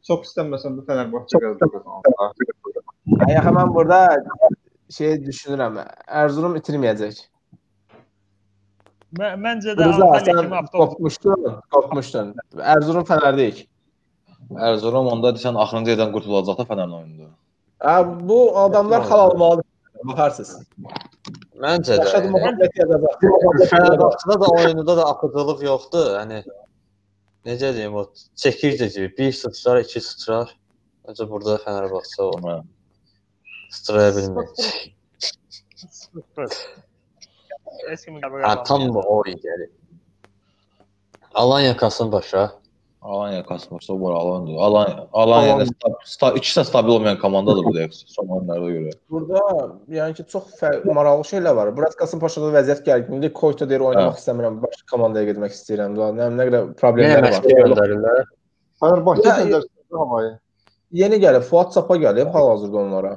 [0.01, 0.17] Fener.
[0.17, 0.21] Ya.
[0.21, 2.85] Çox istənməsəm də Fenerbahçe qazanacaq.
[3.27, 4.23] Ay hemen burada
[4.89, 5.85] şey düşünürəm.
[6.07, 7.27] Erzurum itirməyəcək.
[9.19, 12.35] Mə- Məncə də Rıza Antalya sən kimi avtobus qopmuşdun, qopmuşdun.
[12.59, 13.67] Erzurum Fənərdəyik.
[14.59, 17.29] Erzurum onda desən axırıncı yerdən qurtulacaq da Fənərin oyununda.
[17.79, 19.65] Ha, bu adamlar xal almalıdır.
[20.03, 20.67] Baxarsınız.
[21.61, 22.05] Məncə də.
[22.05, 22.33] Yaşadı yəni.
[22.37, 23.15] mühabbət yazacaq.
[23.69, 26.15] Fenerbahçe'da da oyunda da akıcılıq yoxdur.
[26.15, 26.43] Hani
[27.45, 28.05] necə deyim o
[28.43, 30.55] çəkircə kimi bir sıçrar, iki sıçrar.
[31.07, 32.55] Məncə burada Fenerbahçe o Hə.
[33.71, 34.47] sıçraya bilmir.
[37.89, 39.69] Heç kimin qəbul Ha, tam bu o gəlir.
[41.33, 42.60] Alanya Kasımpaşa.
[43.01, 44.59] Alanya Kasımpaşa bu Alanya.
[44.59, 48.91] Alanya Alanya sta, sta, ikisi də stabil olmayan komandadır bu dəqiqə son oyunlarda görə.
[49.09, 49.39] Burada
[49.89, 50.43] yəni ki çox
[50.85, 51.71] maraqlı şeylər var.
[51.77, 53.33] Burat Kasımpaşada vəziyyət gərginlidir.
[53.33, 55.97] Koyta deyir oynamaq istəmirəm, başqa komandaya getmək istəyirəm.
[55.97, 57.63] Nə nə nə qədər məşqə var.
[57.63, 58.21] göndərirlər.
[58.83, 60.31] Fenerbahçe göndərsin havayı.
[61.01, 63.15] Yeni gəlib Fuad Sapa gəlib hal-hazırda onlara.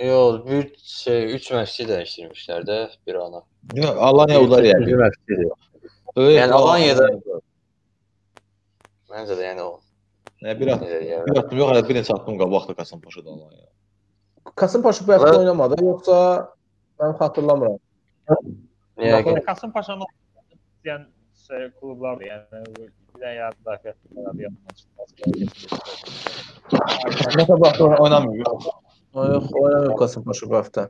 [0.00, 3.44] Yox, bir şey 3 məşqçi dəyişdirmişlər də bir ana.
[3.74, 4.98] Yox, Alanya udar yəni.
[6.16, 7.08] Yəni Alanya'da
[9.10, 9.72] Məncə də yəni o.
[10.44, 11.26] nə bir at, necə deyərlər.
[11.28, 13.68] bir atdım yox, hələ bir neçə atdım qabaqda Kasımpaşadan Alanya.
[14.62, 16.16] Kasımpaşa bu həftə oynamadı, yoxsa
[17.02, 17.78] mən xatırlamıram.
[18.30, 19.34] Yəqin.
[19.34, 20.08] Yəni Kasımpaşanın
[20.88, 21.06] yəni
[21.46, 22.24] şey klublardır.
[22.30, 22.88] Yəni bir
[23.20, 24.74] dənə yarı müdafiə etmələri yapmaq.
[27.40, 28.34] Nəsə baxdı oynamır.
[28.44, 28.70] Yox,
[29.64, 30.86] oynamır Kasımpaşa bu həftə.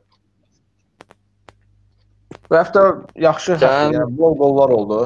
[2.51, 2.81] Bu həftə
[3.25, 5.01] yaxşı həftə, Sən- yəni bol qollar oldu.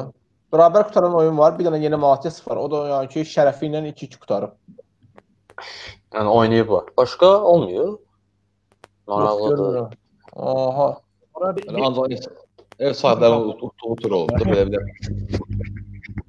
[0.54, 1.56] Bərabər qutaran oyun var.
[1.58, 2.56] Bir dənə yeni Matias var.
[2.62, 4.52] O da yəni ki, şərəfi ilə 2-2 qutarıb.
[6.14, 6.84] Yəni oynayıblar.
[6.98, 7.86] Başqa olmuyor.
[7.88, 7.98] Yox,
[9.08, 9.58] Maraqlıdır.
[9.58, 9.90] görmürəm.
[10.36, 10.88] Aha.
[11.66, 12.24] Yəni ancaq ev,
[12.88, 14.38] ev sahiblərinin utduğu tur oldu.
[14.44, 14.80] Belə belə.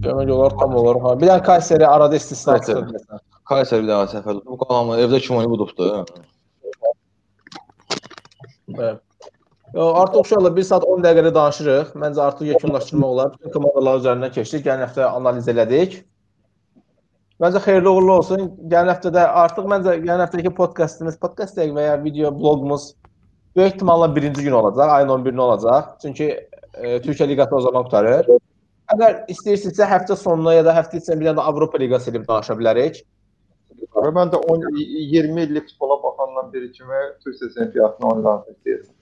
[0.06, 1.00] Demək olar tam olar.
[1.06, 1.14] Ha.
[1.22, 2.86] Bir dənə Kayseri arada istisna Kayseri.
[2.86, 3.20] çıxdı.
[3.50, 4.50] Kayseri bir dənə səfər tutdu.
[4.54, 5.90] Bu qalanı evdə kim oynayıb udubdu.
[8.78, 9.00] Evet.
[9.76, 11.90] Artıq uşaqla 1 saat 10 dəqiqədə danışırıq.
[12.00, 13.34] Məncə artıq yekunlaşdırmaq olar.
[13.40, 14.64] Bütün komandalar üzərindən keçdik.
[14.66, 15.98] Gələn həftə analiz elədik.
[17.44, 18.48] Məncə xeyirli uğurlu olsun.
[18.72, 22.94] Gələn həftədə artıq məncə gələn həftəki podkastımız, podkast deyək və ya video bloqumuz
[23.56, 24.90] böyük ehtimalla birinci gün olacaq.
[24.96, 25.94] Ayın 11-də olacaq.
[26.02, 26.26] Çünki
[26.74, 28.32] e, Türkiyə liqası o zaman qurtarır.
[28.96, 32.56] Əgər istəyirsinizsə həftə sonuna ya da həftə içində bir dənə də Avropa liqası ilə danışa
[32.56, 33.02] bilərik.
[33.98, 38.97] Və mən də 10 20 illik futbola baxandan biri kimi Türkiyə çempionatını oynamaq istəyirəm.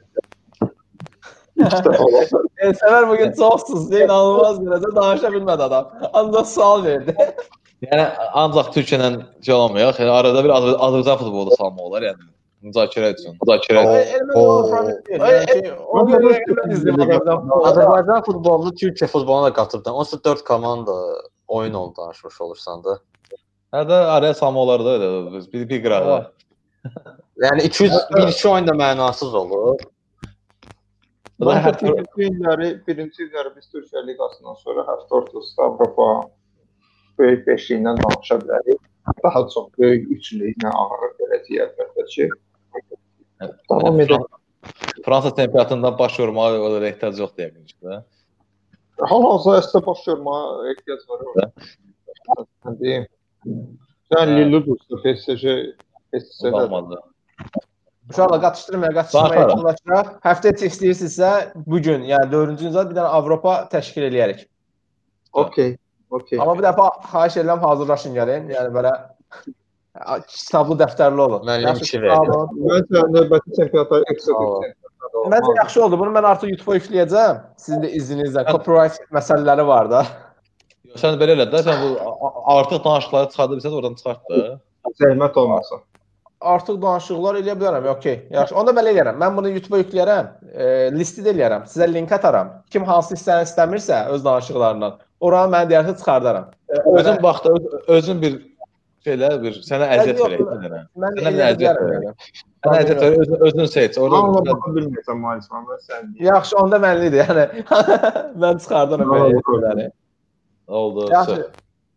[2.63, 5.89] E, Səvər bugün çoxsuz, inanılmaz dərəcədə danışa bilmədi adam.
[6.13, 7.15] Ancaq sual verdi.
[7.85, 8.05] Yəni
[8.41, 9.09] ancaq Türkiyə ilə
[9.45, 9.99] şey olamayaq.
[10.01, 12.23] Yəni arada bir Azər- Azərbaycan futbolu salmaq olar yəni.
[12.65, 13.35] müzakirə etsin.
[13.43, 13.81] Müzakirə
[16.75, 17.51] izləmədim.
[17.69, 19.93] Azərbaycan futbolunu Türkiyə futboluna da qatıbdan.
[20.01, 20.95] Onsuz 4 komanda
[21.47, 22.99] oyun oldu danışmış olursan da.
[23.73, 26.21] Hə də araya salma olar da elə bir bir qırağa.
[27.43, 29.79] Yəni 200 1-2 oyun da mənasız olur.
[31.39, 36.07] Bence hər birinci günləri, birinci günləri biz Türkiyə Liqasından sonra həftə ortasında Avropa
[37.19, 38.81] böyük beşliyindən danışa bilərik.
[39.23, 42.29] Daha çox böyük üçlüklə ağırlıq verəcəyik əlbəttə ki.
[43.69, 44.23] Davam edək.
[45.05, 47.99] Fransa çempionatından baş vurmağa o da ehtiyac yoxdur yəqin ki.
[49.11, 51.67] Hal-hazırda əslə baş verməyə ehtiyac var orada.
[52.65, 53.09] Mən deyim.
[54.13, 55.59] Sən Lilludus'da PSG
[56.15, 56.63] PSG-də
[58.09, 60.11] Uşaqlar qatışdırmaya, qatışdırmaya yaxınlaşıraq.
[60.25, 61.31] Həftə içi istəyirsinizsə
[61.65, 64.45] bu gün, yəni 4-cü gündə bir dənə Avropa təşkil eləyərik.
[65.33, 65.75] okey.
[66.11, 66.39] Okey.
[66.39, 68.51] Amma bu dəfə xahiş edirəm hazırlaşın gəlin.
[68.53, 68.91] Yəni belə
[70.29, 71.41] kitablı, dəftərli olun.
[71.47, 72.53] Müəllim Yaxşı, olun.
[72.69, 74.75] Məncə növbəti çempionata ekstra bir.
[75.33, 75.99] Məncə yaxşı oldu.
[75.99, 77.41] Bunu mən artıq YouTube-a yükləyəcəm.
[77.65, 78.45] Sizin də izninizlə.
[78.51, 80.05] Copyright məsələləri var da.
[81.01, 81.89] Sən belə elə də sən bu
[82.55, 84.41] artıq danışıqları çıxarda bilsən oradan çıxart da.
[85.01, 85.83] Zəhmət olmasın.
[86.45, 87.87] Artıq danışıqlar eləyə bilərəm.
[87.95, 88.17] Okay.
[88.33, 88.55] Yaxşı.
[88.61, 89.17] Onda belə eləyərəm.
[89.23, 90.27] Mən bunu YouTube-a yükləyərəm.
[90.53, 91.63] E, listi də eləyərəm.
[91.71, 92.51] Sizə link ataram.
[92.73, 96.51] Kim hansı hissəni istəmirsə öz danışıqlarından, oranı mən deyərsə çıxardaram.
[96.93, 98.37] Özün vaxtda öz- özün bir
[99.05, 100.21] şeylə bir sənə əziyyət
[100.63, 100.79] dənə.
[101.03, 102.13] Mən Sənə əziyyət yəni.
[102.65, 103.99] Sənə əziyyət ver, özün özün seç.
[104.01, 105.43] Orada baxa bilmirsən mən
[105.89, 106.07] sən.
[106.29, 107.21] Yaxşı, onda mənlidir.
[107.25, 107.67] Yəni
[108.45, 109.91] mən çıxardaram belə şeyləri.
[110.67, 111.11] oldu.
[111.11, 111.45] Yaxşı.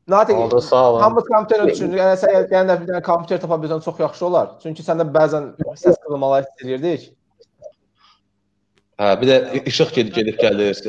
[0.09, 1.01] Natiq, Oldu, sağ olun.
[1.01, 4.47] hamı kompüter üçün, yəni sən gələn dəfə bir dənə kompüter tapa bilsən çox yaxşı olar.
[4.63, 5.51] Çünki səndə bəzən
[5.83, 7.11] səs qılmalar istəyirdik.
[8.99, 9.37] Hə, bir də
[9.69, 10.81] işıq gedib gedib gəlir.